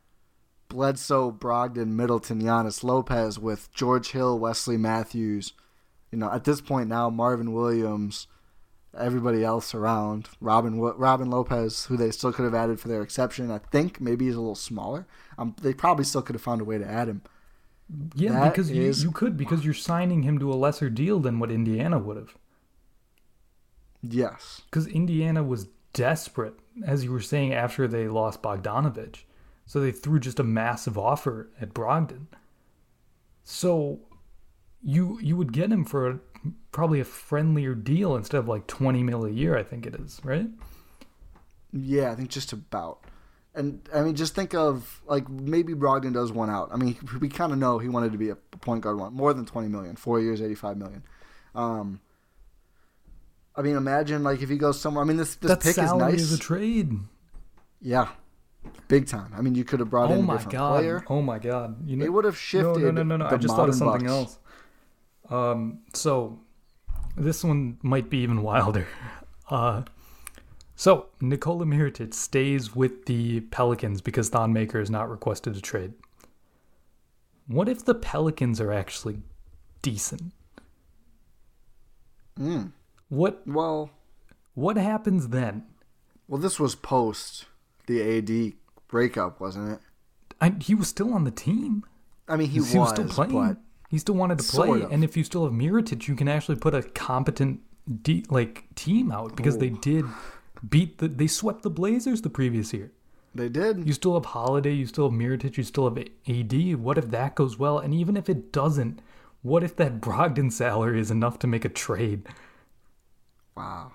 Bledsoe, 0.70 1.32
Brogdon, 1.32 1.88
Middleton, 1.88 2.42
Giannis, 2.42 2.84
Lopez 2.84 3.38
with 3.40 3.74
George 3.74 4.12
Hill, 4.12 4.40
Wesley 4.40 4.78
Matthews. 4.78 5.54
You 6.12 6.18
know, 6.18 6.32
at 6.32 6.44
this 6.44 6.62
point 6.62 6.90
now, 6.90 7.10
Marvin 7.10 7.54
Williams, 7.54 8.28
everybody 8.98 9.44
else 9.44 9.74
around. 9.74 10.30
Robin 10.40 10.80
Robin 10.80 11.30
Lopez, 11.30 11.86
who 11.86 11.98
they 11.98 12.12
still 12.12 12.32
could 12.32 12.46
have 12.46 12.54
added 12.54 12.80
for 12.80 12.88
their 12.88 13.02
exception. 13.02 13.52
I 13.52 13.58
think 13.58 14.00
maybe 14.00 14.26
he's 14.26 14.36
a 14.36 14.40
little 14.40 14.56
smaller. 14.56 15.08
Um, 15.38 15.56
they 15.62 15.74
probably 15.74 16.06
still 16.06 16.22
could 16.22 16.36
have 16.36 16.42
found 16.42 16.62
a 16.62 16.66
way 16.66 16.78
to 16.78 16.90
add 16.90 17.08
him. 17.08 17.22
Yeah, 18.16 18.32
that 18.34 18.54
because 18.54 18.70
is, 18.70 19.04
you, 19.04 19.10
you 19.10 19.12
could 19.14 19.36
because 19.38 19.66
you're 19.66 19.74
signing 19.74 20.24
him 20.24 20.40
to 20.40 20.52
a 20.52 20.56
lesser 20.56 20.90
deal 20.90 21.20
than 21.20 21.40
what 21.40 21.52
Indiana 21.52 22.00
would 22.00 22.18
have. 22.18 22.38
Yes. 24.02 24.62
Because 24.66 24.88
Indiana 24.88 25.44
was 25.44 25.68
desperate, 25.94 26.56
as 26.86 27.04
you 27.04 27.12
were 27.12 27.22
saying, 27.22 27.54
after 27.54 27.88
they 27.88 28.08
lost 28.08 28.42
Bogdanovic, 28.42 29.24
So 29.66 29.80
they 29.80 29.92
threw 29.92 30.20
just 30.20 30.40
a 30.40 30.44
massive 30.44 30.98
offer 30.98 31.50
at 31.60 31.74
Brogdon. 31.74 32.28
So 33.44 34.00
you 34.84 35.20
you 35.22 35.36
would 35.38 35.54
get 35.54 35.72
him 35.72 35.86
for 35.86 36.10
a, 36.10 36.20
probably 36.72 37.00
a 37.00 37.06
friendlier 37.06 37.76
deal 37.76 38.16
instead 38.16 38.38
of 38.38 38.48
like 38.48 38.68
20 38.68 39.04
mil 39.04 39.26
a 39.26 39.30
year, 39.30 39.58
I 39.58 39.64
think 39.64 39.86
it 39.86 39.96
is, 39.96 40.20
right? 40.24 40.48
Yeah, 41.74 42.12
I 42.12 42.16
think 42.16 42.30
just 42.30 42.54
about. 42.54 43.06
And 43.54 43.88
I 43.94 44.02
mean, 44.02 44.16
just 44.16 44.34
think 44.34 44.54
of 44.54 45.02
like 45.06 45.28
maybe 45.30 45.74
Brogdon 45.74 46.14
does 46.14 46.32
one 46.32 46.50
out. 46.50 46.70
I 46.72 46.78
mean, 46.78 46.98
we 47.20 47.30
kind 47.30 47.52
of 47.52 47.58
know 47.58 47.80
he 47.80 47.90
wanted 47.90 48.12
to 48.14 48.18
be 48.18 48.30
a 48.30 48.36
point 48.36 48.82
guard 48.82 48.98
one 48.98 49.14
more 49.14 49.34
than 49.34 49.46
20 49.46 49.68
million, 49.68 49.96
four 49.96 50.20
years, 50.20 50.42
85 50.42 50.78
million. 50.78 51.04
Um, 51.54 52.00
I 53.56 53.62
mean, 53.62 53.76
imagine 53.76 54.24
like 54.24 54.42
if 54.42 54.50
he 54.50 54.58
goes 54.58 54.80
somewhere. 54.80 55.04
I 55.04 55.08
mean, 55.08 55.18
this 55.18 55.36
this 55.36 55.50
that 55.50 55.62
pick 55.62 55.78
is 55.78 55.94
nice. 55.94 56.22
Is 56.22 56.34
a 56.34 56.40
trade. 56.40 56.94
Yeah, 57.82 58.10
big 58.88 59.08
time. 59.08 59.34
I 59.36 59.42
mean, 59.42 59.56
you 59.56 59.66
could 59.66 59.82
have 59.82 59.90
brought 59.90 60.10
oh 60.10 60.14
in 60.14 60.20
a 60.20 60.32
different 60.32 60.52
god. 60.52 60.80
player. 60.80 61.04
Oh 61.10 61.22
my 61.22 61.40
god! 61.40 61.88
You 61.88 61.98
know, 61.98 62.06
it 62.06 62.14
would 62.14 62.26
have 62.26 62.38
shifted. 62.38 62.82
No, 62.82 62.92
no, 62.92 63.04
no, 63.04 63.18
no. 63.18 63.18
no. 63.18 63.26
I 63.26 63.38
just 63.38 63.56
thought 63.56 63.68
of 63.68 63.76
something 63.76 64.08
Bucks. 64.08 64.12
else. 64.12 64.40
Um, 65.30 65.80
so 65.94 66.40
this 67.18 67.44
one 67.44 67.78
might 67.82 68.10
be 68.10 68.20
even 68.20 68.42
wilder. 68.42 68.88
Uh, 69.50 69.84
so 70.82 71.06
Nikola 71.22 71.64
Mirotic 71.64 72.12
stays 72.12 72.76
with 72.76 73.06
the 73.06 73.42
Pelicans 73.42 74.02
because 74.02 74.30
Thon 74.30 74.52
Maker 74.52 74.80
is 74.80 74.90
not 74.90 75.12
requested 75.12 75.56
a 75.56 75.62
trade. 75.62 75.94
What 77.46 77.70
if 77.70 77.86
the 77.86 77.94
Pelicans 77.94 78.60
are 78.60 78.74
actually 78.74 79.20
decent? 79.84 80.34
Mm. 82.40 82.72
What? 83.10 83.44
Well, 83.46 83.92
what 84.56 84.76
happens 84.76 85.28
then? 85.28 85.68
Well, 86.28 86.42
this 86.42 86.60
was 86.60 86.74
post 86.74 87.46
the 87.86 88.18
AD 88.18 88.54
breakup, 88.88 89.40
wasn't 89.40 89.74
it? 89.74 89.80
I, 90.42 90.56
he 90.60 90.74
was 90.74 90.88
still 90.88 91.14
on 91.14 91.26
the 91.26 91.30
team. 91.30 91.84
I 92.28 92.38
mean, 92.38 92.48
he, 92.48 92.54
he 92.54 92.60
was, 92.60 92.74
was 92.74 92.90
still 92.90 93.08
playing. 93.08 93.34
but 93.34 93.58
he 93.92 94.00
still 94.00 94.16
wanted 94.16 94.40
to 94.40 94.46
play, 94.46 94.66
Sort 94.66 94.82
of. 94.82 94.92
and 94.92 95.04
if 95.04 95.16
you 95.16 95.24
still 95.24 95.44
have 95.44 95.54
Mirotic, 95.54 96.08
you 96.08 96.16
can 96.16 96.28
actually 96.28 96.56
put 96.56 96.74
a 96.74 96.82
competent 96.82 97.60
de- 98.02 98.26
like 98.32 98.64
team 98.74 99.12
out 99.12 99.36
because 99.36 99.60
they 99.60 99.70
did 99.70 100.06
beat 100.68 100.98
the 101.00 101.08
they 101.08 101.28
swept 101.28 101.64
the 101.64 101.70
Blazers 101.70 102.22
the 102.22 102.30
previous 102.30 102.74
year. 102.74 102.92
They 103.34 103.48
did. 103.50 103.88
You 103.88 103.94
still 103.94 104.14
have 104.16 104.26
Holiday, 104.26 104.74
you 104.74 104.86
still 104.86 105.10
have 105.10 105.18
Mirotic, 105.18 105.56
you 105.58 105.64
still 105.64 105.90
have 105.90 105.98
AD. 105.98 106.76
What 106.76 106.98
if 106.98 107.10
that 107.12 107.36
goes 107.36 107.58
well? 107.58 107.80
And 107.80 107.94
even 107.94 108.18
if 108.18 108.28
it 108.30 108.52
doesn't, 108.52 109.02
what 109.42 109.64
if 109.64 109.76
that 109.78 110.02
Brogdon 110.02 110.52
salary 110.52 111.00
is 111.00 111.12
enough 111.12 111.40
to 111.40 111.48
make 111.48 111.64
a 111.66 111.70
trade? 111.70 112.28
wow. 113.56 113.94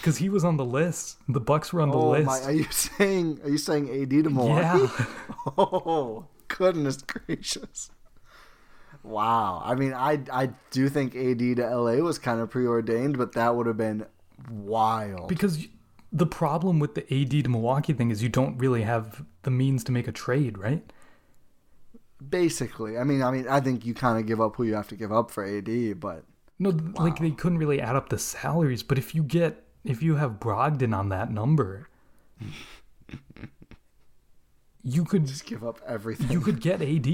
Because 0.00 0.18
he 0.18 0.28
was 0.28 0.44
on 0.44 0.56
the 0.56 0.64
list. 0.64 1.16
The 1.28 1.40
Bucks 1.40 1.72
were 1.72 1.80
on 1.80 1.90
the 1.90 1.98
Oh 1.98 2.10
list. 2.10 2.26
my! 2.26 2.40
Are 2.42 2.52
you 2.52 2.64
saying? 2.70 3.40
Are 3.44 3.48
you 3.50 3.58
saying 3.58 3.88
AD 3.90 4.10
to 4.10 4.30
Milwaukee? 4.30 4.92
yeah. 4.98 5.06
Oh 5.58 6.26
goodness 6.48 6.98
gracious! 7.02 7.90
Wow. 9.02 9.62
I 9.64 9.74
mean, 9.74 9.92
I 9.92 10.20
I 10.32 10.50
do 10.70 10.88
think 10.88 11.14
AD 11.14 11.38
to 11.56 11.76
LA 11.76 11.96
was 11.96 12.18
kind 12.18 12.40
of 12.40 12.50
preordained, 12.50 13.16
but 13.18 13.32
that 13.32 13.54
would 13.56 13.66
have 13.66 13.76
been 13.76 14.06
wild. 14.50 15.28
Because 15.28 15.66
the 16.12 16.26
problem 16.26 16.78
with 16.78 16.94
the 16.94 17.02
AD 17.12 17.44
to 17.44 17.48
Milwaukee 17.50 17.92
thing 17.92 18.10
is 18.10 18.22
you 18.22 18.28
don't 18.28 18.56
really 18.58 18.82
have 18.82 19.24
the 19.42 19.50
means 19.50 19.84
to 19.84 19.92
make 19.92 20.08
a 20.08 20.12
trade, 20.12 20.56
right? 20.58 20.82
Basically, 22.28 22.96
I 22.96 23.04
mean, 23.04 23.22
I 23.22 23.30
mean, 23.30 23.46
I 23.48 23.60
think 23.60 23.84
you 23.84 23.92
kind 23.92 24.18
of 24.18 24.26
give 24.26 24.40
up 24.40 24.56
who 24.56 24.64
you 24.64 24.74
have 24.74 24.88
to 24.88 24.96
give 24.96 25.12
up 25.12 25.30
for 25.30 25.44
AD, 25.44 26.00
but 26.00 26.24
No, 26.58 26.72
th- 26.72 26.94
like 26.94 27.18
they 27.18 27.30
couldn't 27.32 27.58
really 27.58 27.80
add 27.80 27.94
up 27.96 28.08
the 28.08 28.18
salaries. 28.18 28.82
But 28.82 28.96
if 28.98 29.14
you 29.14 29.22
get 29.22 29.64
if 29.84 30.02
you 30.02 30.16
have 30.16 30.40
Brogdon 30.40 30.96
on 30.96 31.10
that 31.10 31.30
number, 31.30 31.88
you 34.82 35.04
could 35.04 35.26
just 35.26 35.44
give 35.44 35.62
up 35.64 35.80
everything. 35.86 36.30
you 36.30 36.40
could 36.40 36.60
get 36.60 36.80
AD 36.80 37.06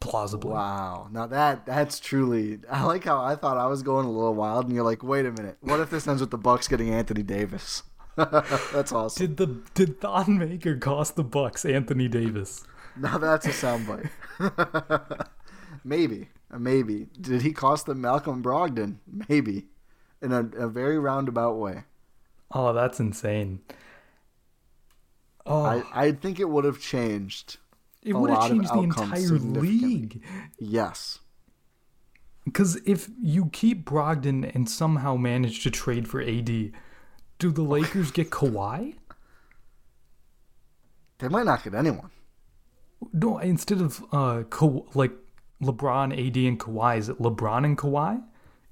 plausibly. 0.00 0.52
Wow. 0.52 1.08
Now 1.12 1.26
that 1.26 1.66
that's 1.66 2.00
truly 2.00 2.58
I 2.70 2.84
like 2.84 3.04
how 3.04 3.22
I 3.22 3.36
thought 3.36 3.56
I 3.56 3.66
was 3.66 3.82
going 3.82 4.06
a 4.06 4.10
little 4.10 4.34
wild 4.34 4.66
and 4.66 4.74
you're 4.74 4.84
like, 4.84 5.02
"Wait 5.02 5.26
a 5.26 5.30
minute. 5.30 5.58
What 5.60 5.80
if 5.80 5.90
this 5.90 6.08
ends 6.08 6.20
with 6.20 6.30
the 6.30 6.38
Bucks 6.38 6.68
getting 6.68 6.90
Anthony 6.90 7.22
Davis?" 7.22 7.82
that's 8.16 8.92
awesome. 8.92 9.26
Did 9.26 9.36
the 9.36 9.60
did 9.74 10.00
Thon 10.00 10.38
Maker 10.38 10.76
cost 10.76 11.16
the 11.16 11.24
Bucks 11.24 11.64
Anthony 11.64 12.08
Davis? 12.08 12.64
Now 12.96 13.18
that's 13.18 13.46
a 13.46 13.50
soundbite. 13.50 14.10
maybe. 15.84 16.28
Maybe. 16.58 17.06
Did 17.20 17.42
he 17.42 17.52
cost 17.52 17.86
them 17.86 18.00
Malcolm 18.00 18.42
Brogdon? 18.42 18.96
Maybe. 19.28 19.66
In 20.20 20.32
a, 20.32 20.40
a 20.56 20.68
very 20.68 20.98
roundabout 20.98 21.54
way. 21.54 21.84
Oh, 22.52 22.72
that's 22.72 22.98
insane. 22.98 23.60
Oh, 25.46 25.62
I, 25.62 25.82
I 25.94 26.12
think 26.12 26.38
it 26.40 26.48
would 26.48 26.64
have 26.64 26.80
changed. 26.80 27.58
It 28.02 28.14
would 28.14 28.30
have 28.30 28.48
changed 28.48 28.72
the 28.72 28.80
entire 28.80 29.38
league. 29.38 30.22
Yes. 30.58 31.18
Because 32.44 32.76
if 32.86 33.08
you 33.20 33.50
keep 33.52 33.84
Brogdon 33.84 34.54
and 34.54 34.68
somehow 34.68 35.16
manage 35.16 35.62
to 35.62 35.70
trade 35.70 36.08
for 36.08 36.22
AD, 36.22 36.72
do 37.38 37.50
the 37.52 37.62
Lakers 37.62 38.10
get 38.10 38.30
Kawhi? 38.30 38.94
They 41.18 41.28
might 41.28 41.44
not 41.44 41.62
get 41.62 41.74
anyone. 41.74 42.10
No, 43.12 43.38
instead 43.38 43.80
of 43.80 44.02
uh, 44.12 44.42
Ka- 44.48 44.82
like 44.94 45.12
LeBron, 45.62 46.12
AD, 46.12 46.36
and 46.36 46.58
Kawhi, 46.58 46.98
is 46.98 47.08
it 47.10 47.18
LeBron 47.18 47.64
and 47.64 47.78
Kawhi? 47.78 48.22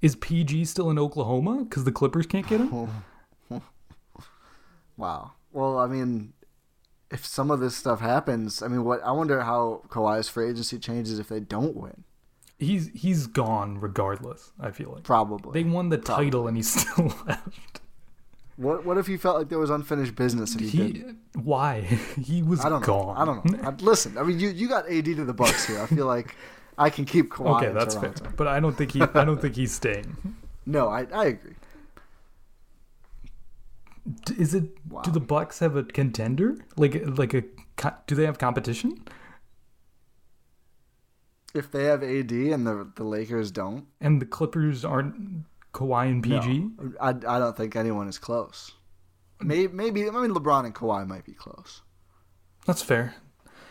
Is 0.00 0.16
PG 0.16 0.64
still 0.64 0.90
in 0.90 0.98
Oklahoma 0.98 1.64
because 1.64 1.84
the 1.84 1.92
Clippers 1.92 2.26
can't 2.26 2.46
get 2.46 2.60
him? 2.60 2.88
Wow. 4.96 5.34
Well, 5.52 5.78
I 5.78 5.86
mean, 5.86 6.32
if 7.10 7.24
some 7.24 7.50
of 7.50 7.60
this 7.60 7.74
stuff 7.76 8.00
happens, 8.00 8.62
I 8.62 8.68
mean, 8.68 8.84
what 8.84 9.02
I 9.04 9.12
wonder 9.12 9.42
how 9.42 9.82
Kawhi's 9.88 10.28
free 10.28 10.50
agency 10.50 10.78
changes 10.78 11.18
if 11.18 11.28
they 11.28 11.40
don't 11.40 11.76
win. 11.76 12.04
He's 12.58 12.90
he's 12.94 13.26
gone 13.26 13.78
regardless. 13.80 14.52
I 14.58 14.70
feel 14.72 14.92
like 14.92 15.04
Probably. 15.04 15.62
they 15.62 15.68
won 15.68 15.88
the 15.90 15.98
title 15.98 16.48
and 16.48 16.56
he's 16.56 16.70
still 16.80 17.14
left. 17.26 17.80
What 18.56 18.84
What 18.84 18.98
if 18.98 19.06
he 19.06 19.16
felt 19.16 19.38
like 19.38 19.48
there 19.48 19.58
was 19.60 19.70
unfinished 19.70 20.16
business 20.16 20.52
and 20.52 20.62
he, 20.62 20.68
He 20.68 20.92
didn't? 20.92 21.18
why 21.34 21.80
he 22.20 22.42
was 22.42 22.60
I 22.64 22.68
don't 22.68 22.80
know. 22.80 22.86
gone. 22.86 23.16
I 23.16 23.24
don't 23.24 23.44
know. 23.44 23.68
I, 23.68 23.70
listen, 23.74 24.18
I 24.18 24.22
mean, 24.24 24.40
you 24.40 24.48
you 24.50 24.68
got 24.68 24.90
AD 24.90 25.04
to 25.04 25.24
the 25.24 25.32
Bucks 25.32 25.66
here. 25.66 25.80
I 25.80 25.86
feel 25.86 26.06
like 26.16 26.34
I 26.76 26.90
can 26.90 27.04
keep 27.04 27.30
Kawhi. 27.30 27.62
Okay, 27.62 27.72
that's 27.72 27.94
fair, 27.94 28.12
but 28.36 28.46
I 28.48 28.58
don't 28.60 28.76
think 28.76 28.92
he. 28.92 29.02
I 29.02 29.24
don't 29.24 29.40
think 29.40 29.54
he's 29.56 29.72
staying. 29.72 30.16
No, 30.66 30.88
I 30.88 31.06
I 31.12 31.24
agree. 31.26 31.54
Is 34.36 34.54
it? 34.54 34.64
Wow. 34.88 35.02
Do 35.02 35.10
the 35.10 35.20
Bucks 35.20 35.58
have 35.60 35.76
a 35.76 35.82
contender? 35.84 36.56
Like 36.76 37.02
like 37.18 37.34
a? 37.34 37.42
Do 38.06 38.14
they 38.14 38.24
have 38.24 38.38
competition? 38.38 39.04
If 41.54 41.70
they 41.70 41.84
have 41.84 42.02
AD 42.02 42.30
and 42.32 42.66
the 42.66 42.90
the 42.94 43.04
Lakers 43.04 43.50
don't, 43.50 43.86
And 44.00 44.20
the 44.20 44.26
Clippers 44.26 44.84
aren't 44.84 45.44
Kawhi 45.72 46.10
and 46.10 46.22
PG. 46.22 46.58
no, 46.58 46.92
I 47.00 47.08
I 47.10 47.38
don't 47.38 47.56
think 47.56 47.74
anyone 47.76 48.08
is 48.08 48.18
close. 48.18 48.72
Maybe 49.40 49.72
maybe 49.72 50.08
I 50.08 50.12
mean 50.12 50.32
LeBron 50.32 50.64
and 50.66 50.74
Kawhi 50.74 51.06
might 51.06 51.24
be 51.24 51.32
close, 51.32 51.82
That's 52.66 52.82
fair. 52.82 53.14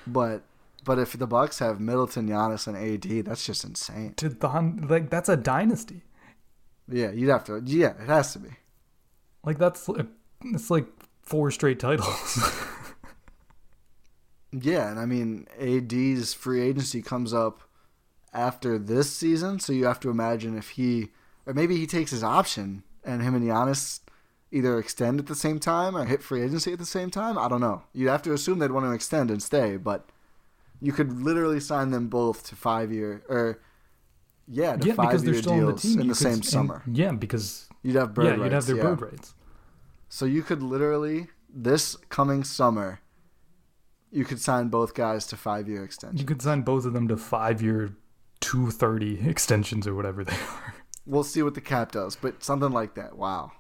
but 0.06 0.44
but 0.86 0.98
if 0.98 1.12
the 1.14 1.28
Bucks 1.28 1.60
have 1.60 1.80
Middleton, 1.82 2.30
Giannis, 2.30 2.66
and 2.68 2.78
AD, 2.78 3.26
that's 3.26 3.46
just 3.46 3.64
insane. 3.66 4.14
To 4.16 4.30
the 4.30 4.48
like 4.88 5.10
that's 5.10 5.30
a 5.30 5.36
dynasty. 5.38 6.04
Yeah, 6.88 7.12
you'd 7.12 7.30
have 7.30 7.44
to. 7.46 7.62
Yeah, 7.66 7.94
it 8.02 8.08
has 8.08 8.32
to 8.34 8.40
be. 8.40 8.50
Like 9.44 9.58
that's 9.60 9.88
like, 9.90 10.08
it's 10.44 10.70
like 10.70 10.86
four 11.24 11.52
straight 11.52 11.80
titles. 11.80 12.54
Yeah, 14.52 14.90
and 14.90 15.00
I 15.00 15.06
mean 15.06 15.46
AD's 15.60 16.34
free 16.34 16.62
agency 16.62 17.02
comes 17.02 17.34
up 17.34 17.62
after 18.34 18.78
this 18.80 19.12
season, 19.12 19.60
so 19.60 19.74
you 19.74 19.86
have 19.86 20.00
to 20.02 20.10
imagine 20.10 20.58
if 20.58 20.70
he 20.72 21.10
or 21.46 21.54
maybe 21.54 21.78
he 21.78 21.86
takes 21.86 22.12
his 22.12 22.24
option 22.24 22.84
and 23.04 23.22
him 23.22 23.36
and 23.36 23.46
Giannis 23.48 24.00
either 24.52 24.80
extend 24.80 25.20
at 25.20 25.26
the 25.28 25.36
same 25.36 25.60
time 25.60 25.96
or 25.98 26.06
hit 26.06 26.24
free 26.24 26.42
agency 26.42 26.72
at 26.72 26.80
the 26.80 26.86
same 26.86 27.10
time. 27.12 27.38
I 27.38 27.50
don't 27.50 27.62
know. 27.62 27.84
You'd 27.94 28.10
have 28.10 28.22
to 28.24 28.34
assume 28.34 28.60
they'd 28.60 28.72
want 28.72 28.86
to 28.86 28.94
extend 28.94 29.30
and 29.30 29.44
stay, 29.44 29.76
but 29.76 30.08
you 30.82 30.94
could 30.94 31.22
literally 31.22 31.60
sign 31.60 31.92
them 31.92 32.08
both 32.08 32.48
to 32.48 32.56
five 32.56 32.92
year 32.92 33.24
or 33.28 33.60
yeah, 34.48 34.78
to 34.78 34.88
yeah, 34.88 34.94
five 34.94 35.10
because 35.10 35.24
they're 35.24 35.34
year 35.34 35.42
still 35.44 35.54
on 35.54 35.66
the 35.66 35.74
team 35.74 36.00
in 36.00 36.08
the 36.08 36.16
same 36.16 36.34
and- 36.36 36.46
summer. 36.46 36.84
Yeah, 36.90 37.12
because 37.12 37.68
You'd 37.84 37.96
have 37.96 38.14
bird 38.14 38.24
yeah, 38.26 38.30
rights. 38.32 38.44
you'd 38.44 38.52
have 38.54 38.66
their 38.66 38.76
yeah. 38.78 38.84
bird 38.84 39.02
rights. 39.02 39.34
So 40.10 40.26
you 40.26 40.44
could 40.44 40.64
literally 40.64 41.28
this 41.50 41.96
coming 42.10 42.44
summer, 42.44 43.00
you 44.12 44.26
could 44.26 44.40
sign 44.40 44.70
both 44.70 44.94
guys 44.94 45.26
to 45.28 45.38
five 45.38 45.68
year 45.68 45.84
extensions. 45.84 46.20
You 46.22 46.28
could 46.28 46.42
sign 46.42 46.62
both 46.62 46.86
of 46.86 46.94
them 46.94 47.08
to 47.08 47.18
five 47.18 47.62
year, 47.62 47.96
two 48.40 48.72
thirty 48.72 49.28
extensions 49.28 49.88
or 49.88 49.96
whatever 49.96 50.24
they 50.24 50.34
are. 50.36 50.74
We'll 51.06 51.24
see 51.24 51.42
what 51.42 51.54
the 51.56 51.62
cap 51.62 51.92
does, 51.94 52.16
but 52.16 52.44
something 52.44 52.72
like 52.72 52.96
that. 52.96 53.18
Wow. 53.18 53.54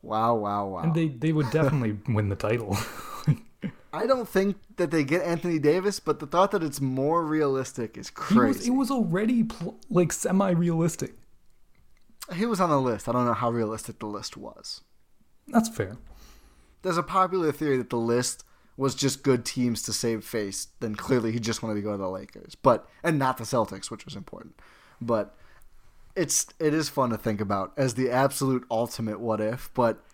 Wow, 0.00 0.36
wow, 0.36 0.66
wow. 0.66 0.82
And 0.82 0.94
they 0.94 1.08
they 1.08 1.32
would 1.32 1.50
definitely 1.50 1.98
win 2.14 2.28
the 2.28 2.36
title. 2.36 2.76
I 3.92 4.06
don't 4.06 4.28
think 4.28 4.56
that 4.76 4.90
they 4.90 5.02
get 5.02 5.22
Anthony 5.22 5.58
Davis, 5.58 5.98
but 5.98 6.20
the 6.20 6.26
thought 6.26 6.50
that 6.50 6.62
it's 6.62 6.80
more 6.80 7.24
realistic 7.24 7.96
is 7.96 8.10
crazy. 8.10 8.58
was, 8.58 8.68
it 8.68 8.70
was 8.70 8.90
already 8.90 9.44
pl- 9.44 9.78
like 9.88 10.12
semi 10.12 10.50
realistic. 10.50 11.14
he 12.34 12.44
was 12.44 12.60
on 12.60 12.68
the 12.70 12.80
list. 12.80 13.08
I 13.08 13.12
don't 13.12 13.24
know 13.24 13.32
how 13.32 13.50
realistic 13.50 13.98
the 13.98 14.06
list 14.06 14.36
was. 14.36 14.82
That's 15.48 15.68
fair. 15.68 15.96
There's 16.82 16.98
a 16.98 17.02
popular 17.02 17.52
theory 17.52 17.76
that 17.76 17.90
the 17.90 17.96
list 17.96 18.44
was 18.76 18.94
just 18.94 19.22
good 19.22 19.44
teams 19.44 19.82
to 19.82 19.92
save 19.92 20.24
face. 20.24 20.68
Then 20.80 20.94
clearly 20.94 21.32
he 21.32 21.40
just 21.40 21.62
wanted 21.62 21.74
to 21.74 21.82
go 21.82 21.92
to 21.92 21.98
the 21.98 22.08
Lakers, 22.08 22.54
but 22.54 22.88
and 23.02 23.18
not 23.18 23.36
the 23.36 23.44
Celtics, 23.44 23.90
which 23.90 24.04
was 24.04 24.14
important. 24.14 24.54
But 25.00 25.34
it's 26.14 26.46
it 26.58 26.74
is 26.74 26.88
fun 26.88 27.10
to 27.10 27.18
think 27.18 27.40
about 27.40 27.72
as 27.76 27.94
the 27.94 28.10
absolute 28.10 28.64
ultimate 28.70 29.20
what 29.20 29.40
if. 29.40 29.70
But 29.74 30.04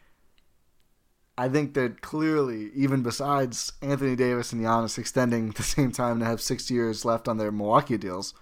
I 1.37 1.49
think 1.49 1.75
that 1.75 2.01
clearly, 2.01 2.71
even 2.75 3.03
besides 3.03 3.73
Anthony 3.83 4.17
Davis 4.17 4.53
and 4.53 4.63
Giannis 4.63 4.99
extending 4.99 5.51
the 5.51 5.63
same 5.63 5.93
time 5.93 6.21
to 6.21 6.25
have 6.25 6.41
six 6.41 6.71
years 6.71 7.05
left 7.05 7.29
on 7.29 7.37
their 7.37 7.53
Milwaukee 7.53 7.99
deals, 7.99 8.35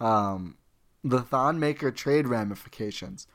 um, 0.00 0.56
the 1.02 1.20
Thon 1.20 1.58
Maker 1.58 1.90
trade 1.90 2.28
ramifications 2.28 3.26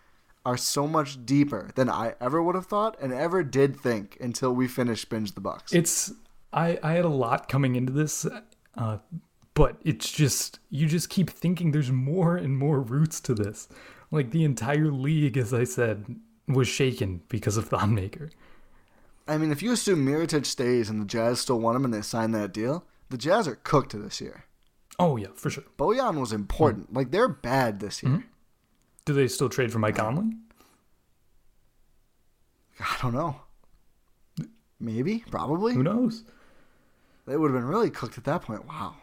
are 0.49 0.57
so 0.57 0.87
much 0.87 1.23
deeper 1.27 1.69
than 1.75 1.91
I 1.91 2.15
ever 2.19 2.41
would 2.41 2.55
have 2.55 2.65
thought 2.65 2.97
and 2.99 3.13
ever 3.13 3.43
did 3.43 3.79
think 3.79 4.17
until 4.19 4.51
we 4.51 4.67
finished 4.67 5.07
binge 5.07 5.33
the 5.33 5.41
Bucks. 5.41 5.71
It's 5.71 6.11
I 6.51 6.79
I 6.81 6.93
had 6.93 7.05
a 7.05 7.09
lot 7.09 7.47
coming 7.47 7.75
into 7.75 7.93
this, 7.93 8.25
uh, 8.75 8.97
but 9.53 9.77
it's 9.85 10.11
just 10.11 10.57
you 10.71 10.87
just 10.87 11.11
keep 11.11 11.29
thinking 11.29 11.71
there's 11.71 11.91
more 11.91 12.35
and 12.35 12.57
more 12.57 12.81
roots 12.81 13.19
to 13.21 13.35
this. 13.35 13.69
Like 14.09 14.31
the 14.31 14.43
entire 14.43 14.91
league, 14.91 15.37
as 15.37 15.53
I 15.53 15.65
said, 15.65 16.15
was 16.47 16.67
shaken 16.67 17.21
because 17.29 17.55
of 17.55 17.67
Thon 17.67 17.93
Maker. 17.93 18.31
I 19.27 19.37
mean, 19.37 19.51
if 19.51 19.61
you 19.61 19.71
assume 19.71 20.03
Mirotic 20.03 20.47
stays 20.47 20.89
and 20.89 20.99
the 20.99 21.05
Jazz 21.05 21.39
still 21.41 21.59
want 21.59 21.75
him 21.75 21.85
and 21.85 21.93
they 21.93 22.01
sign 22.01 22.31
that 22.31 22.51
deal, 22.51 22.85
the 23.09 23.19
Jazz 23.19 23.47
are 23.47 23.57
cooked 23.57 23.91
this 23.93 24.19
year. 24.19 24.45
Oh 24.97 25.15
yeah, 25.15 25.27
for 25.35 25.51
sure. 25.51 25.65
Bojan 25.77 26.19
was 26.19 26.33
important. 26.33 26.91
Like 26.91 27.11
they're 27.11 27.27
bad 27.27 27.79
this 27.81 28.01
year. 28.01 28.23
Do 29.09 29.15
they 29.15 29.27
still 29.27 29.49
trade 29.49 29.71
for 29.71 29.79
Mike 29.79 29.97
uh, 29.97 30.03
Conley? 30.03 30.35
I 32.79 32.95
don't 33.01 33.11
know. 33.11 33.37
Maybe, 34.79 35.23
probably. 35.31 35.73
Who 35.73 35.81
knows? 35.81 36.25
They 37.25 37.35
would 37.35 37.49
have 37.49 37.59
been 37.59 37.67
really 37.67 37.89
cooked 37.89 38.19
at 38.19 38.23
that 38.25 38.43
point. 38.43 38.67
Wow. 38.67 38.97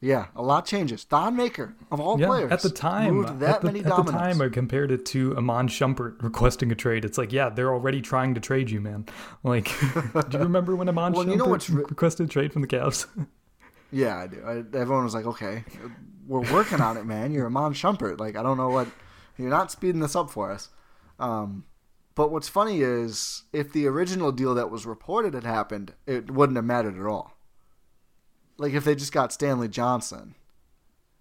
Yeah, 0.00 0.26
a 0.36 0.42
lot 0.42 0.64
changes. 0.64 1.02
Thon 1.02 1.34
Maker, 1.34 1.74
of 1.90 1.98
all 1.98 2.20
Yeah, 2.20 2.28
players, 2.28 2.52
at 2.52 2.62
the 2.62 2.70
time, 2.70 3.16
moved 3.16 3.40
that 3.40 3.56
at 3.56 3.60
the, 3.62 3.66
many 3.66 3.80
at 3.80 3.96
the 3.96 4.12
time, 4.12 4.40
I 4.40 4.48
compared 4.48 4.92
it 4.92 5.04
to 5.06 5.36
Iman 5.36 5.66
Shumpert 5.66 6.22
requesting 6.22 6.70
a 6.70 6.76
trade. 6.76 7.04
It's 7.04 7.18
like, 7.18 7.32
yeah, 7.32 7.48
they're 7.48 7.74
already 7.74 8.00
trying 8.00 8.34
to 8.34 8.40
trade 8.40 8.70
you, 8.70 8.80
man. 8.80 9.06
Like, 9.42 9.64
do 10.28 10.38
you 10.38 10.44
remember 10.44 10.76
when 10.76 10.88
Amon 10.88 11.14
Well, 11.14 11.24
Shumpert 11.24 11.68
you 11.68 11.74
know 11.74 11.80
re- 11.80 11.84
requested 11.88 12.26
a 12.26 12.30
trade 12.30 12.52
from 12.52 12.62
the 12.62 12.68
Cavs? 12.68 13.08
Yeah, 13.92 14.18
I 14.18 14.26
do. 14.28 14.40
I, 14.46 14.78
everyone 14.78 15.02
was 15.02 15.14
like, 15.14 15.26
"Okay, 15.26 15.64
we're 16.30 16.52
working 16.52 16.80
on 16.80 16.96
it, 16.96 17.04
man. 17.04 17.32
You're 17.32 17.46
Iman 17.46 17.72
Shumpert. 17.72 18.20
Like, 18.20 18.36
I 18.36 18.42
don't 18.44 18.56
know 18.56 18.68
what 18.68 18.86
you're 19.36 19.50
not 19.50 19.72
speeding 19.72 20.00
this 20.00 20.14
up 20.14 20.30
for 20.30 20.52
us." 20.52 20.68
Um, 21.18 21.64
but 22.14 22.30
what's 22.30 22.48
funny 22.48 22.82
is 22.82 23.42
if 23.52 23.72
the 23.72 23.88
original 23.88 24.30
deal 24.30 24.54
that 24.54 24.70
was 24.70 24.86
reported 24.86 25.34
had 25.34 25.44
happened, 25.44 25.94
it 26.06 26.30
wouldn't 26.30 26.56
have 26.56 26.64
mattered 26.64 26.98
at 26.98 27.06
all. 27.06 27.36
Like 28.58 28.74
if 28.74 28.84
they 28.84 28.94
just 28.94 29.12
got 29.12 29.32
Stanley 29.32 29.68
Johnson 29.68 30.36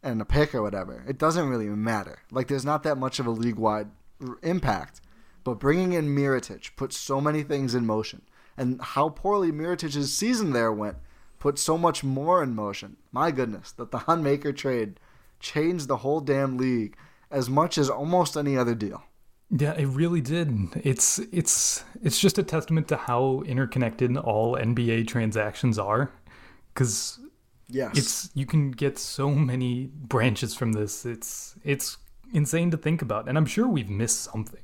and 0.03 0.21
a 0.21 0.25
pick 0.25 0.53
or 0.53 0.61
whatever, 0.61 1.03
it 1.07 1.17
doesn't 1.17 1.49
really 1.49 1.67
matter. 1.67 2.19
Like 2.31 2.47
there's 2.47 2.65
not 2.65 2.83
that 2.83 2.97
much 2.97 3.19
of 3.19 3.25
a 3.25 3.31
league-wide 3.31 3.89
r- 4.21 4.37
impact. 4.43 5.01
But 5.43 5.59
bringing 5.59 5.93
in 5.93 6.15
Mirotic 6.15 6.75
put 6.75 6.93
so 6.93 7.19
many 7.19 7.41
things 7.41 7.73
in 7.73 7.85
motion, 7.85 8.21
and 8.57 8.79
how 8.79 9.09
poorly 9.09 9.51
Mirotic's 9.51 10.13
season 10.13 10.51
there 10.51 10.71
went 10.71 10.97
put 11.39 11.57
so 11.57 11.77
much 11.77 12.03
more 12.03 12.43
in 12.43 12.53
motion. 12.55 12.97
My 13.11 13.31
goodness, 13.31 13.71
that 13.73 13.91
the 13.91 13.99
Thon 13.99 14.21
Maker 14.23 14.51
trade 14.53 14.99
changed 15.39 15.87
the 15.87 15.97
whole 15.97 16.19
damn 16.19 16.57
league 16.57 16.95
as 17.31 17.49
much 17.49 17.77
as 17.77 17.89
almost 17.89 18.35
any 18.37 18.57
other 18.57 18.75
deal. 18.75 19.03
Yeah, 19.51 19.73
it 19.73 19.85
really 19.85 20.21
did. 20.21 20.51
It's 20.83 21.17
it's 21.31 21.83
it's 22.03 22.19
just 22.19 22.37
a 22.37 22.43
testament 22.43 22.87
to 22.89 22.97
how 22.97 23.41
interconnected 23.47 24.15
all 24.17 24.55
NBA 24.55 25.07
transactions 25.07 25.79
are, 25.79 26.11
because 26.73 27.19
Yes. 27.71 27.97
it's 27.97 28.29
you 28.33 28.45
can 28.45 28.71
get 28.71 28.97
so 28.97 29.29
many 29.31 29.87
branches 29.93 30.53
from 30.53 30.73
this. 30.73 31.05
It's 31.05 31.55
it's 31.63 31.97
insane 32.33 32.69
to 32.71 32.77
think 32.77 33.01
about, 33.01 33.27
and 33.27 33.37
I'm 33.37 33.45
sure 33.45 33.67
we've 33.67 33.89
missed 33.89 34.21
something. 34.23 34.61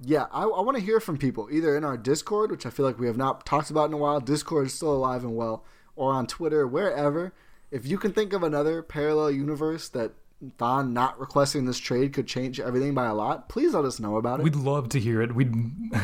Yeah, 0.00 0.26
I, 0.32 0.42
I 0.42 0.60
want 0.60 0.76
to 0.76 0.82
hear 0.82 1.00
from 1.00 1.16
people 1.18 1.48
either 1.50 1.76
in 1.76 1.84
our 1.84 1.96
Discord, 1.96 2.50
which 2.50 2.66
I 2.66 2.70
feel 2.70 2.84
like 2.86 2.98
we 2.98 3.06
have 3.06 3.16
not 3.16 3.46
talked 3.46 3.70
about 3.70 3.88
in 3.88 3.94
a 3.94 3.96
while. 3.96 4.20
Discord 4.20 4.66
is 4.66 4.74
still 4.74 4.92
alive 4.92 5.22
and 5.24 5.34
well, 5.36 5.64
or 5.96 6.12
on 6.12 6.26
Twitter, 6.26 6.66
wherever. 6.66 7.32
If 7.70 7.86
you 7.86 7.98
can 7.98 8.12
think 8.12 8.32
of 8.32 8.42
another 8.42 8.82
parallel 8.82 9.30
universe 9.30 9.88
that 9.90 10.12
Thon 10.58 10.92
not 10.92 11.18
requesting 11.18 11.64
this 11.64 11.78
trade 11.78 12.12
could 12.12 12.26
change 12.26 12.60
everything 12.60 12.94
by 12.94 13.06
a 13.06 13.14
lot, 13.14 13.48
please 13.48 13.74
let 13.74 13.84
us 13.84 13.98
know 13.98 14.16
about 14.16 14.40
it. 14.40 14.42
We'd 14.42 14.56
love 14.56 14.88
to 14.90 15.00
hear 15.00 15.22
it. 15.22 15.34
We'd 15.34 15.54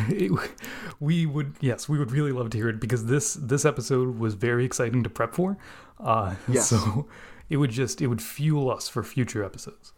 it, 0.08 0.32
we 1.00 1.26
would 1.26 1.54
yes, 1.60 1.88
we 1.88 1.98
would 1.98 2.10
really 2.10 2.32
love 2.32 2.50
to 2.50 2.58
hear 2.58 2.68
it 2.68 2.80
because 2.80 3.06
this 3.06 3.34
this 3.34 3.64
episode 3.64 4.18
was 4.18 4.34
very 4.34 4.64
exciting 4.64 5.02
to 5.02 5.10
prep 5.10 5.34
for. 5.34 5.58
Uh, 5.98 6.34
Yes. 6.48 6.68
So 6.68 7.08
it 7.48 7.58
would 7.58 7.70
just 7.70 8.00
it 8.00 8.06
would 8.06 8.22
fuel 8.22 8.70
us 8.70 8.88
for 8.88 9.02
future 9.02 9.44
episodes. 9.44 9.92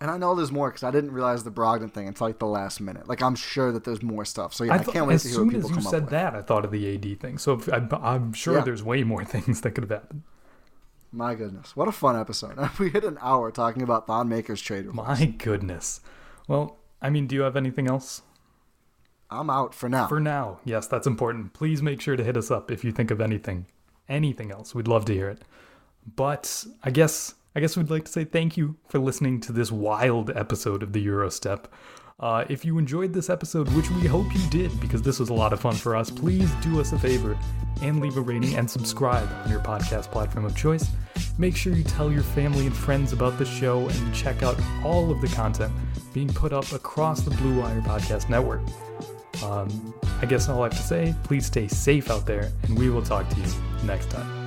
And 0.00 0.10
I 0.10 0.16
know 0.16 0.34
there's 0.34 0.52
more 0.52 0.68
because 0.70 0.82
I 0.82 0.90
didn't 0.90 1.12
realize 1.12 1.44
the 1.44 1.50
Brogdon 1.50 1.92
thing 1.92 2.06
until 2.08 2.26
like 2.28 2.38
the 2.38 2.46
last 2.46 2.80
minute. 2.80 3.08
Like 3.08 3.22
I'm 3.22 3.34
sure 3.34 3.72
that 3.72 3.84
there's 3.84 4.02
more 4.02 4.24
stuff. 4.24 4.54
So 4.54 4.64
yeah, 4.64 4.74
I, 4.74 4.78
thought- 4.78 4.94
can't 4.94 5.06
wait 5.06 5.14
as 5.14 5.22
to 5.24 5.28
hear 5.30 5.38
what 5.38 5.42
soon 5.42 5.50
people 5.50 5.64
as 5.64 5.70
you 5.70 5.76
come 5.76 5.86
up 5.86 5.90
said 5.90 6.08
that, 6.10 6.34
I 6.34 6.42
thought 6.42 6.64
of 6.64 6.70
the 6.70 6.94
AD 6.94 7.20
thing. 7.20 7.38
So 7.38 7.54
if, 7.54 7.72
I'm, 7.72 7.88
I'm 7.92 8.32
sure 8.32 8.56
Yeah. 8.58 8.64
there's 8.64 8.82
way 8.82 9.02
more 9.04 9.24
things 9.34 9.60
that 9.62 9.72
could 9.72 9.84
have 9.84 9.90
happened. 9.90 10.22
My 11.10 11.34
goodness, 11.34 11.74
what 11.74 11.88
a 11.88 11.92
fun 11.92 12.16
episode! 12.20 12.58
we 12.78 12.90
hit 12.90 13.02
an 13.04 13.16
hour 13.22 13.50
talking 13.50 13.82
about 13.82 14.06
Thon 14.06 14.28
Maker's 14.28 14.60
trade. 14.60 14.86
My 14.92 15.24
goodness. 15.24 16.00
Well, 16.46 16.76
I 17.00 17.08
mean, 17.08 17.26
do 17.26 17.34
you 17.34 17.40
have 17.42 17.56
anything 17.56 17.88
else? 17.88 18.20
I'm 19.30 19.48
out 19.50 19.74
for 19.74 19.88
now. 19.88 20.06
For 20.06 20.20
now, 20.20 20.60
yes, 20.64 20.86
that's 20.86 21.06
important. 21.06 21.52
Please 21.54 21.82
make 21.82 22.00
sure 22.00 22.16
to 22.16 22.22
hit 22.24 22.36
us 22.36 22.50
up 22.50 22.70
if 22.70 22.84
you 22.84 22.92
think 22.92 23.10
of 23.10 23.20
anything, 23.22 23.66
anything 24.08 24.50
else. 24.50 24.74
We'd 24.74 24.88
love 24.88 25.04
to 25.06 25.14
hear 25.14 25.28
it. 25.30 25.42
But 26.16 26.64
I 26.82 26.90
guess 26.90 27.34
I 27.58 27.60
guess 27.60 27.76
we'd 27.76 27.90
like 27.90 28.04
to 28.04 28.12
say 28.12 28.22
thank 28.22 28.56
you 28.56 28.76
for 28.86 29.00
listening 29.00 29.40
to 29.40 29.50
this 29.50 29.72
wild 29.72 30.30
episode 30.30 30.80
of 30.84 30.92
the 30.92 31.02
Gyro 31.02 31.28
Step. 31.28 31.66
Uh, 32.20 32.44
if 32.48 32.64
you 32.64 32.78
enjoyed 32.78 33.12
this 33.12 33.28
episode, 33.28 33.68
which 33.70 33.90
we 33.90 34.06
hope 34.06 34.32
you 34.32 34.48
did 34.48 34.80
because 34.80 35.02
this 35.02 35.18
was 35.18 35.30
a 35.30 35.34
lot 35.34 35.52
of 35.52 35.58
fun 35.58 35.74
for 35.74 35.96
us, 35.96 36.08
please 36.08 36.48
do 36.62 36.80
us 36.80 36.92
a 36.92 36.98
favor 37.00 37.36
and 37.82 37.98
leave 37.98 38.16
a 38.16 38.20
rating 38.20 38.54
and 38.54 38.70
subscribe 38.70 39.28
on 39.42 39.50
your 39.50 39.58
podcast 39.58 40.04
platform 40.12 40.44
of 40.44 40.56
choice. 40.56 40.86
Make 41.36 41.56
sure 41.56 41.72
you 41.72 41.82
tell 41.82 42.12
your 42.12 42.22
family 42.22 42.64
and 42.64 42.76
friends 42.76 43.12
about 43.12 43.38
the 43.38 43.44
show 43.44 43.88
and 43.88 44.14
check 44.14 44.44
out 44.44 44.56
all 44.84 45.10
of 45.10 45.20
the 45.20 45.26
content 45.26 45.72
being 46.14 46.32
put 46.32 46.52
up 46.52 46.70
across 46.70 47.22
the 47.22 47.32
Blue 47.32 47.60
Wire 47.60 47.80
Podcast 47.80 48.28
Network. 48.28 48.60
Um, 49.42 49.92
I 50.22 50.26
guess 50.26 50.48
all 50.48 50.60
I 50.60 50.66
have 50.66 50.76
to 50.76 50.82
say, 50.84 51.12
please 51.24 51.46
stay 51.46 51.66
safe 51.66 52.08
out 52.08 52.24
there, 52.24 52.52
and 52.62 52.78
we 52.78 52.88
will 52.88 53.02
talk 53.02 53.28
to 53.28 53.36
you 53.40 53.48
next 53.82 54.10
time. 54.10 54.37